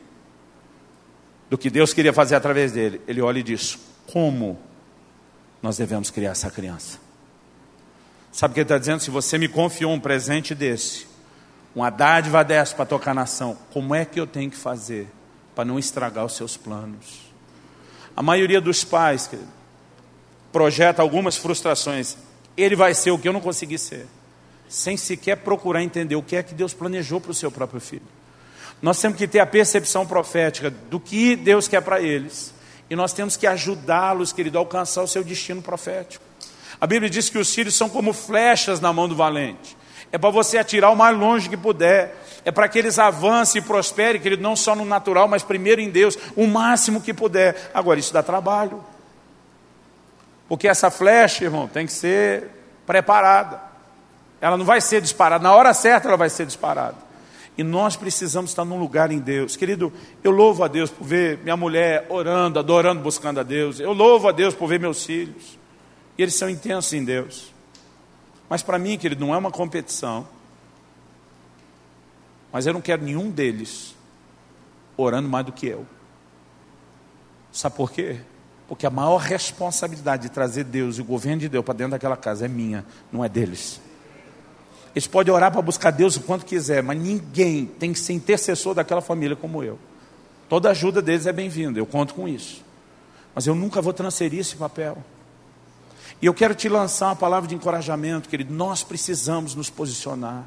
do 1.52 1.56
que 1.56 1.70
Deus 1.70 1.94
queria 1.94 2.12
fazer 2.12 2.34
através 2.34 2.72
dele. 2.72 3.00
Ele 3.08 3.22
olha 3.22 3.38
e 3.38 3.44
diz: 3.44 3.78
Como 4.12 4.58
nós 5.62 5.78
devemos 5.78 6.10
criar 6.10 6.32
essa 6.32 6.50
criança? 6.50 6.98
Sabe 8.32 8.54
o 8.54 8.56
que 8.56 8.62
ele 8.62 8.66
está 8.66 8.80
dizendo? 8.80 9.02
Se 9.02 9.12
você 9.12 9.38
me 9.38 9.48
confiou 9.48 9.94
um 9.94 10.00
presente 10.00 10.56
desse, 10.56 11.06
uma 11.76 11.92
dádiva 11.92 12.44
dessa 12.44 12.76
para 12.76 12.88
tocar 12.88 13.12
a 13.12 13.14
nação, 13.14 13.56
como 13.72 13.94
é 13.94 14.04
que 14.04 14.20
eu 14.20 14.26
tenho 14.26 14.50
que 14.50 14.58
fazer 14.58 15.08
para 15.54 15.64
não 15.64 15.78
estragar 15.78 16.26
os 16.26 16.36
seus 16.36 16.58
planos? 16.58 17.32
A 18.18 18.24
maioria 18.24 18.60
dos 18.60 18.84
pais 18.84 19.28
querido, 19.28 19.59
projeta 20.52 21.02
algumas 21.02 21.38
frustrações. 21.38 22.18
Ele 22.58 22.76
vai 22.76 22.94
ser 22.94 23.12
o 23.12 23.18
que 23.18 23.28
eu 23.28 23.34
não 23.34 23.42
consegui 23.42 23.78
ser, 23.78 24.06
sem 24.68 24.98
sequer 24.98 25.38
procurar 25.38 25.84
entender 25.84 26.16
o 26.16 26.24
que 26.24 26.36
é 26.36 26.44
que 26.44 26.54
Deus 26.54 26.74
planejou 26.74 27.22
para 27.22 27.32
o 27.32 27.36
seu 27.36 27.52
próprio 27.52 27.80
filho. 27.80 28.08
Nós 28.82 29.00
temos 29.00 29.18
que 29.18 29.28
ter 29.28 29.40
a 29.40 29.46
percepção 29.46 30.06
profética 30.06 30.70
do 30.70 31.00
que 31.00 31.36
Deus 31.36 31.68
quer 31.68 31.82
para 31.82 32.02
eles. 32.02 32.54
E 32.90 32.96
nós 32.96 33.14
temos 33.14 33.38
que 33.38 33.46
ajudá-los, 33.46 34.32
querido, 34.32 34.58
a 34.58 34.62
alcançar 34.62 35.04
o 35.04 35.08
seu 35.08 35.24
destino 35.24 35.62
profético. 35.62 36.24
A 36.80 36.88
Bíblia 36.88 37.10
diz 37.10 37.30
que 37.30 37.38
os 37.38 37.54
filhos 37.54 37.76
são 37.76 37.90
como 37.90 38.14
flechas 38.14 38.80
na 38.80 38.92
mão 38.94 39.08
do 39.08 39.16
valente. 39.16 39.78
É 40.12 40.18
para 40.18 40.30
você 40.30 40.58
atirar 40.58 40.92
o 40.92 40.96
mais 40.96 41.16
longe 41.16 41.50
que 41.50 41.58
puder. 41.58 42.16
É 42.46 42.52
para 42.52 42.68
que 42.68 42.80
eles 42.80 42.98
avancem 42.98 43.62
e 43.62 43.66
prosperem, 43.66 44.20
querido, 44.20 44.42
não 44.42 44.56
só 44.56 44.76
no 44.76 44.86
natural, 44.86 45.28
mas 45.28 45.44
primeiro 45.44 45.82
em 45.82 45.90
Deus, 45.90 46.18
o 46.36 46.48
máximo 46.48 47.02
que 47.02 47.14
puder. 47.14 47.70
Agora, 47.74 48.00
isso 48.00 48.14
dá 48.14 48.24
trabalho. 48.24 48.84
Porque 50.50 50.68
essa 50.68 50.90
flecha, 50.90 51.46
irmão, 51.46 51.68
tem 51.68 51.86
que 51.86 51.94
ser 51.94 52.50
preparada. 52.86 53.62
Ela 54.42 54.58
não 54.58 54.66
vai 54.66 54.82
ser 54.82 55.00
disparada. 55.00 55.44
Na 55.44 55.54
hora 55.54 55.74
certa 55.76 56.08
ela 56.08 56.18
vai 56.18 56.30
ser 56.30 56.48
disparada. 56.48 56.98
E 57.56 57.64
nós 57.64 57.96
precisamos 57.96 58.50
estar 58.50 58.66
num 58.66 58.80
lugar 58.80 59.12
em 59.12 59.20
Deus. 59.20 59.56
Querido, 59.56 59.94
eu 60.24 60.32
louvo 60.32 60.64
a 60.64 60.68
Deus 60.68 60.90
por 60.90 61.06
ver 61.06 61.38
minha 61.40 61.56
mulher 61.56 62.08
orando, 62.10 62.58
adorando, 62.58 63.02
buscando 63.02 63.40
a 63.40 63.44
Deus. 63.44 63.80
Eu 63.80 63.94
louvo 63.94 64.28
a 64.28 64.32
Deus 64.32 64.56
por 64.56 64.68
ver 64.68 64.80
meus 64.80 65.06
filhos. 65.06 65.60
E 66.18 66.24
eles 66.24 66.34
são 66.34 66.50
intensos 66.50 66.92
em 66.94 67.04
Deus. 67.04 67.54
Mas 68.50 68.64
para 68.64 68.80
mim, 68.80 68.98
querido, 68.98 69.24
não 69.24 69.36
é 69.36 69.38
uma 69.38 69.52
competição. 69.52 70.28
Mas 72.52 72.66
eu 72.66 72.74
não 72.74 72.82
quero 72.82 73.04
nenhum 73.04 73.30
deles 73.30 73.96
orando 74.98 75.30
mais 75.30 75.46
do 75.46 75.52
que 75.52 75.68
eu. 75.68 75.86
Sabe 77.52 77.76
por 77.76 77.92
quê? 77.92 78.20
Porque 78.70 78.86
a 78.86 78.90
maior 78.90 79.18
responsabilidade 79.18 80.24
de 80.24 80.30
trazer 80.30 80.64
Deus 80.64 80.98
e 80.98 81.02
o 81.02 81.04
governo 81.04 81.42
de 81.42 81.50
Deus 81.50 81.66
para 81.66 81.74
dentro 81.74 81.92
daquela 81.92 82.16
casa 82.16 82.46
é 82.46 82.48
minha, 82.48 82.86
não 83.12 83.26
é 83.26 83.28
deles. 83.28 83.82
Eles 84.96 85.08
podem 85.08 85.34
orar 85.34 85.52
para 85.52 85.62
buscar 85.62 85.92
Deus 85.92 86.16
o 86.16 86.22
quanto 86.22 86.46
quiser, 86.46 86.84
mas 86.84 86.98
ninguém 86.98 87.66
tem 87.66 87.92
que 87.92 88.00
ser 88.00 88.14
intercessor 88.14 88.76
daquela 88.76 89.02
família 89.02 89.36
como 89.36 89.64
eu. 89.64 89.78
Toda 90.48 90.70
ajuda 90.70 91.02
deles 91.02 91.26
é 91.26 91.34
bem-vinda, 91.34 91.80
eu 91.80 91.86
conto 91.86 92.14
com 92.14 92.28
isso. 92.28 92.64
Mas 93.34 93.48
eu 93.48 93.56
nunca 93.56 93.82
vou 93.82 93.92
transferir 93.92 94.40
esse 94.40 94.56
papel. 94.56 94.98
E 96.22 96.26
eu 96.26 96.34
quero 96.34 96.54
te 96.54 96.70
lançar 96.70 97.08
uma 97.08 97.16
palavra 97.16 97.48
de 97.48 97.56
encorajamento, 97.56 98.30
querido. 98.30 98.54
Nós 98.54 98.84
precisamos 98.84 99.56
nos 99.56 99.70
posicionar. 99.70 100.46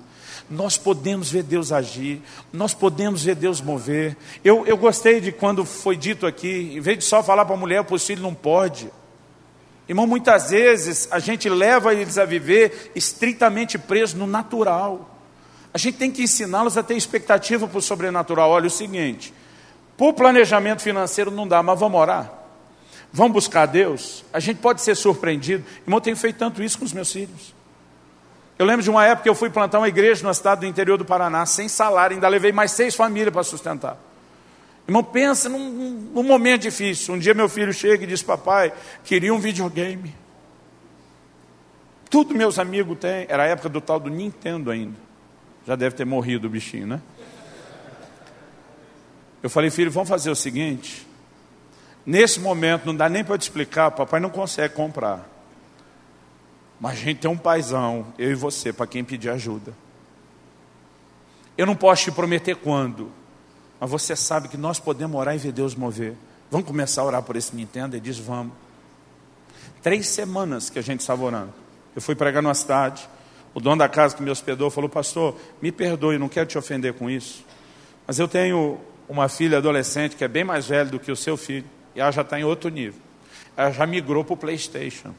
Nós 0.51 0.77
podemos 0.77 1.31
ver 1.31 1.43
Deus 1.43 1.73
agir. 1.73 2.21
Nós 2.53 2.75
podemos 2.75 3.25
ver 3.25 3.35
Deus 3.35 3.61
mover. 3.61 4.17
Eu, 4.45 4.67
eu 4.67 4.77
gostei 4.77 5.21
de 5.21 5.33
quando 5.33 5.65
foi 5.65 5.97
dito 5.97 6.27
aqui, 6.27 6.73
em 6.75 6.81
vez 6.81 6.99
de 6.99 7.05
só 7.05 7.23
falar 7.23 7.45
para 7.45 7.55
a 7.55 7.59
mulher, 7.59 7.85
para 7.85 7.95
o 7.95 7.99
filho 7.99 8.23
não 8.23 8.35
pode. 8.35 8.91
Irmão, 9.89 10.07
muitas 10.07 10.51
vezes 10.51 11.09
a 11.11 11.19
gente 11.19 11.49
leva 11.49 11.95
eles 11.95 12.17
a 12.17 12.25
viver 12.25 12.93
estritamente 12.95 13.79
presos 13.79 14.15
no 14.15 14.27
natural. 14.27 15.09
A 15.75 15.79
gente 15.79 15.97
tem 15.97 16.11
que 16.11 16.23
ensiná-los 16.23 16.77
a 16.77 16.83
ter 16.83 16.97
expectativa 16.97 17.67
para 17.67 17.79
o 17.79 17.83
sobrenatural. 17.83 18.51
Olha 18.51 18.67
o 18.67 18.71
seguinte: 18.71 19.33
por 19.97 20.13
planejamento 20.13 20.83
financeiro 20.83 21.31
não 21.31 21.49
dá, 21.49 21.63
mas 21.63 21.79
vamos 21.79 22.01
orar. 22.01 22.33
Vamos 23.13 23.33
buscar 23.33 23.67
Deus. 23.67 24.25
A 24.33 24.41
gente 24.41 24.59
pode 24.59 24.81
ser 24.81 24.95
surpreendido. 24.95 25.65
Irmão, 25.83 25.99
eu 25.99 26.03
tenho 26.03 26.17
feito 26.17 26.37
tanto 26.37 26.63
isso 26.63 26.79
com 26.79 26.85
os 26.85 26.93
meus 26.93 27.13
filhos. 27.13 27.55
Eu 28.63 28.67
lembro 28.67 28.81
de 28.81 28.91
uma 28.91 29.05
época 29.05 29.25
que 29.25 29.29
eu 29.29 29.35
fui 29.35 29.51
plantar 29.51 29.81
uma 29.81 29.89
igreja 29.89 30.23
no 30.23 30.31
estado 30.31 30.61
do 30.61 30.67
interior 30.67 30.97
do 30.97 31.05
Paraná, 31.05 31.45
sem 31.45 31.69
salário, 31.69 32.15
ainda 32.15 32.29
levei 32.29 32.53
mais 32.53 32.71
seis 32.71 32.95
famílias 32.95 33.33
para 33.33 33.43
sustentar. 33.43 33.99
Irmão, 34.87 35.03
pensa 35.03 35.49
num, 35.49 35.69
num, 36.15 36.23
momento 36.23 36.63
difícil. 36.63 37.15
Um 37.15 37.19
dia 37.19 37.35
meu 37.35 37.49
filho 37.49 37.73
chega 37.73 38.05
e 38.05 38.07
diz: 38.07 38.23
Papai, 38.23 38.73
queria 39.03 39.35
um 39.35 39.41
videogame. 39.41 40.15
Tudo 42.09 42.37
meus 42.37 42.57
amigos 42.57 42.97
têm. 43.01 43.27
Era 43.29 43.43
a 43.43 43.47
época 43.47 43.69
do 43.69 43.81
tal 43.81 43.99
do 43.99 44.09
Nintendo 44.09 44.71
ainda. 44.71 44.97
Já 45.67 45.75
deve 45.75 45.97
ter 45.97 46.05
morrido 46.05 46.47
o 46.47 46.51
bichinho, 46.51 46.87
né? 46.87 47.03
Eu 49.43 49.51
falei, 49.51 49.71
filho, 49.71 49.91
vamos 49.91 50.09
fazer 50.09 50.31
o 50.31 50.37
seguinte. 50.37 51.05
Nesse 52.07 52.39
momento, 52.39 52.87
não 52.87 52.95
dá 52.95 53.09
nem 53.09 53.25
para 53.25 53.37
te 53.37 53.43
explicar, 53.43 53.91
papai 53.91 54.21
não 54.21 54.31
consegue 54.31 54.73
comprar. 54.73 55.32
Mas 56.83 56.95
a 56.95 56.97
gente 56.97 57.21
tem 57.21 57.31
um 57.31 57.37
paizão, 57.37 58.13
eu 58.19 58.33
e 58.33 58.35
você, 58.35 58.73
para 58.73 58.89
quem 58.89 59.05
pedir 59.05 59.31
ajuda. 59.31 59.73
Eu 61.57 61.65
não 61.65 61.77
posso 61.77 62.03
te 62.03 62.11
prometer 62.11 62.57
quando, 62.57 63.09
mas 63.79 63.89
você 63.89 64.17
sabe 64.17 64.49
que 64.49 64.57
nós 64.57 64.81
podemos 64.81 65.17
orar 65.17 65.33
e 65.33 65.39
ver 65.39 65.53
Deus 65.53 65.77
mover. 65.77 66.17
Vamos 66.51 66.67
começar 66.67 67.03
a 67.03 67.05
orar 67.05 67.23
por 67.23 67.37
esse 67.37 67.55
Nintendo? 67.55 67.95
Ele 67.95 68.01
diz: 68.01 68.19
Vamos. 68.19 68.53
Três 69.81 70.09
semanas 70.09 70.71
que 70.71 70.79
a 70.81 70.83
gente 70.83 70.99
estava 70.99 71.23
orando. 71.23 71.55
Eu 71.95 72.03
fui 72.03 72.17
pregar 72.17 72.43
numa 72.43 72.55
cidade. 72.55 73.09
O 73.55 73.61
dono 73.61 73.77
da 73.77 73.89
casa 73.89 74.17
que 74.17 74.23
me 74.23 74.31
hospedou 74.31 74.69
falou: 74.69 74.91
Pastor, 74.91 75.37
me 75.61 75.71
perdoe, 75.71 76.19
não 76.19 76.29
quero 76.29 76.47
te 76.47 76.59
ofender 76.59 76.95
com 76.95 77.09
isso. 77.09 77.45
Mas 78.09 78.19
eu 78.19 78.27
tenho 78.27 78.81
uma 79.09 79.29
filha 79.29 79.59
adolescente 79.59 80.17
que 80.17 80.25
é 80.25 80.29
bem 80.29 80.43
mais 80.43 80.67
velha 80.67 80.91
do 80.91 80.99
que 80.99 81.13
o 81.13 81.17
seu 81.17 81.37
filho. 81.37 81.67
E 81.95 82.01
ela 82.01 82.11
já 82.11 82.23
está 82.23 82.41
em 82.41 82.45
outro 82.45 82.69
nível. 82.71 83.01
Ela 83.57 83.71
já 83.71 83.87
migrou 83.87 84.25
para 84.25 84.35
o 84.35 84.37
PlayStation. 84.37 85.15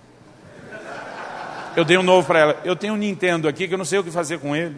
Eu 1.76 1.84
dei 1.84 1.98
um 1.98 2.04
novo 2.04 2.28
para 2.28 2.40
ela. 2.40 2.62
Eu 2.64 2.76
tenho 2.76 2.94
um 2.94 2.98
Nintendo 2.98 3.48
aqui 3.48 3.68
que 3.68 3.74
eu 3.74 3.78
não 3.78 3.86
sei 3.86 4.00
o 4.00 4.04
que 4.04 4.12
fazer 4.12 4.40
com 4.40 4.56
ele. 4.56 4.76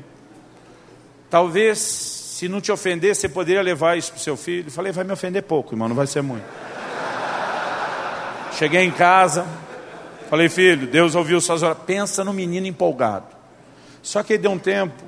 Talvez, 1.29 1.79
se 1.79 2.47
não 2.47 2.61
te 2.61 2.71
ofender, 2.71 3.15
você 3.15 3.27
poderia 3.27 3.61
levar 3.61 3.97
isso 3.97 4.11
para 4.11 4.21
seu 4.21 4.37
filho. 4.37 4.71
Falei, 4.71 4.91
vai 4.91 5.03
me 5.03 5.11
ofender 5.11 5.43
pouco, 5.43 5.73
irmão, 5.73 5.89
não 5.89 5.95
vai 5.95 6.07
ser 6.07 6.21
muito. 6.21 6.45
Cheguei 8.57 8.83
em 8.83 8.91
casa, 8.91 9.45
falei, 10.29 10.47
filho, 10.47 10.87
Deus 10.87 11.13
ouviu 11.13 11.41
suas 11.41 11.61
orações. 11.61 11.85
Pensa 11.85 12.23
no 12.23 12.31
menino 12.31 12.67
empolgado. 12.67 13.35
Só 14.01 14.23
que 14.23 14.33
ele 14.33 14.43
deu 14.43 14.51
um 14.51 14.59
tempo, 14.59 15.03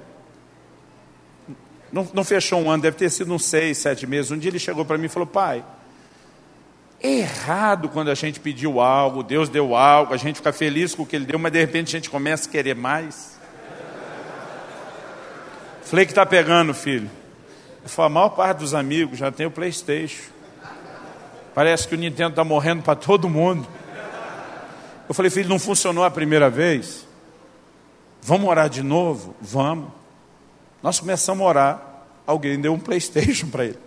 não, 1.91 2.07
não, 2.13 2.23
fechou 2.23 2.59
um 2.59 2.69
ano, 2.69 2.83
deve 2.83 2.97
ter 2.97 3.09
sido 3.09 3.33
uns 3.33 3.45
seis, 3.45 3.77
sete 3.77 4.05
meses. 4.05 4.31
Um 4.31 4.37
dia 4.37 4.49
ele 4.49 4.59
chegou 4.59 4.83
para 4.83 4.97
mim 4.97 5.05
e 5.05 5.09
falou: 5.09 5.27
Pai, 5.27 5.63
é 7.01 7.19
errado 7.19 7.89
quando 7.89 8.09
a 8.09 8.15
gente 8.15 8.39
pediu 8.39 8.79
algo, 8.79 9.21
Deus 9.21 9.49
deu 9.49 9.75
algo, 9.75 10.13
a 10.13 10.17
gente 10.17 10.37
fica 10.37 10.51
feliz 10.51 10.95
com 10.95 11.03
o 11.03 11.05
que 11.05 11.15
Ele 11.15 11.25
deu, 11.25 11.37
mas 11.37 11.51
de 11.51 11.59
repente 11.59 11.95
a 11.95 11.99
gente 11.99 12.09
começa 12.09 12.47
a 12.47 12.51
querer 12.51 12.75
mais. 12.75 13.37
Falei 15.83 16.05
que 16.05 16.11
está 16.11 16.25
pegando, 16.25 16.73
filho. 16.73 17.09
Falou: 17.85 18.07
a 18.07 18.09
maior 18.09 18.29
parte 18.29 18.59
dos 18.59 18.73
amigos 18.73 19.17
já 19.17 19.31
tem 19.31 19.45
o 19.45 19.51
PlayStation. 19.51 20.23
Parece 21.53 21.87
que 21.87 21.95
o 21.95 21.97
Nintendo 21.97 22.31
está 22.31 22.43
morrendo 22.43 22.83
para 22.83 22.95
todo 22.95 23.29
mundo. 23.29 23.67
Eu 25.07 25.15
falei, 25.15 25.31
filho, 25.31 25.47
não 25.47 25.57
funcionou 25.57 26.03
a 26.03 26.11
primeira 26.11 26.49
vez? 26.49 27.07
Vamos 28.21 28.49
orar 28.49 28.69
de 28.69 28.83
novo? 28.83 29.33
Vamos. 29.41 29.89
Nós 30.83 30.99
começamos 30.99 31.41
a 31.41 31.49
orar, 31.49 31.81
alguém 32.27 32.59
deu 32.59 32.73
um 32.73 32.79
Playstation 32.79 33.47
para 33.47 33.65
ele. 33.65 33.79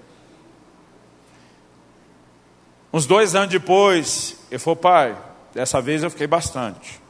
Uns 2.93 3.07
dois 3.07 3.35
anos 3.35 3.51
depois, 3.51 4.37
ele 4.51 4.59
falou, 4.59 4.77
pai, 4.77 5.17
dessa 5.55 5.81
vez 5.81 6.03
eu 6.03 6.11
fiquei 6.11 6.27
bastante. 6.27 7.01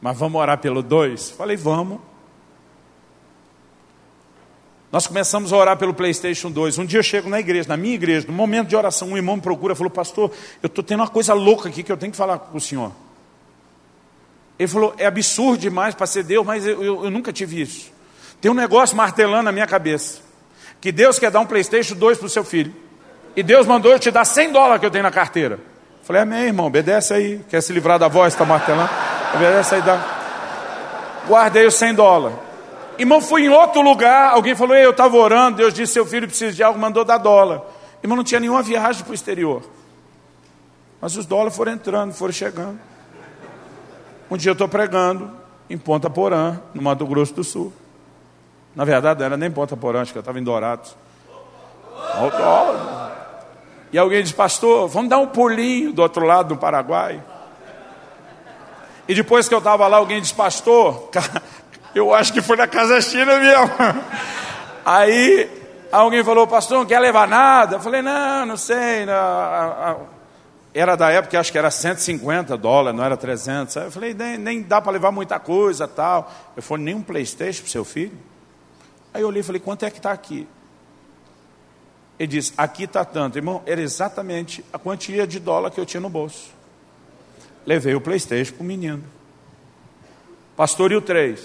Mas 0.00 0.18
vamos 0.18 0.40
orar 0.40 0.58
pelo 0.58 0.82
dois? 0.82 1.30
Falei, 1.30 1.56
vamos. 1.56 2.00
Nós 4.90 5.06
começamos 5.06 5.54
a 5.54 5.56
orar 5.56 5.78
pelo 5.78 5.94
PlayStation 5.94 6.50
2. 6.50 6.76
Um 6.76 6.84
dia 6.84 6.98
eu 6.98 7.02
chego 7.02 7.30
na 7.30 7.40
igreja, 7.40 7.66
na 7.66 7.78
minha 7.78 7.94
igreja, 7.94 8.26
no 8.26 8.34
momento 8.34 8.68
de 8.68 8.76
oração, 8.76 9.08
um 9.08 9.16
irmão 9.16 9.36
me 9.36 9.42
procura, 9.42 9.74
falou, 9.74 9.90
pastor, 9.90 10.30
eu 10.62 10.66
estou 10.66 10.84
tendo 10.84 11.00
uma 11.00 11.08
coisa 11.08 11.32
louca 11.32 11.70
aqui 11.70 11.82
que 11.82 11.90
eu 11.90 11.96
tenho 11.96 12.12
que 12.12 12.18
falar 12.18 12.38
com 12.38 12.58
o 12.58 12.60
senhor. 12.60 12.92
Ele 14.58 14.68
falou, 14.68 14.94
é 14.98 15.06
absurdo 15.06 15.62
demais 15.62 15.94
para 15.94 16.06
ser 16.06 16.24
Deus, 16.24 16.44
mas 16.44 16.66
eu, 16.66 16.82
eu, 16.84 17.04
eu 17.04 17.10
nunca 17.10 17.32
tive 17.32 17.62
isso. 17.62 17.90
Tem 18.38 18.50
um 18.50 18.54
negócio 18.54 18.94
martelando 18.94 19.44
na 19.44 19.52
minha 19.52 19.66
cabeça. 19.66 20.20
Que 20.78 20.92
Deus 20.92 21.18
quer 21.18 21.30
dar 21.30 21.40
um 21.40 21.46
Playstation 21.46 21.94
2 21.94 22.18
para 22.18 22.26
o 22.26 22.30
seu 22.30 22.44
filho. 22.44 22.74
E 23.34 23.42
Deus 23.42 23.66
mandou 23.66 23.90
eu 23.92 23.98
te 23.98 24.10
dar 24.10 24.24
100 24.24 24.52
dólares 24.52 24.80
que 24.80 24.86
eu 24.86 24.90
tenho 24.90 25.04
na 25.04 25.10
carteira. 25.10 25.58
Falei, 26.02 26.22
amém, 26.22 26.46
irmão, 26.46 26.66
obedece 26.66 27.14
aí. 27.14 27.40
Quer 27.48 27.62
se 27.62 27.72
livrar 27.72 27.98
da 27.98 28.08
voz, 28.08 28.32
está 28.32 28.44
martelando? 28.44 28.90
Obedece 29.34 29.76
aí, 29.76 29.82
dá. 29.82 29.98
Guardei 31.26 31.66
os 31.66 31.74
100 31.74 31.94
dólares. 31.94 32.36
Irmão, 32.98 33.20
fui 33.20 33.44
em 33.44 33.48
outro 33.48 33.80
lugar, 33.80 34.32
alguém 34.32 34.54
falou, 34.54 34.76
eu 34.76 34.90
estava 34.90 35.16
orando, 35.16 35.56
Deus 35.56 35.72
disse, 35.72 35.94
seu 35.94 36.04
filho 36.04 36.26
precisa 36.26 36.52
de 36.52 36.62
algo, 36.62 36.78
mandou 36.78 37.04
dar 37.04 37.18
dólar. 37.18 37.62
Irmão, 38.02 38.16
não 38.16 38.24
tinha 38.24 38.40
nenhuma 38.40 38.62
viagem 38.62 39.02
para 39.02 39.12
o 39.12 39.14
exterior. 39.14 39.62
Mas 41.00 41.16
os 41.16 41.24
dólares 41.24 41.56
foram 41.56 41.72
entrando, 41.72 42.12
foram 42.12 42.32
chegando. 42.32 42.78
Um 44.30 44.36
dia 44.36 44.50
eu 44.50 44.52
estou 44.52 44.68
pregando 44.68 45.30
em 45.70 45.78
Ponta 45.78 46.10
Porã, 46.10 46.60
no 46.74 46.82
Mato 46.82 47.06
Grosso 47.06 47.34
do 47.34 47.42
Sul. 47.42 47.72
Na 48.74 48.84
verdade, 48.84 49.20
não 49.20 49.26
era 49.26 49.36
nem 49.36 49.50
Ponta 49.50 49.76
Porã, 49.76 50.02
acho 50.02 50.12
que 50.12 50.18
eu 50.18 50.20
estava 50.20 50.38
em 50.38 50.44
Dourados. 50.44 50.96
E 53.92 53.98
alguém 53.98 54.22
disse, 54.22 54.34
pastor, 54.34 54.88
vamos 54.88 55.10
dar 55.10 55.18
um 55.18 55.26
pulinho 55.26 55.92
do 55.92 56.00
outro 56.00 56.24
lado 56.24 56.48
do 56.48 56.56
Paraguai. 56.56 57.22
E 59.06 59.14
depois 59.14 59.48
que 59.48 59.54
eu 59.54 59.58
estava 59.58 59.86
lá, 59.86 59.98
alguém 59.98 60.20
disse, 60.20 60.32
pastor, 60.32 61.10
eu 61.94 62.14
acho 62.14 62.32
que 62.32 62.40
foi 62.40 62.56
na 62.56 62.66
Casa 62.66 63.00
China 63.02 63.38
mesmo. 63.38 63.70
Aí 64.84 65.50
alguém 65.92 66.24
falou, 66.24 66.46
pastor, 66.46 66.78
não 66.78 66.86
quer 66.86 67.00
levar 67.00 67.28
nada? 67.28 67.76
Eu 67.76 67.80
falei, 67.80 68.00
não, 68.00 68.46
não 68.46 68.56
sei. 68.56 69.04
Não. 69.04 70.08
Era 70.72 70.96
da 70.96 71.10
época, 71.10 71.38
acho 71.38 71.52
que 71.52 71.58
era 71.58 71.70
150 71.70 72.56
dólares, 72.56 72.96
não 72.96 73.04
era 73.04 73.16
300. 73.16 73.76
Aí 73.76 73.84
eu 73.84 73.92
falei, 73.92 74.14
nem, 74.14 74.38
nem 74.38 74.62
dá 74.62 74.80
para 74.80 74.92
levar 74.92 75.12
muita 75.12 75.38
coisa 75.38 75.86
tal. 75.86 76.32
Eu 76.56 76.62
falei, 76.62 76.84
nem 76.84 76.94
um 76.94 77.02
Playstation 77.02 77.60
para 77.60 77.70
seu 77.70 77.84
filho? 77.84 78.18
Aí 79.12 79.20
eu 79.20 79.28
olhei 79.28 79.40
e 79.40 79.44
falei, 79.44 79.60
quanto 79.60 79.84
é 79.84 79.90
que 79.90 79.98
está 79.98 80.12
aqui? 80.12 80.48
Ele 82.22 82.28
disse, 82.28 82.52
aqui 82.56 82.84
está 82.84 83.04
tanto. 83.04 83.36
Irmão, 83.36 83.64
era 83.66 83.80
exatamente 83.80 84.64
a 84.72 84.78
quantia 84.78 85.26
de 85.26 85.40
dólar 85.40 85.72
que 85.72 85.80
eu 85.80 85.84
tinha 85.84 86.00
no 86.00 86.08
bolso. 86.08 86.50
Levei 87.66 87.96
o 87.96 88.00
Playstation 88.00 88.52
para 88.54 88.62
o 88.62 88.64
menino. 88.64 89.02
Pastor, 90.56 90.92
e 90.92 90.94
o 90.94 91.00
3? 91.00 91.44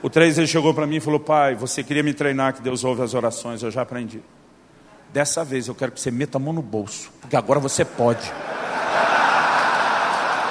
O 0.00 0.08
3 0.08 0.38
ele 0.38 0.46
chegou 0.46 0.72
para 0.72 0.86
mim 0.86 0.98
e 0.98 1.00
falou, 1.00 1.18
pai, 1.18 1.56
você 1.56 1.82
queria 1.82 2.04
me 2.04 2.14
treinar 2.14 2.54
que 2.54 2.62
Deus 2.62 2.84
ouve 2.84 3.02
as 3.02 3.14
orações, 3.14 3.64
eu 3.64 3.70
já 3.72 3.82
aprendi. 3.82 4.22
Dessa 5.12 5.42
vez 5.42 5.66
eu 5.66 5.74
quero 5.74 5.90
que 5.90 6.00
você 6.00 6.12
meta 6.12 6.38
a 6.38 6.40
mão 6.40 6.52
no 6.52 6.62
bolso, 6.62 7.10
porque 7.20 7.34
agora 7.34 7.58
você 7.58 7.84
pode. 7.84 8.32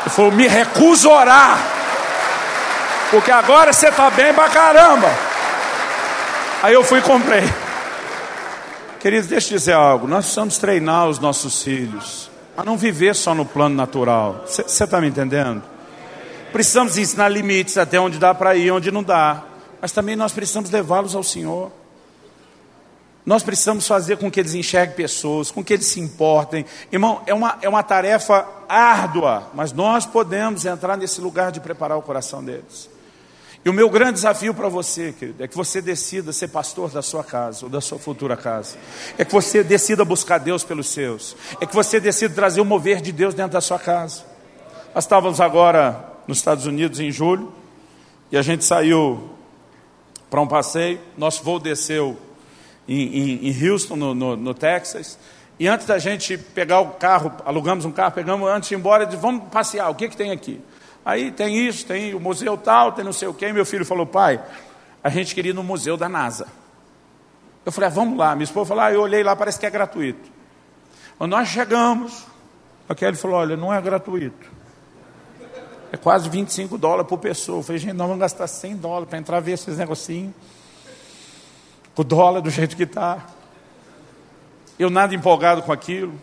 Ele 0.02 0.10
falou, 0.10 0.34
me 0.34 0.50
recuso 0.50 1.10
a 1.12 1.22
orar. 1.22 1.60
Porque 3.10 3.32
agora 3.32 3.72
você 3.72 3.88
está 3.88 4.10
bem 4.10 4.34
pra 4.34 4.50
caramba. 4.50 5.08
Aí 6.62 6.74
eu 6.74 6.84
fui 6.84 7.00
e 7.00 7.02
comprei. 7.02 7.67
Queridos, 9.00 9.28
deixa 9.28 9.54
eu 9.54 9.58
dizer 9.58 9.74
algo. 9.74 10.08
Nós 10.08 10.26
precisamos 10.26 10.58
treinar 10.58 11.08
os 11.08 11.20
nossos 11.20 11.62
filhos 11.62 12.30
a 12.56 12.64
não 12.64 12.76
viver 12.76 13.16
só 13.16 13.36
no 13.36 13.46
plano 13.46 13.76
natural. 13.76 14.44
Você 14.48 14.84
está 14.84 15.00
me 15.00 15.08
entendendo? 15.08 15.62
Precisamos 16.52 16.98
ensinar 16.98 17.30
limites 17.30 17.78
até 17.78 18.00
onde 18.00 18.18
dá 18.18 18.34
para 18.34 18.56
ir, 18.56 18.72
onde 18.72 18.90
não 18.90 19.04
dá. 19.04 19.44
Mas 19.80 19.92
também 19.92 20.16
nós 20.16 20.34
precisamos 20.34 20.72
levá-los 20.72 21.14
ao 21.14 21.22
Senhor. 21.22 21.72
Nós 23.24 23.44
precisamos 23.44 23.86
fazer 23.86 24.18
com 24.18 24.32
que 24.32 24.40
eles 24.40 24.56
enxerguem 24.56 24.96
pessoas, 24.96 25.52
com 25.52 25.64
que 25.64 25.74
eles 25.74 25.86
se 25.86 26.00
importem. 26.00 26.66
Irmão, 26.92 27.22
é 27.28 27.34
uma, 27.34 27.58
é 27.62 27.70
uma 27.70 27.84
tarefa 27.84 28.48
árdua, 28.68 29.52
mas 29.54 29.72
nós 29.72 30.06
podemos 30.06 30.66
entrar 30.66 30.98
nesse 30.98 31.22
lugar 31.22 31.52
de 31.52 31.60
preparar 31.60 31.98
o 31.98 32.02
coração 32.02 32.44
deles. 32.44 32.90
E 33.66 33.70
o 33.70 33.74
meu 33.74 33.90
grande 33.90 34.14
desafio 34.14 34.54
para 34.54 34.70
você, 34.70 35.12
querido, 35.12 35.44
é 35.44 35.48
que 35.48 35.56
você 35.56 35.82
decida 35.82 36.32
ser 36.32 36.48
pastor 36.48 36.90
da 36.90 37.02
sua 37.02 37.24
casa 37.24 37.66
ou 37.66 37.70
da 37.70 37.82
sua 37.82 38.00
futura 38.00 38.38
casa. 38.38 38.78
É 39.18 39.26
que 39.26 39.32
você 39.32 39.64
decida 39.64 40.06
buscar 40.06 40.38
Deus 40.38 40.64
pelos 40.64 40.88
seus. 40.88 41.36
É 41.60 41.66
que 41.66 41.76
você 41.76 42.00
decida 42.00 42.34
trazer 42.34 42.62
o 42.62 42.66
mover 42.66 43.02
de 43.02 43.12
Deus 43.12 43.34
dentro 43.34 43.54
da 43.54 43.62
sua 43.62 43.80
casa. 43.80 44.24
Nós 44.96 45.04
estávamos 45.04 45.42
agora 45.42 46.14
nos 46.28 46.38
Estados 46.38 46.66
Unidos 46.66 47.00
em 47.00 47.12
julho 47.12 47.52
e 48.32 48.38
a 48.38 48.42
gente 48.42 48.64
saiu 48.64 49.30
para 50.30 50.42
um 50.42 50.48
passeio. 50.48 51.00
Nosso 51.18 51.44
voo 51.44 51.60
desceu 51.60 52.18
em, 52.88 53.02
em, 53.02 53.50
em 53.50 53.70
Houston, 53.70 53.96
no, 53.96 54.16
no, 54.16 54.36
no, 54.36 54.54
Texas. 54.54 55.18
E 55.60 55.68
antes 55.68 55.86
da 55.86 55.98
gente 55.98 56.38
pegar 56.38 56.82
o 56.82 56.92
carro, 56.92 57.32
alugamos 57.44 57.84
um 57.86 57.92
carro, 57.92 58.12
pegamos 58.12 58.48
antes 58.50 58.70
de 58.70 58.76
ir 58.76 58.78
embora, 58.78 59.06
disse, 59.06 59.18
vamos 59.18 59.50
passear, 59.50 59.90
o 59.90 59.96
que, 59.96 60.08
que 60.08 60.16
tem 60.16 60.32
aqui? 60.32 60.62
Aí 61.08 61.32
tem 61.32 61.66
isso, 61.66 61.86
tem 61.86 62.14
o 62.14 62.20
museu 62.20 62.58
tal, 62.58 62.92
tem 62.92 63.06
não 63.06 63.14
sei 63.14 63.30
o 63.30 63.34
quê. 63.34 63.48
E 63.48 63.54
meu 63.54 63.66
filho 63.66 63.86
falou, 63.86 64.06
pai, 64.06 64.44
a 65.02 65.08
gente 65.08 65.34
queria 65.34 65.52
ir 65.52 65.54
no 65.54 65.64
museu 65.64 65.96
da 65.96 66.10
NASA. 66.10 66.48
Eu 67.66 67.72
falei, 67.72 67.88
ah, 67.88 67.94
vamos 67.94 68.18
lá. 68.18 68.36
Minha 68.36 68.44
esposa 68.44 68.68
falou, 68.68 68.84
ah, 68.84 68.92
eu 68.92 69.00
olhei 69.00 69.24
lá, 69.24 69.34
parece 69.34 69.58
que 69.58 69.66
é 69.66 69.70
gratuito. 69.70 70.30
Quando 71.18 71.32
nós 71.32 71.48
chegamos, 71.48 72.26
a 72.90 72.94
Kelly 72.94 73.16
falou, 73.16 73.38
olha, 73.38 73.56
não 73.56 73.74
é 73.74 73.82
gratuito. 73.82 74.52
É 75.94 75.96
quase 75.96 76.28
25 76.28 76.78
dólares 76.78 77.08
por 77.08 77.20
pessoa. 77.20 77.60
Eu 77.60 77.64
falei, 77.64 77.80
gente, 77.80 77.94
nós 77.94 78.06
vamos 78.06 78.20
gastar 78.20 78.46
100 78.46 78.76
dólares 78.76 79.08
para 79.08 79.18
entrar 79.18 79.40
ver 79.40 79.54
esses 79.54 79.78
negocinhos. 79.78 80.34
O 81.96 82.04
dólar 82.04 82.42
do 82.42 82.50
jeito 82.50 82.76
que 82.76 82.84
está. 82.84 83.28
Eu 84.78 84.90
nada 84.90 85.16
empolgado 85.16 85.62
com 85.62 85.72
aquilo. 85.72 86.20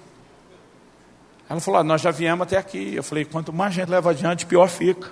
Ela 1.49 1.61
falou: 1.61 1.81
ah, 1.81 1.85
Nós 1.85 2.01
já 2.01 2.11
viemos 2.11 2.43
até 2.43 2.57
aqui. 2.57 2.95
Eu 2.95 3.03
falei: 3.03 3.25
Quanto 3.25 3.53
mais 3.53 3.75
gente 3.75 3.89
leva 3.89 4.11
adiante, 4.11 4.47
pior 4.47 4.69
fica. 4.69 5.11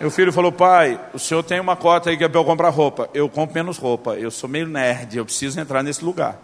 Meu 0.00 0.10
filho 0.10 0.32
falou: 0.32 0.50
Pai, 0.52 1.00
o 1.12 1.18
senhor 1.18 1.42
tem 1.42 1.60
uma 1.60 1.76
cota 1.76 2.10
aí 2.10 2.16
que 2.16 2.24
é 2.24 2.28
para 2.28 2.40
eu 2.40 2.44
comprar 2.44 2.70
roupa. 2.70 3.08
Eu 3.12 3.28
compro 3.28 3.54
menos 3.54 3.76
roupa. 3.76 4.14
Eu 4.14 4.30
sou 4.30 4.48
meio 4.48 4.66
nerd. 4.66 5.16
Eu 5.16 5.24
preciso 5.24 5.60
entrar 5.60 5.82
nesse 5.82 6.04
lugar. 6.04 6.38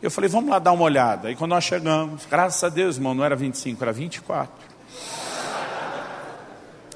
Eu 0.00 0.10
falei: 0.10 0.30
Vamos 0.30 0.50
lá 0.50 0.58
dar 0.58 0.72
uma 0.72 0.84
olhada. 0.84 1.28
Aí 1.28 1.36
quando 1.36 1.50
nós 1.50 1.64
chegamos, 1.64 2.26
graças 2.26 2.62
a 2.64 2.68
Deus, 2.68 2.96
irmão, 2.96 3.14
não 3.14 3.24
era 3.24 3.36
25, 3.36 3.82
era 3.82 3.92
24. 3.92 4.72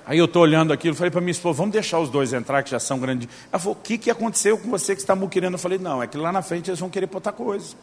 Aí 0.08 0.18
eu 0.18 0.26
estou 0.26 0.42
olhando 0.42 0.72
aquilo, 0.72 0.94
falei 0.94 1.10
para 1.10 1.20
minha 1.20 1.32
esposa, 1.32 1.56
vamos 1.56 1.72
deixar 1.72 1.98
os 1.98 2.08
dois 2.08 2.32
entrar, 2.32 2.62
que 2.62 2.70
já 2.70 2.78
são 2.78 2.96
grandes. 2.96 3.28
Ela 3.50 3.58
falou, 3.58 3.76
o 3.76 3.82
que, 3.82 3.98
que 3.98 4.08
aconteceu 4.08 4.56
com 4.56 4.70
você 4.70 4.94
que 4.94 5.00
está 5.00 5.16
querendo? 5.26 5.54
Eu 5.54 5.58
falei, 5.58 5.78
não, 5.78 6.00
é 6.00 6.06
que 6.06 6.16
lá 6.16 6.30
na 6.30 6.42
frente 6.42 6.70
eles 6.70 6.78
vão 6.78 6.88
querer 6.88 7.06
botar 7.08 7.32
coisa. 7.32 7.74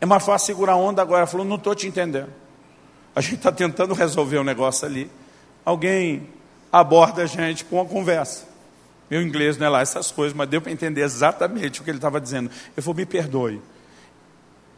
É 0.00 0.06
mais 0.06 0.24
fácil 0.24 0.46
segurar 0.46 0.72
a 0.72 0.76
onda 0.76 1.02
agora. 1.02 1.26
Falou, 1.26 1.46
não 1.46 1.56
estou 1.56 1.74
te 1.74 1.86
entendendo. 1.86 2.32
A 3.14 3.20
gente 3.20 3.36
está 3.36 3.50
tentando 3.50 3.94
resolver 3.94 4.38
o 4.38 4.40
um 4.40 4.44
negócio 4.44 4.86
ali. 4.86 5.10
Alguém 5.64 6.28
aborda 6.72 7.22
a 7.22 7.26
gente 7.26 7.64
com 7.64 7.76
uma 7.76 7.84
conversa. 7.84 8.46
Meu 9.08 9.22
inglês 9.22 9.56
não 9.56 9.66
é 9.66 9.70
lá 9.70 9.80
essas 9.80 10.10
coisas, 10.10 10.36
mas 10.36 10.48
deu 10.48 10.60
para 10.60 10.72
entender 10.72 11.02
exatamente 11.02 11.80
o 11.80 11.84
que 11.84 11.90
ele 11.90 11.98
estava 11.98 12.20
dizendo. 12.20 12.50
Eu 12.76 12.82
falei, 12.82 12.98
me 12.98 13.06
perdoe. 13.06 13.62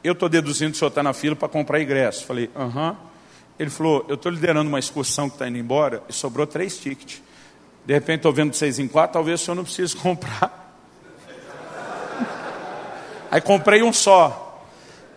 Eu 0.04 0.12
estou 0.12 0.28
deduzindo 0.28 0.70
que 0.70 0.76
o 0.76 0.78
senhor 0.78 0.90
está 0.90 1.02
na 1.02 1.12
fila 1.12 1.34
para 1.34 1.48
comprar 1.48 1.80
ingresso. 1.80 2.24
Falei, 2.24 2.50
aham. 2.54 2.96
Ele 3.58 3.70
falou: 3.70 4.04
Eu 4.08 4.14
estou 4.14 4.30
liderando 4.30 4.68
uma 4.68 4.78
excursão 4.78 5.28
que 5.28 5.34
está 5.34 5.48
indo 5.48 5.58
embora 5.58 6.02
e 6.08 6.12
sobrou 6.12 6.46
três 6.46 6.78
tickets. 6.78 7.20
De 7.84 7.92
repente 7.92 8.18
estou 8.18 8.32
vendo 8.32 8.54
seis 8.54 8.78
em 8.78 8.86
quatro, 8.86 9.14
talvez 9.14 9.40
o 9.40 9.44
senhor 9.44 9.54
não 9.56 9.64
precise 9.64 9.96
comprar. 9.96 10.66
Aí 13.30 13.40
comprei 13.40 13.82
um 13.82 13.92
só. 13.92 14.44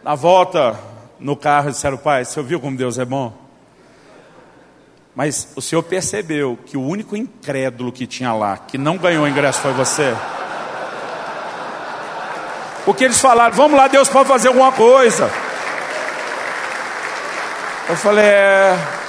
Na 0.04 0.16
volta, 0.16 0.80
no 1.20 1.36
carro, 1.36 1.70
disseram: 1.70 1.98
Pai, 1.98 2.26
você 2.26 2.40
ouviu 2.40 2.60
como 2.60 2.76
Deus 2.76 2.98
é 2.98 3.06
bom? 3.06 3.34
Mas 5.14 5.52
o 5.56 5.62
senhor 5.62 5.84
percebeu 5.84 6.58
que 6.66 6.76
o 6.76 6.82
único 6.82 7.16
incrédulo 7.16 7.92
que 7.92 8.08
tinha 8.08 8.34
lá, 8.34 8.58
que 8.58 8.78
não 8.78 8.98
ganhou 8.98 9.28
ingresso, 9.28 9.60
foi 9.60 9.74
você? 9.74 10.16
Porque 12.84 13.04
eles 13.04 13.20
falaram: 13.20 13.56
Vamos 13.56 13.78
lá, 13.78 13.88
Deus 13.88 14.10
pode 14.10 14.28
fazer 14.28 14.48
alguma 14.48 14.72
coisa. 14.72 15.32
Eu 17.88 17.96
falei: 17.96 18.26
É. 18.26 19.01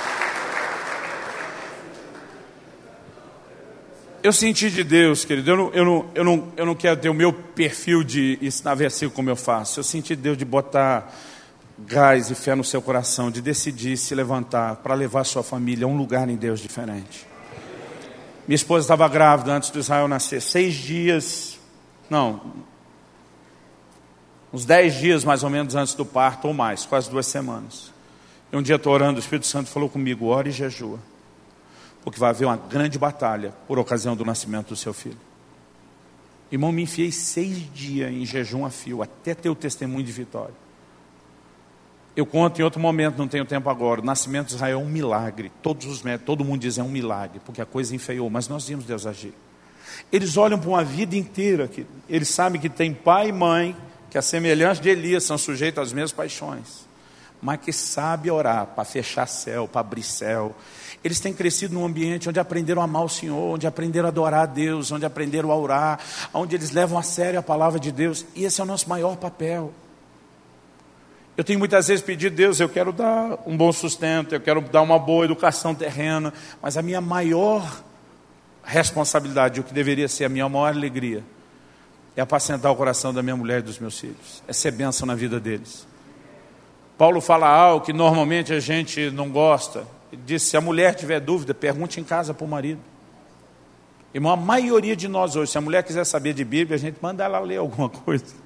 Eu 4.23 4.33
senti 4.33 4.71
de 4.71 4.85
Deus, 4.85 5.25
querido. 5.25 5.51
Eu 5.51 5.57
não, 5.57 5.71
eu, 5.73 5.85
não, 5.85 6.11
eu, 6.15 6.25
não, 6.25 6.53
eu 6.57 6.67
não 6.67 6.75
quero 6.77 6.97
ter 6.97 7.09
o 7.09 7.15
meu 7.15 7.33
perfil 7.33 8.05
de 8.05 8.39
ensinar 8.41 8.77
versículo 8.77 9.11
como 9.11 9.29
eu 9.29 9.35
faço. 9.35 9.81
Eu 9.81 9.85
senti 9.85 10.15
de 10.15 10.23
Deus 10.23 10.39
de 10.39 10.45
botar 10.45 11.13
gás 11.77 12.31
e 12.31 12.35
fé 12.37 12.55
no 12.55 12.63
seu 12.63 12.81
coração, 12.81 13.33
de 13.33 13.43
decidir 13.43 13.97
se 13.97 14.15
levantar 14.15 14.77
para 14.77 14.95
levar 14.95 15.25
sua 15.25 15.43
família 15.43 15.87
a 15.87 15.89
um 15.89 15.97
lugar 15.97 16.29
em 16.29 16.37
Deus 16.37 16.61
diferente. 16.61 17.27
Minha 18.47 18.55
esposa 18.55 18.85
estava 18.85 19.09
grávida 19.09 19.53
antes 19.53 19.71
do 19.71 19.81
Israel 19.81 20.07
nascer, 20.07 20.41
seis 20.41 20.75
dias, 20.75 21.59
não, 22.09 22.41
uns 24.53 24.65
dez 24.65 24.95
dias 24.95 25.25
mais 25.25 25.43
ou 25.43 25.51
menos 25.51 25.75
antes 25.75 25.95
do 25.95 26.05
parto, 26.05 26.47
ou 26.47 26.55
mais, 26.55 26.85
quase 26.85 27.11
duas 27.11 27.27
semanas. 27.27 27.93
E 28.53 28.57
um 28.57 28.63
dia 28.63 28.77
estou 28.77 28.93
orando, 28.93 29.17
o 29.17 29.21
Espírito 29.21 29.47
Santo 29.47 29.69
falou 29.71 29.89
comigo: 29.89 30.27
ore 30.27 30.51
e 30.51 30.53
jejua, 30.53 30.99
porque 32.05 32.19
vai 32.19 32.31
haver 32.31 32.47
uma 32.47 32.57
grande 32.57 32.99
batalha 32.99 33.53
por 33.67 33.79
ocasião 33.79 34.17
do 34.17 34.25
nascimento 34.25 34.69
do 34.69 34.77
seu 34.77 34.93
filho. 34.93 35.19
Irmão, 36.51 36.71
me 36.71 36.83
enfiei 36.83 37.11
seis 37.11 37.73
dias 37.73 38.13
em 38.13 38.27
jejum 38.27 38.67
a 38.67 38.71
fio, 38.71 39.03
até 39.03 39.35
ter 39.35 39.49
o 39.49 39.55
testemunho 39.55 40.05
de 40.05 40.13
vitória. 40.13 40.55
Eu 42.15 42.27
conto 42.27 42.61
em 42.61 42.63
outro 42.63 42.79
momento, 42.79 43.17
não 43.17 43.27
tenho 43.27 43.47
tempo 43.47 43.71
agora. 43.71 44.03
O 44.03 44.05
nascimento 44.05 44.49
de 44.49 44.57
Israel 44.57 44.81
é 44.81 44.83
um 44.83 44.89
milagre. 44.89 45.51
Todos 45.63 45.87
os 45.87 46.03
médicos, 46.03 46.27
todo 46.27 46.45
mundo 46.45 46.61
diz 46.61 46.77
é 46.77 46.83
um 46.83 46.91
milagre, 46.91 47.41
porque 47.45 47.63
a 47.63 47.65
coisa 47.65 47.95
enfeiou, 47.97 48.29
mas 48.29 48.49
nós 48.49 48.69
vimos 48.69 48.85
Deus 48.85 49.07
agir. 49.07 49.33
Eles 50.11 50.37
olham 50.37 50.59
para 50.59 50.69
uma 50.69 50.85
vida 50.85 51.17
inteira, 51.17 51.67
que 51.69 51.87
eles 52.09 52.29
sabem 52.29 52.61
que 52.61 52.69
tem 52.69 52.93
pai 52.93 53.29
e 53.29 53.33
mãe, 53.33 53.75
que 54.11 54.19
a 54.19 54.23
semelhança 54.23 54.83
de 54.83 54.91
Elias 54.91 55.25
são 55.25 55.39
sujeitos 55.39 55.83
às 55.83 55.93
mesmas 55.93 56.13
paixões, 56.13 56.87
mas 57.41 57.59
que 57.61 57.73
sabe 57.73 58.31
orar 58.31 58.67
para 58.67 58.85
fechar 58.85 59.27
céu, 59.27 59.67
para 59.67 59.81
abrir 59.81 60.03
céu. 60.03 60.55
Eles 61.05 61.19
têm 61.19 61.33
crescido 61.33 61.75
num 61.75 61.85
ambiente 61.85 62.29
onde 62.29 62.39
aprenderam 62.39 62.81
a 62.81 62.85
amar 62.85 63.05
o 63.05 63.09
Senhor, 63.09 63.55
onde 63.55 63.67
aprenderam 63.67 64.07
a 64.07 64.11
adorar 64.11 64.43
a 64.43 64.47
Deus, 64.47 64.93
onde 64.93 65.05
aprenderam 65.05 65.51
a 65.51 65.57
orar, 65.57 65.99
onde 66.33 66.55
eles 66.55 66.71
levam 66.71 66.99
a 66.99 67.03
sério 67.03 67.41
a 67.41 67.43
palavra 67.43 67.81
de 67.81 67.91
Deus, 67.91 68.25
e 68.35 68.45
esse 68.45 68.61
é 68.61 68.65
o 68.65 68.67
nosso 68.67 68.89
maior 68.89 69.17
papel. 69.17 69.73
Eu 71.37 71.43
tenho 71.43 71.59
muitas 71.59 71.89
vezes 71.89 72.05
pedido, 72.05 72.37
Deus, 72.37 72.61
eu 72.61 72.69
quero 72.69 72.93
dar 72.93 73.39
um 73.47 73.57
bom 73.57 73.73
sustento, 73.73 74.35
eu 74.35 74.41
quero 74.41 74.61
dar 74.61 74.83
uma 74.83 74.99
boa 74.99 75.25
educação 75.25 75.75
terrena, 75.75 76.33
mas 76.61 76.77
a 76.77 76.83
minha 76.83 77.01
maior 77.01 77.83
responsabilidade, 78.63 79.59
o 79.59 79.65
que 79.65 79.73
deveria 79.75 80.07
ser 80.09 80.27
a 80.27 80.29
minha 80.29 80.49
maior 80.49 80.69
alegria, 80.69 81.25
é 82.15 82.21
apacentar 82.21 82.71
o 82.71 82.77
coração 82.77 83.13
da 83.13 83.23
minha 83.23 83.35
mulher 83.35 83.61
e 83.61 83.63
dos 83.63 83.79
meus 83.79 83.99
filhos, 83.99 84.43
é 84.47 84.53
ser 84.53 84.71
bênção 84.73 85.07
na 85.07 85.15
vida 85.15 85.41
deles. 85.41 85.87
Paulo 86.99 87.21
fala 87.21 87.49
algo 87.49 87.85
que 87.85 87.93
normalmente 87.93 88.53
a 88.53 88.61
gente 88.61 89.11
não 89.11 89.31
gosta. 89.31 89.85
Ele 90.13 90.23
diz: 90.27 90.43
se 90.43 90.57
a 90.57 90.61
mulher 90.61 90.95
tiver 90.95 91.19
dúvida, 91.19 91.55
pergunte 91.55 91.99
em 91.99 92.05
casa 92.05 92.35
para 92.35 92.45
o 92.45 92.49
marido. 92.49 92.81
Irmão, 94.15 94.33
a 94.33 94.37
maioria 94.37 94.95
de 94.95 95.09
nós 95.09 95.35
hoje, 95.37 95.51
se 95.51 95.59
a 95.59 95.61
mulher 95.61 95.83
quiser 95.83 96.05
saber 96.05 96.35
de 96.35 96.45
Bíblia, 96.45 96.77
a 96.77 96.79
gente 96.79 96.99
manda 97.01 97.25
ela 97.25 97.41
ler 97.41 97.57
alguma 97.57 97.89
coisa. 98.05 98.43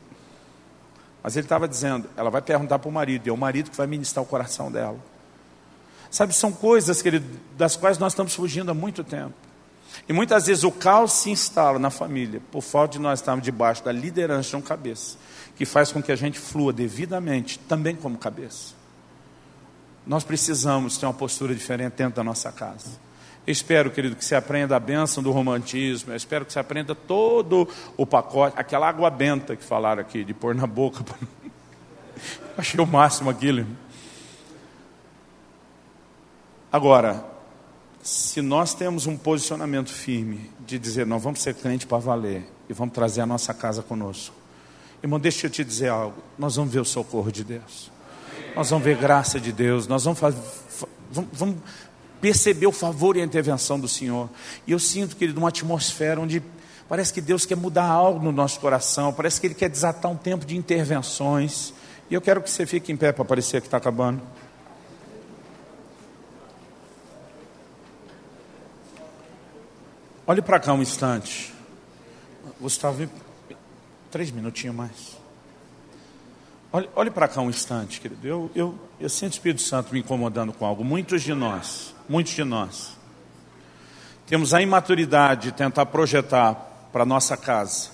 Mas 1.23 1.37
ele 1.37 1.45
estava 1.45 1.67
dizendo, 1.67 2.09
ela 2.17 2.31
vai 2.31 2.41
perguntar 2.41 2.79
para 2.79 2.89
o 2.89 2.93
marido, 2.93 3.27
e 3.27 3.31
é 3.31 3.33
o 3.33 3.37
marido 3.37 3.69
que 3.69 3.77
vai 3.77 3.89
ministrar 3.89 4.23
o 4.23 4.27
coração 4.27 4.71
dela. 4.71 4.97
Sabe, 6.09 6.33
são 6.33 6.53
coisas, 6.53 7.03
querido, 7.03 7.27
das 7.57 7.75
quais 7.75 7.99
nós 7.99 8.13
estamos 8.13 8.33
fugindo 8.33 8.71
há 8.71 8.75
muito 8.75 9.03
tempo. 9.03 9.35
E 10.09 10.13
muitas 10.13 10.47
vezes 10.47 10.63
o 10.63 10.71
caos 10.71 11.13
se 11.13 11.31
instala 11.31 11.81
na 11.81 11.91
família, 11.91 12.41
por 12.53 12.63
falta 12.63 12.93
de 12.93 13.01
nós 13.01 13.19
estarmos 13.19 13.45
debaixo 13.45 13.83
da 13.85 13.91
liderança 13.91 14.51
de 14.51 14.57
um 14.57 14.63
cabeça, 14.63 15.17
que 15.57 15.65
faz 15.65 15.91
com 15.91 16.01
que 16.01 16.13
a 16.13 16.17
gente 16.17 16.39
flua 16.39 16.73
devidamente, 16.73 17.59
também 17.59 17.97
como 17.97 18.17
cabeça. 18.17 18.75
Nós 20.07 20.23
precisamos 20.23 20.97
ter 20.97 21.07
uma 21.07 21.15
postura 21.15 21.55
diferente 21.55 21.95
dentro 21.95 22.17
da 22.17 22.25
nossa 22.25 22.53
casa. 22.53 23.07
Eu 23.47 23.53
espero, 23.53 23.91
querido, 23.91 24.17
que 24.17 24.25
você 24.25 24.35
aprenda 24.35 24.77
a 24.77 24.81
bênção 24.81 25.23
do 25.23 25.31
romantismo. 25.31 26.13
Eu 26.13 26.17
espero 26.17 26.45
que 26.45 26.53
você 26.53 26.59
aprenda 26.59 26.95
todo 26.95 27.69
o 27.97 28.07
pacote, 28.07 28.59
aquela 28.59 28.89
água 28.89 29.11
benta 29.11 29.57
que 29.57 29.65
falaram 29.65 30.01
aqui, 30.01 30.25
de 30.25 30.35
pôr 30.35 30.55
na 30.55 30.67
boca. 30.67 31.05
Achei 32.57 32.81
o 32.81 32.87
máximo 32.87 33.31
aquilo. 33.31 33.67
Agora, 36.73 37.25
se 38.03 38.43
nós 38.43 38.75
temos 38.75 39.07
um 39.07 39.17
posicionamento 39.17 39.91
firme 39.91 40.51
de 40.61 40.79
dizer, 40.79 41.07
nós 41.07 41.23
vamos 41.23 41.41
ser 41.41 41.55
crente 41.55 41.87
para 41.87 41.99
valer 41.99 42.47
e 42.69 42.73
vamos 42.73 42.95
trazer 42.95 43.21
a 43.21 43.27
nossa 43.27 43.55
casa 43.55 43.83
conosco. 43.83 44.35
Irmão, 45.03 45.21
deixa 45.21 45.47
eu 45.47 45.51
te 45.51 45.65
dizer 45.65 45.89
algo. 45.89 46.23
Nós 46.39 46.57
vamos 46.57 46.73
ver 46.73 46.81
o 46.81 46.85
socorro 46.85 47.31
de 47.31 47.45
Deus. 47.45 47.91
Nós 48.57 48.71
vamos 48.71 48.87
ver 48.87 48.97
graça 48.97 49.39
de 49.39 49.53
Deus. 49.53 49.87
Nós 49.87 50.05
vamos. 50.05 50.19
Vamos, 51.13 51.31
vamos, 51.35 51.57
perceber 52.21 52.67
o 52.67 52.73
favor 52.73 53.15
e 53.15 53.21
a 53.21 53.25
intervenção 53.25 53.79
do 53.79 53.87
Senhor. 53.87 54.31
E 54.67 54.73
eu 54.73 54.79
sinto, 54.79 55.15
querido, 55.15 55.39
uma 55.39 55.51
atmosfera 55.51 56.19
onde 56.19 56.43
parece 56.89 57.13
que 57.13 57.21
Deus 57.21 57.45
quer 57.45 57.57
mudar 57.57 57.85
algo 57.85 58.25
no 58.25 58.33
nosso 58.33 58.59
coração, 58.59 59.13
parece 59.13 59.39
que 59.39 59.47
Ele 59.47 59.55
quer 59.55 59.69
desatar 59.69 60.11
um 60.11 60.17
tempo 60.17 60.47
de 60.47 60.57
intervenções. 60.57 61.75
E 62.11 62.15
eu 62.15 62.21
quero 62.21 62.41
que 62.41 62.51
você 62.51 62.65
fique 62.65 62.91
em 62.91 62.97
pé 62.97 63.13
para 63.13 63.25
parecer 63.27 63.61
que 63.61 63.67
está 63.67 63.77
acabando. 63.77 64.23
Olhe 70.27 70.41
para 70.41 70.59
cá 70.59 70.73
um 70.73 70.81
instante. 70.81 71.53
Gustavo, 72.59 73.09
três 74.11 74.31
minutinhos 74.31 74.75
mais. 74.75 75.16
Olhe, 76.73 76.89
olhe 76.95 77.11
para 77.11 77.29
cá 77.29 77.41
um 77.41 77.51
instante, 77.51 78.01
querido. 78.01 78.27
Eu, 78.27 78.51
eu, 78.55 78.75
eu 79.01 79.09
sinto 79.09 79.33
o 79.33 79.35
Espírito 79.35 79.63
Santo 79.63 79.93
me 79.93 80.01
incomodando 80.01 80.53
com 80.53 80.65
algo. 80.67 80.85
Muitos 80.85 81.23
de 81.23 81.33
nós 81.35 81.97
muitos 82.09 82.33
de 82.33 82.45
nós, 82.45 82.97
temos 84.27 84.55
a 84.55 84.63
imaturidade 84.63 85.51
de 85.51 85.53
tentar 85.53 85.87
projetar 85.87 86.55
para 86.93 87.05
nossa 87.05 87.37
casa 87.37 87.91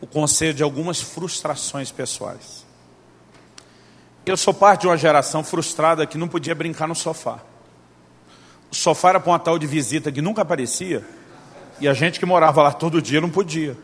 o 0.00 0.06
conselho 0.06 0.54
de 0.54 0.62
algumas 0.62 1.00
frustrações 1.00 1.90
pessoais. 1.92 2.64
Eu 4.24 4.36
sou 4.36 4.54
parte 4.54 4.82
de 4.82 4.86
uma 4.86 4.96
geração 4.96 5.44
frustrada 5.44 6.06
que 6.06 6.16
não 6.16 6.28
podia 6.28 6.54
brincar 6.54 6.88
no 6.88 6.94
sofá. 6.94 7.40
O 8.70 8.74
sofá 8.74 9.10
era 9.10 9.20
para 9.20 9.30
uma 9.30 9.38
tal 9.38 9.58
de 9.58 9.66
visita 9.66 10.10
que 10.10 10.22
nunca 10.22 10.42
aparecia, 10.42 11.04
e 11.80 11.88
a 11.88 11.92
gente 11.92 12.18
que 12.18 12.26
morava 12.26 12.62
lá 12.62 12.72
todo 12.72 13.02
dia 13.02 13.20
não 13.20 13.30
podia. 13.30 13.76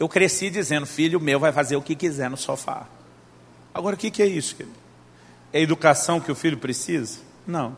Eu 0.00 0.08
cresci 0.08 0.48
dizendo, 0.48 0.86
filho 0.86 1.20
meu 1.20 1.38
vai 1.38 1.52
fazer 1.52 1.76
o 1.76 1.82
que 1.82 1.94
quiser 1.94 2.30
no 2.30 2.36
sofá. 2.38 2.86
Agora, 3.74 3.94
o 3.94 3.98
que 3.98 4.22
é 4.22 4.26
isso, 4.26 4.56
querido? 4.56 4.74
É 5.52 5.58
a 5.58 5.62
educação 5.62 6.18
que 6.18 6.32
o 6.32 6.34
filho 6.34 6.56
precisa? 6.56 7.18
Não. 7.46 7.76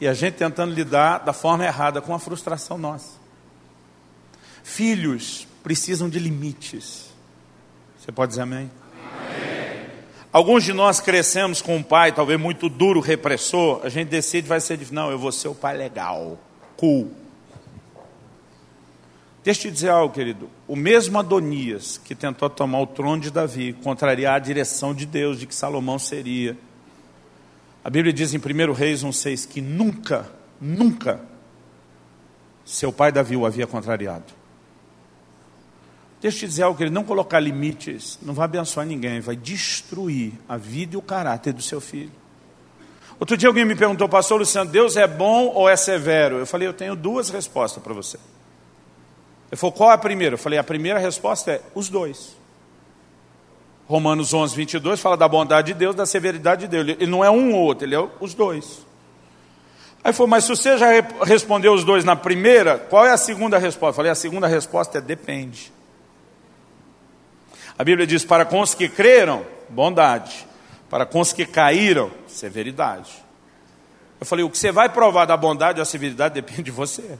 E 0.00 0.06
a 0.06 0.14
gente 0.14 0.34
tentando 0.34 0.72
lidar 0.72 1.18
da 1.18 1.32
forma 1.32 1.64
errada 1.64 2.00
com 2.00 2.14
a 2.14 2.20
frustração 2.20 2.78
nossa. 2.78 3.18
Filhos 4.62 5.44
precisam 5.60 6.08
de 6.08 6.20
limites. 6.20 7.10
Você 7.98 8.12
pode 8.12 8.30
dizer 8.30 8.42
amém? 8.42 8.70
amém? 9.02 9.90
Alguns 10.32 10.62
de 10.62 10.72
nós 10.72 11.00
crescemos 11.00 11.60
com 11.60 11.76
um 11.76 11.82
pai, 11.82 12.12
talvez 12.12 12.38
muito 12.38 12.68
duro, 12.68 13.00
repressor. 13.00 13.80
A 13.82 13.88
gente 13.88 14.08
decide, 14.08 14.46
vai 14.46 14.60
ser 14.60 14.76
difícil. 14.76 14.94
Não, 14.94 15.10
eu 15.10 15.18
vou 15.18 15.32
ser 15.32 15.48
o 15.48 15.54
pai 15.54 15.76
legal, 15.76 16.38
cool. 16.76 17.23
Deixa 19.44 19.60
eu 19.60 19.70
te 19.70 19.74
dizer 19.74 19.90
algo, 19.90 20.12
querido. 20.12 20.50
O 20.66 20.74
mesmo 20.74 21.18
Adonias 21.18 22.00
que 22.02 22.14
tentou 22.16 22.50
tomar 22.50 22.80
o 22.80 22.86
trono 22.86 23.22
de 23.22 23.30
Davi, 23.30 23.74
contrariar 23.74 24.34
a 24.34 24.38
direção 24.40 24.92
de 24.92 25.06
Deus 25.06 25.38
de 25.38 25.46
que 25.46 25.54
Salomão 25.54 25.98
seria 25.98 26.56
a 27.84 27.90
Bíblia 27.90 28.14
diz 28.14 28.32
em 28.32 28.38
1 28.38 28.72
Reis 28.72 29.04
1,6 29.04 29.46
que 29.46 29.60
nunca, 29.60 30.26
nunca 30.58 31.20
seu 32.64 32.90
pai 32.90 33.12
Davi 33.12 33.36
o 33.36 33.44
havia 33.44 33.66
contrariado. 33.66 34.32
Deixa 36.18 36.38
eu 36.38 36.40
te 36.40 36.46
dizer 36.46 36.62
algo, 36.62 36.78
que 36.78 36.82
ele 36.82 36.90
não 36.90 37.04
colocar 37.04 37.38
limites, 37.38 38.18
não 38.22 38.32
vai 38.32 38.46
abençoar 38.46 38.86
ninguém, 38.86 39.20
vai 39.20 39.36
destruir 39.36 40.32
a 40.48 40.56
vida 40.56 40.94
e 40.94 40.96
o 40.96 41.02
caráter 41.02 41.52
do 41.52 41.60
seu 41.60 41.78
filho. 41.78 42.10
Outro 43.20 43.36
dia 43.36 43.50
alguém 43.50 43.66
me 43.66 43.76
perguntou, 43.76 44.08
pastor 44.08 44.38
Luciano, 44.38 44.70
Deus 44.70 44.96
é 44.96 45.06
bom 45.06 45.48
ou 45.48 45.68
é 45.68 45.76
severo? 45.76 46.38
Eu 46.38 46.46
falei, 46.46 46.66
eu 46.66 46.72
tenho 46.72 46.96
duas 46.96 47.28
respostas 47.28 47.82
para 47.82 47.92
você. 47.92 48.18
Ele 49.50 49.56
falou, 49.58 49.72
qual 49.72 49.90
é 49.90 49.94
a 49.94 49.98
primeira? 49.98 50.34
Eu 50.34 50.38
falei, 50.38 50.58
a 50.58 50.64
primeira 50.64 50.98
resposta 50.98 51.52
é 51.52 51.60
os 51.74 51.88
dois. 51.88 52.36
Romanos 53.86 54.32
11, 54.32 54.56
22 54.56 55.00
fala 55.00 55.16
da 55.16 55.28
bondade 55.28 55.72
de 55.72 55.78
Deus, 55.78 55.94
da 55.94 56.06
severidade 56.06 56.62
de 56.62 56.68
Deus. 56.68 56.88
Ele 56.98 57.10
não 57.10 57.24
é 57.24 57.30
um 57.30 57.54
ou 57.54 57.60
outro, 57.60 57.86
ele 57.86 57.94
é 57.94 58.08
os 58.20 58.34
dois. 58.34 58.84
Aí 60.02 60.12
falou, 60.12 60.28
mas 60.28 60.44
se 60.44 60.50
você 60.50 60.76
já 60.76 60.88
respondeu 61.22 61.72
os 61.72 61.84
dois 61.84 62.04
na 62.04 62.16
primeira, 62.16 62.78
qual 62.78 63.06
é 63.06 63.12
a 63.12 63.16
segunda 63.16 63.58
resposta? 63.58 63.90
Eu 63.90 63.94
falei, 63.94 64.12
a 64.12 64.14
segunda 64.14 64.46
resposta 64.46 64.98
é 64.98 65.00
depende. 65.00 65.72
A 67.78 67.84
Bíblia 67.84 68.06
diz: 68.06 68.24
para 68.24 68.44
com 68.44 68.60
os 68.60 68.74
que 68.74 68.88
creram, 68.88 69.44
bondade. 69.68 70.46
Para 70.88 71.04
com 71.04 71.20
os 71.20 71.32
que 71.32 71.44
caíram, 71.44 72.10
severidade. 72.26 73.10
Eu 74.20 74.26
falei: 74.26 74.44
o 74.44 74.50
que 74.50 74.58
você 74.58 74.70
vai 74.70 74.88
provar 74.88 75.24
da 75.24 75.36
bondade 75.36 75.78
ou 75.80 75.84
da 75.84 75.90
severidade 75.90 76.34
depende 76.34 76.64
de 76.64 76.70
você. 76.70 77.18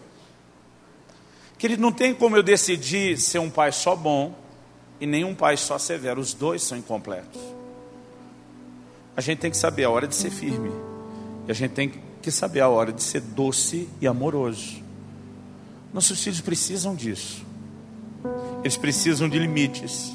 Querido, 1.65 1.81
não 1.81 1.93
tem 1.93 2.13
como 2.13 2.37
eu 2.37 2.43
decidir 2.43 3.19
ser 3.19 3.39
um 3.39 3.49
pai 3.49 3.73
só 3.73 3.97
bom 3.97 4.35
e 5.01 5.07
nenhum 5.07 5.35
pai 5.35 5.57
só 5.57 5.79
severo. 5.79 6.21
Os 6.21 6.35
dois 6.35 6.63
são 6.63 6.77
incompletos. 6.77 7.41
A 9.17 9.23
gente 9.23 9.39
tem 9.39 9.51
que 9.51 9.57
saber 9.57 9.85
a 9.85 9.89
hora 9.89 10.07
de 10.07 10.15
ser 10.15 10.29
firme. 10.29 10.71
E 11.49 11.51
a 11.51 11.55
gente 11.55 11.71
tem 11.71 11.91
que 12.21 12.31
saber 12.31 12.61
a 12.61 12.69
hora 12.69 12.93
de 12.93 13.03
ser 13.03 13.23
doce 13.23 13.89
e 13.99 14.07
amoroso. 14.07 14.83
Nossos 15.91 16.23
filhos 16.23 16.43
precisam 16.43 16.95
disso. 16.95 17.43
Eles 18.61 18.77
precisam 18.77 19.27
de 19.27 19.39
limites. 19.39 20.13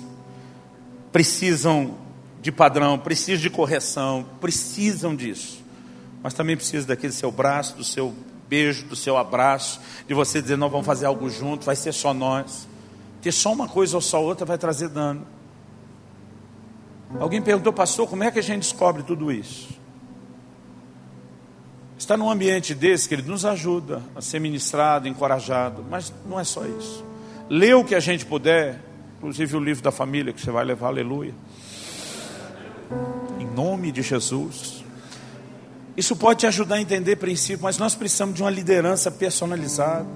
Precisam 1.11 1.97
de 2.43 2.51
padrão, 2.51 2.99
precisam 2.99 3.41
de 3.41 3.49
correção, 3.49 4.23
precisam 4.39 5.15
disso. 5.15 5.63
Mas 6.21 6.35
também 6.35 6.55
precisam 6.55 6.87
daquele 6.87 7.11
seu 7.11 7.31
braço, 7.31 7.75
do 7.75 7.83
seu 7.83 8.13
beijo, 8.49 8.85
do 8.87 8.95
seu 8.95 9.15
abraço, 9.15 9.79
de 10.07 10.13
você 10.13 10.41
dizer, 10.41 10.57
nós 10.57 10.71
vamos 10.71 10.85
fazer 10.85 11.05
algo 11.05 11.29
junto, 11.29 11.65
vai 11.65 11.75
ser 11.75 11.93
só 11.93 12.13
nós. 12.13 12.67
Ter 13.21 13.31
só 13.31 13.53
uma 13.53 13.67
coisa 13.67 13.95
ou 13.95 14.01
só 14.01 14.21
outra 14.21 14.45
vai 14.45 14.57
trazer 14.57 14.89
dano. 14.89 15.25
Alguém 17.19 17.41
perguntou, 17.41 17.71
pastor, 17.71 18.07
como 18.07 18.23
é 18.23 18.31
que 18.31 18.39
a 18.39 18.43
gente 18.43 18.63
descobre 18.63 19.03
tudo 19.03 19.31
isso? 19.31 19.69
Estar 21.97 22.17
num 22.17 22.29
ambiente 22.29 22.73
desse, 22.73 23.07
que 23.07 23.15
ele 23.15 23.23
nos 23.23 23.45
ajuda 23.45 24.01
a 24.15 24.21
ser 24.21 24.39
ministrado, 24.39 25.07
encorajado, 25.07 25.85
mas 25.89 26.13
não 26.25 26.39
é 26.39 26.43
só 26.43 26.65
isso. 26.65 27.03
Lê 27.49 27.73
o 27.73 27.83
que 27.83 27.93
a 27.93 27.99
gente 27.99 28.25
puder, 28.25 28.81
inclusive 29.17 29.57
o 29.57 29.59
livro 29.59 29.83
da 29.83 29.91
família 29.91 30.31
que 30.31 30.41
você 30.41 30.49
vai 30.49 30.63
levar, 30.63 30.87
aleluia. 30.87 31.33
Em 33.39 33.45
nome 33.45 33.91
de 33.91 34.01
Jesus. 34.01 34.78
Isso 35.99 36.15
pode 36.15 36.39
te 36.39 36.47
ajudar 36.47 36.75
a 36.75 36.81
entender 36.81 37.17
princípios, 37.17 37.61
mas 37.61 37.77
nós 37.77 37.93
precisamos 37.93 38.33
de 38.33 38.41
uma 38.41 38.49
liderança 38.49 39.11
personalizada. 39.11 40.07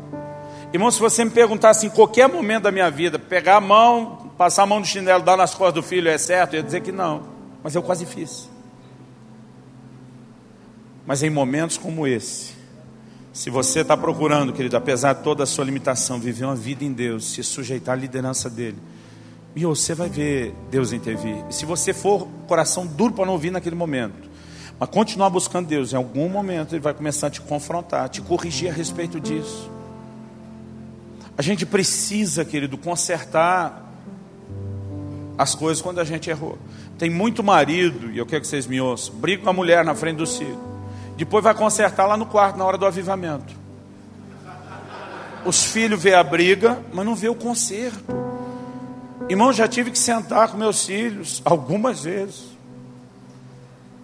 Irmão, 0.71 0.89
se 0.89 0.97
você 0.97 1.25
me 1.25 1.31
perguntasse 1.31 1.85
em 1.85 1.89
qualquer 1.89 2.29
momento 2.29 2.63
da 2.63 2.71
minha 2.71 2.89
vida, 2.89 3.19
pegar 3.19 3.57
a 3.57 3.61
mão, 3.61 4.31
passar 4.37 4.63
a 4.63 4.65
mão 4.65 4.79
do 4.79 4.87
chinelo, 4.87 5.21
dar 5.21 5.35
nas 5.35 5.53
costas 5.53 5.73
do 5.73 5.83
filho, 5.83 6.07
é 6.07 6.17
certo? 6.17 6.53
Eu 6.53 6.59
ia 6.59 6.63
dizer 6.63 6.79
que 6.79 6.91
não. 6.93 7.23
Mas 7.61 7.75
eu 7.75 7.83
quase 7.83 8.05
fiz. 8.05 8.49
Mas 11.05 11.21
em 11.21 11.29
momentos 11.29 11.77
como 11.77 12.07
esse, 12.07 12.53
se 13.33 13.49
você 13.49 13.81
está 13.81 13.97
procurando, 13.97 14.53
querido, 14.53 14.77
apesar 14.77 15.11
de 15.11 15.21
toda 15.21 15.43
a 15.43 15.45
sua 15.45 15.65
limitação, 15.65 16.17
viver 16.17 16.45
uma 16.45 16.55
vida 16.55 16.85
em 16.85 16.93
Deus, 16.93 17.33
se 17.33 17.43
sujeitar 17.43 17.97
à 17.97 17.99
liderança 17.99 18.49
dele, 18.49 18.77
e 19.53 19.65
você 19.65 19.93
vai 19.93 20.07
ver 20.07 20.55
Deus 20.71 20.93
intervir. 20.93 21.43
E 21.49 21.53
se 21.53 21.65
você 21.65 21.93
for 21.93 22.25
coração 22.47 22.87
duro 22.87 23.13
para 23.13 23.25
não 23.25 23.33
ouvir 23.33 23.51
naquele 23.51 23.75
momento, 23.75 24.31
mas 24.79 24.89
continuar 24.89 25.29
buscando 25.29 25.67
Deus, 25.67 25.93
em 25.93 25.95
algum 25.95 26.27
momento 26.27 26.73
Ele 26.73 26.81
vai 26.81 26.93
começar 26.93 27.27
a 27.27 27.29
te 27.29 27.41
confrontar, 27.41 28.05
a 28.05 28.07
te 28.07 28.21
corrigir 28.21 28.69
a 28.69 28.73
respeito 28.73 29.19
disso. 29.19 29.71
A 31.37 31.41
gente 31.41 31.65
precisa, 31.65 32.45
querido, 32.45 32.77
consertar 32.77 33.81
as 35.37 35.55
coisas 35.55 35.81
quando 35.81 35.99
a 35.99 36.03
gente 36.03 36.29
errou. 36.29 36.57
Tem 36.97 37.09
muito 37.09 37.43
marido, 37.43 38.11
e 38.11 38.17
eu 38.17 38.25
quero 38.25 38.41
que 38.41 38.47
vocês 38.47 38.67
me 38.67 38.79
ouçam, 38.79 39.15
briga 39.15 39.43
com 39.43 39.49
a 39.49 39.53
mulher 39.53 39.83
na 39.83 39.95
frente 39.95 40.17
do 40.17 40.27
filho. 40.27 40.59
Depois 41.17 41.43
vai 41.43 41.53
consertar 41.53 42.05
lá 42.05 42.15
no 42.15 42.25
quarto, 42.25 42.57
na 42.57 42.65
hora 42.65 42.77
do 42.77 42.85
avivamento. 42.85 43.53
Os 45.45 45.63
filhos 45.65 46.01
vê 46.01 46.13
a 46.13 46.23
briga, 46.23 46.79
mas 46.93 47.05
não 47.05 47.15
vê 47.15 47.29
o 47.29 47.35
conserto. 47.35 48.03
Irmão, 49.29 49.51
já 49.51 49.67
tive 49.67 49.91
que 49.91 49.99
sentar 49.99 50.49
com 50.49 50.57
meus 50.57 50.85
filhos 50.85 51.41
algumas 51.43 52.03
vezes. 52.03 52.52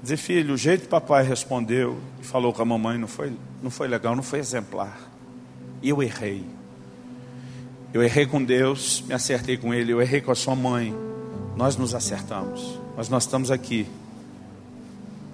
Dizer, 0.02 0.18
filho, 0.18 0.54
o 0.54 0.58
jeito 0.58 0.84
que 0.84 0.88
papai 0.88 1.24
respondeu 1.24 2.00
e 2.22 2.26
falou 2.26 2.54
com 2.54 2.62
a 2.62 2.66
mamãe 2.66 2.97
não 2.97 3.08
foi, 3.08 3.34
não 3.62 3.70
foi 3.70 3.88
legal, 3.88 4.16
não 4.16 4.24
foi 4.24 4.39
exemplar. 4.39 4.97
E 5.82 5.89
eu 5.89 6.02
errei. 6.02 6.45
Eu 7.93 8.02
errei 8.02 8.26
com 8.26 8.43
Deus, 8.43 9.04
me 9.08 9.14
acertei 9.14 9.58
com 9.58 9.74
Ele, 9.74 9.91
eu 9.91 10.02
errei 10.02 10.22
com 10.22 10.32
a 10.32 10.36
sua 10.36 10.56
mãe. 10.56 10.95
Nós 11.56 11.76
nos 11.76 11.93
acertamos, 11.93 12.80
mas 12.95 13.10
nós 13.10 13.24
estamos 13.24 13.52
aqui 13.52 13.88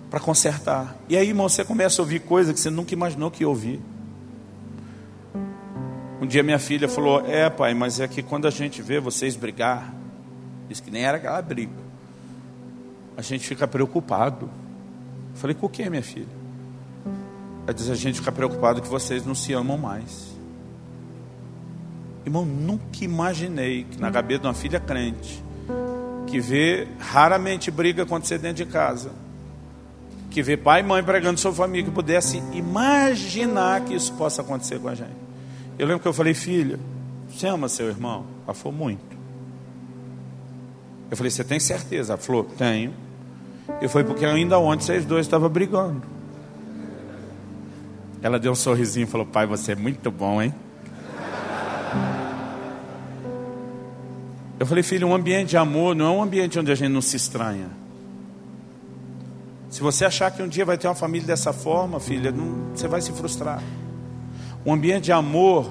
para 0.10 0.20
consertar. 0.20 0.96
E 1.10 1.18
aí, 1.18 1.28
irmão, 1.28 1.48
você 1.48 1.64
começa 1.64 2.02
a 2.02 2.04
ouvir 2.04 2.22
coisas 2.22 2.54
que 2.54 2.60
você 2.60 2.70
nunca 2.70 2.94
imaginou 2.94 3.30
que 3.30 3.44
ia 3.44 3.50
ouvir. 3.50 3.82
Um 6.22 6.26
dia 6.26 6.42
minha 6.42 6.58
filha 6.58 6.88
falou: 6.88 7.24
É, 7.28 7.50
pai, 7.50 7.74
mas 7.74 8.00
é 8.00 8.08
que 8.08 8.24
quando 8.24 8.48
a 8.48 8.50
gente 8.50 8.82
vê 8.82 9.00
vocês 9.00 9.36
brigar, 9.36 9.94
diz 10.68 10.80
que 10.80 10.90
nem 10.90 11.04
era 11.04 11.18
aquela 11.18 11.42
briga, 11.42 11.74
a 13.18 13.22
gente 13.22 13.48
fica 13.48 13.68
preocupado. 13.68 14.46
Eu 15.34 15.40
falei: 15.40 15.56
Com 15.56 15.66
o 15.66 15.70
que, 15.70 15.90
minha 15.90 16.04
filha? 16.04 16.28
Ela 17.64 17.74
diz: 17.74 17.90
A 17.90 17.96
gente 17.96 18.20
fica 18.20 18.32
preocupado 18.32 18.82
que 18.82 18.88
vocês 18.88 19.26
não 19.26 19.36
se 19.36 19.54
amam 19.54 19.78
mais. 19.78 20.36
Irmão, 22.26 22.44
nunca 22.44 23.04
imaginei 23.04 23.84
que 23.84 24.00
na 24.00 24.12
cabeça 24.12 24.42
de 24.42 24.48
uma 24.48 24.54
filha 24.54 24.80
crente, 24.80 25.44
que 26.26 26.40
vê 26.40 26.88
raramente 27.00 27.70
briga 27.70 28.04
acontecer 28.04 28.40
dentro 28.40 28.66
de 28.66 28.72
casa, 28.72 29.12
que 30.32 30.42
vê 30.42 30.58
pai 30.58 30.82
e 30.82 30.84
mãe 30.84 31.04
pregando 31.04 31.40
sobre 31.40 31.58
família, 31.58 31.86
que 31.86 31.92
pudesse 31.92 32.42
imaginar 32.52 33.82
que 33.82 33.94
isso 33.94 34.12
possa 34.14 34.42
acontecer 34.42 34.80
com 34.80 34.88
a 34.88 34.96
gente. 34.96 35.26
Eu 35.78 35.86
lembro 35.86 36.02
que 36.02 36.08
eu 36.08 36.14
falei, 36.14 36.34
filha, 36.34 36.80
você 37.30 37.48
ama 37.48 37.70
seu 37.70 37.88
irmão? 37.88 38.26
Ela 38.46 38.54
falou, 38.54 38.78
muito. 38.78 39.16
Eu 41.12 41.18
falei, 41.18 41.30
você 41.30 41.44
tem 41.44 41.60
certeza? 41.60 42.14
Ela 42.14 42.22
falou, 42.22 42.44
tenho. 42.44 42.94
Eu 43.82 43.90
falei, 43.90 44.08
porque 44.08 44.26
ainda 44.26 44.60
ontem 44.60 44.84
vocês 44.84 45.06
dois 45.06 45.26
estavam 45.26 45.50
brigando. 45.50 46.02
Ela 48.22 48.40
deu 48.40 48.52
um 48.52 48.56
sorrisinho 48.56 49.04
e 49.04 49.08
falou, 49.08 49.26
pai, 49.26 49.46
você 49.46 49.74
é 49.74 49.76
muito 49.76 50.10
bom, 50.10 50.42
hein? 50.42 50.54
Eu 54.60 54.66
falei, 54.66 54.84
filho, 54.84 55.08
um 55.08 55.14
ambiente 55.14 55.50
de 55.50 55.58
amor 55.58 55.96
não 55.96 56.06
é 56.06 56.10
um 56.18 56.24
ambiente 56.24 56.58
onde 56.58 56.72
a 56.72 56.76
gente 56.76 56.92
não 56.92 57.02
se 57.02 57.18
estranha. 57.18 57.68
Se 59.70 59.82
você 59.82 60.06
achar 60.06 60.32
que 60.32 60.42
um 60.42 60.48
dia 60.48 60.64
vai 60.64 60.78
ter 60.78 60.88
uma 60.88 60.96
família 60.96 61.28
dessa 61.28 61.52
forma, 61.52 62.00
filha, 62.00 62.32
não, 62.32 62.74
você 62.74 62.88
vai 62.88 63.02
se 63.02 63.12
frustrar. 63.12 63.62
Um 64.66 64.74
ambiente 64.74 65.06
de 65.06 65.12
amor 65.12 65.70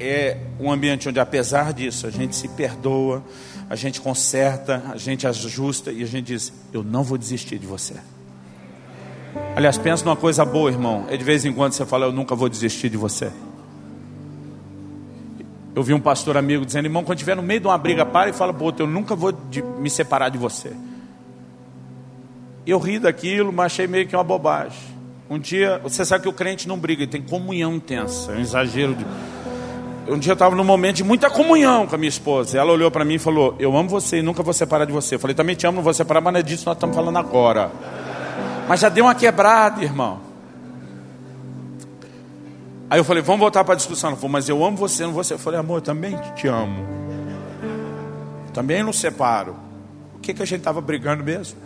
é 0.00 0.38
um 0.58 0.72
ambiente 0.72 1.08
onde, 1.08 1.20
apesar 1.20 1.72
disso, 1.74 2.06
a 2.06 2.10
gente 2.10 2.34
se 2.34 2.48
perdoa, 2.48 3.22
a 3.68 3.76
gente 3.76 4.00
conserta, 4.00 4.82
a 4.90 4.96
gente 4.96 5.26
ajusta 5.26 5.92
e 5.92 6.02
a 6.02 6.06
gente 6.06 6.26
diz: 6.26 6.52
Eu 6.72 6.82
não 6.82 7.04
vou 7.04 7.18
desistir 7.18 7.58
de 7.58 7.66
você. 7.66 7.94
Aliás, 9.54 9.78
pensa 9.78 10.04
numa 10.04 10.16
coisa 10.16 10.44
boa, 10.44 10.70
irmão. 10.70 11.04
É 11.08 11.16
de 11.16 11.22
vez 11.22 11.44
em 11.44 11.52
quando 11.52 11.74
você 11.74 11.84
fala: 11.84 12.06
Eu 12.06 12.12
nunca 12.12 12.34
vou 12.34 12.48
desistir 12.48 12.88
de 12.88 12.96
você. 12.96 13.30
Eu 15.74 15.82
vi 15.82 15.94
um 15.94 16.00
pastor 16.00 16.36
amigo 16.36 16.64
dizendo: 16.64 16.86
Irmão, 16.86 17.04
quando 17.04 17.18
estiver 17.18 17.36
no 17.36 17.42
meio 17.42 17.60
de 17.60 17.66
uma 17.66 17.78
briga, 17.78 18.04
para 18.06 18.30
e 18.30 18.32
fala: 18.32 18.52
Pô, 18.54 18.72
eu 18.78 18.86
nunca 18.86 19.14
vou 19.14 19.32
me 19.78 19.90
separar 19.90 20.30
de 20.30 20.38
você. 20.38 20.72
Eu 22.66 22.78
ri 22.78 22.98
daquilo, 22.98 23.52
mas 23.52 23.66
achei 23.66 23.86
meio 23.86 24.06
que 24.06 24.16
uma 24.16 24.24
bobagem. 24.24 24.78
Um 25.28 25.38
dia, 25.38 25.78
você 25.82 26.04
sabe 26.04 26.22
que 26.22 26.28
o 26.28 26.32
crente 26.32 26.66
não 26.66 26.76
briga, 26.76 27.02
ele 27.02 27.10
tem 27.10 27.22
comunhão 27.22 27.74
intensa, 27.74 28.32
é 28.32 28.36
um 28.36 28.40
exagero 28.40 28.94
de. 28.96 29.06
Um 30.10 30.18
dia 30.18 30.32
eu 30.32 30.34
estava 30.34 30.56
num 30.56 30.64
momento 30.64 30.96
de 30.96 31.04
muita 31.04 31.30
comunhão 31.30 31.86
com 31.86 31.94
a 31.94 31.98
minha 31.98 32.08
esposa. 32.08 32.58
Ela 32.58 32.72
olhou 32.72 32.90
para 32.90 33.04
mim 33.04 33.14
e 33.14 33.18
falou: 33.18 33.54
Eu 33.60 33.76
amo 33.76 33.88
você 33.88 34.18
e 34.18 34.22
nunca 34.22 34.42
vou 34.42 34.52
separar 34.52 34.84
de 34.84 34.92
você. 34.92 35.14
Eu 35.14 35.20
falei: 35.20 35.36
Também 35.36 35.54
te 35.54 35.68
amo, 35.68 35.76
não 35.76 35.84
vou 35.84 35.94
separar, 35.94 36.20
mas 36.20 36.32
não 36.32 36.40
é 36.40 36.42
disso 36.42 36.64
que 36.64 36.66
nós 36.66 36.76
estamos 36.76 36.96
falando 36.96 37.16
agora. 37.16 37.70
Mas 38.68 38.80
já 38.80 38.88
deu 38.88 39.04
uma 39.04 39.14
quebrada, 39.14 39.84
irmão. 39.84 40.18
Aí 42.90 42.98
eu 42.98 43.04
falei: 43.04 43.22
Vamos 43.22 43.40
voltar 43.40 43.62
para 43.62 43.74
a 43.74 43.76
discussão. 43.76 44.10
Ela 44.10 44.16
falou: 44.16 44.32
Mas 44.32 44.48
eu 44.48 44.64
amo 44.64 44.76
você, 44.76 45.04
não 45.04 45.12
você. 45.12 45.34
Eu 45.34 45.38
falei: 45.38 45.60
Amor, 45.60 45.76
eu 45.76 45.82
também 45.82 46.18
te 46.34 46.48
amo. 46.48 46.84
Também 48.52 48.82
não 48.82 48.92
separo. 48.92 49.54
O 50.16 50.18
que, 50.18 50.34
que 50.34 50.42
a 50.42 50.46
gente 50.46 50.58
estava 50.58 50.80
brigando 50.80 51.22
mesmo? 51.22 51.56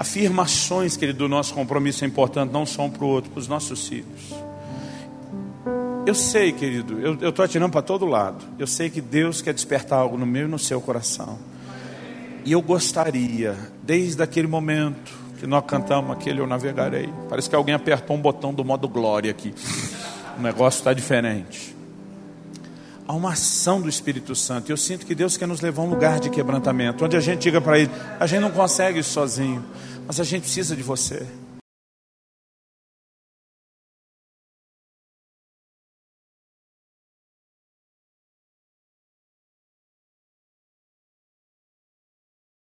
Afirmações, 0.00 0.96
querido, 0.96 1.18
do 1.18 1.28
nosso 1.28 1.52
compromisso 1.52 2.04
é 2.04 2.06
importante, 2.06 2.50
não 2.50 2.64
só 2.64 2.84
um 2.86 2.90
para 2.90 3.04
o 3.04 3.06
outro, 3.06 3.30
para 3.30 3.38
os 3.38 3.46
nossos 3.46 3.86
filhos. 3.86 4.34
Eu 6.06 6.14
sei, 6.14 6.52
querido, 6.52 6.98
eu 6.98 7.28
estou 7.28 7.44
atirando 7.44 7.70
para 7.70 7.82
todo 7.82 8.06
lado. 8.06 8.42
Eu 8.58 8.66
sei 8.66 8.88
que 8.88 9.02
Deus 9.02 9.42
quer 9.42 9.52
despertar 9.52 9.98
algo 9.98 10.16
no 10.16 10.24
meu 10.24 10.46
e 10.46 10.50
no 10.50 10.58
seu 10.58 10.80
coração. 10.80 11.38
E 12.46 12.52
eu 12.52 12.62
gostaria, 12.62 13.54
desde 13.82 14.22
aquele 14.22 14.48
momento 14.48 15.12
que 15.38 15.46
nós 15.46 15.62
cantamos 15.66 16.12
aquele 16.12 16.40
Eu 16.40 16.46
Navegarei, 16.46 17.10
parece 17.28 17.50
que 17.50 17.54
alguém 17.54 17.74
apertou 17.74 18.16
um 18.16 18.20
botão 18.22 18.54
do 18.54 18.64
modo 18.64 18.88
glória 18.88 19.30
aqui. 19.30 19.54
O 20.38 20.42
negócio 20.42 20.78
está 20.78 20.94
diferente. 20.94 21.76
Há 23.10 23.12
uma 23.12 23.32
ação 23.32 23.80
do 23.80 23.88
Espírito 23.88 24.36
Santo. 24.36 24.70
Eu 24.70 24.76
sinto 24.76 25.04
que 25.04 25.16
Deus 25.16 25.36
quer 25.36 25.48
nos 25.48 25.60
levar 25.60 25.82
a 25.82 25.84
um 25.84 25.90
lugar 25.90 26.20
de 26.20 26.30
quebrantamento, 26.30 27.04
onde 27.04 27.16
a 27.16 27.20
gente 27.20 27.40
diga 27.40 27.60
para 27.60 27.76
Ele: 27.76 27.90
a 28.20 28.24
gente 28.24 28.38
não 28.40 28.52
consegue 28.52 29.00
isso 29.00 29.10
sozinho, 29.10 29.64
mas 30.06 30.20
a 30.20 30.22
gente 30.22 30.42
precisa 30.42 30.76
de 30.76 30.82
você. 30.84 31.26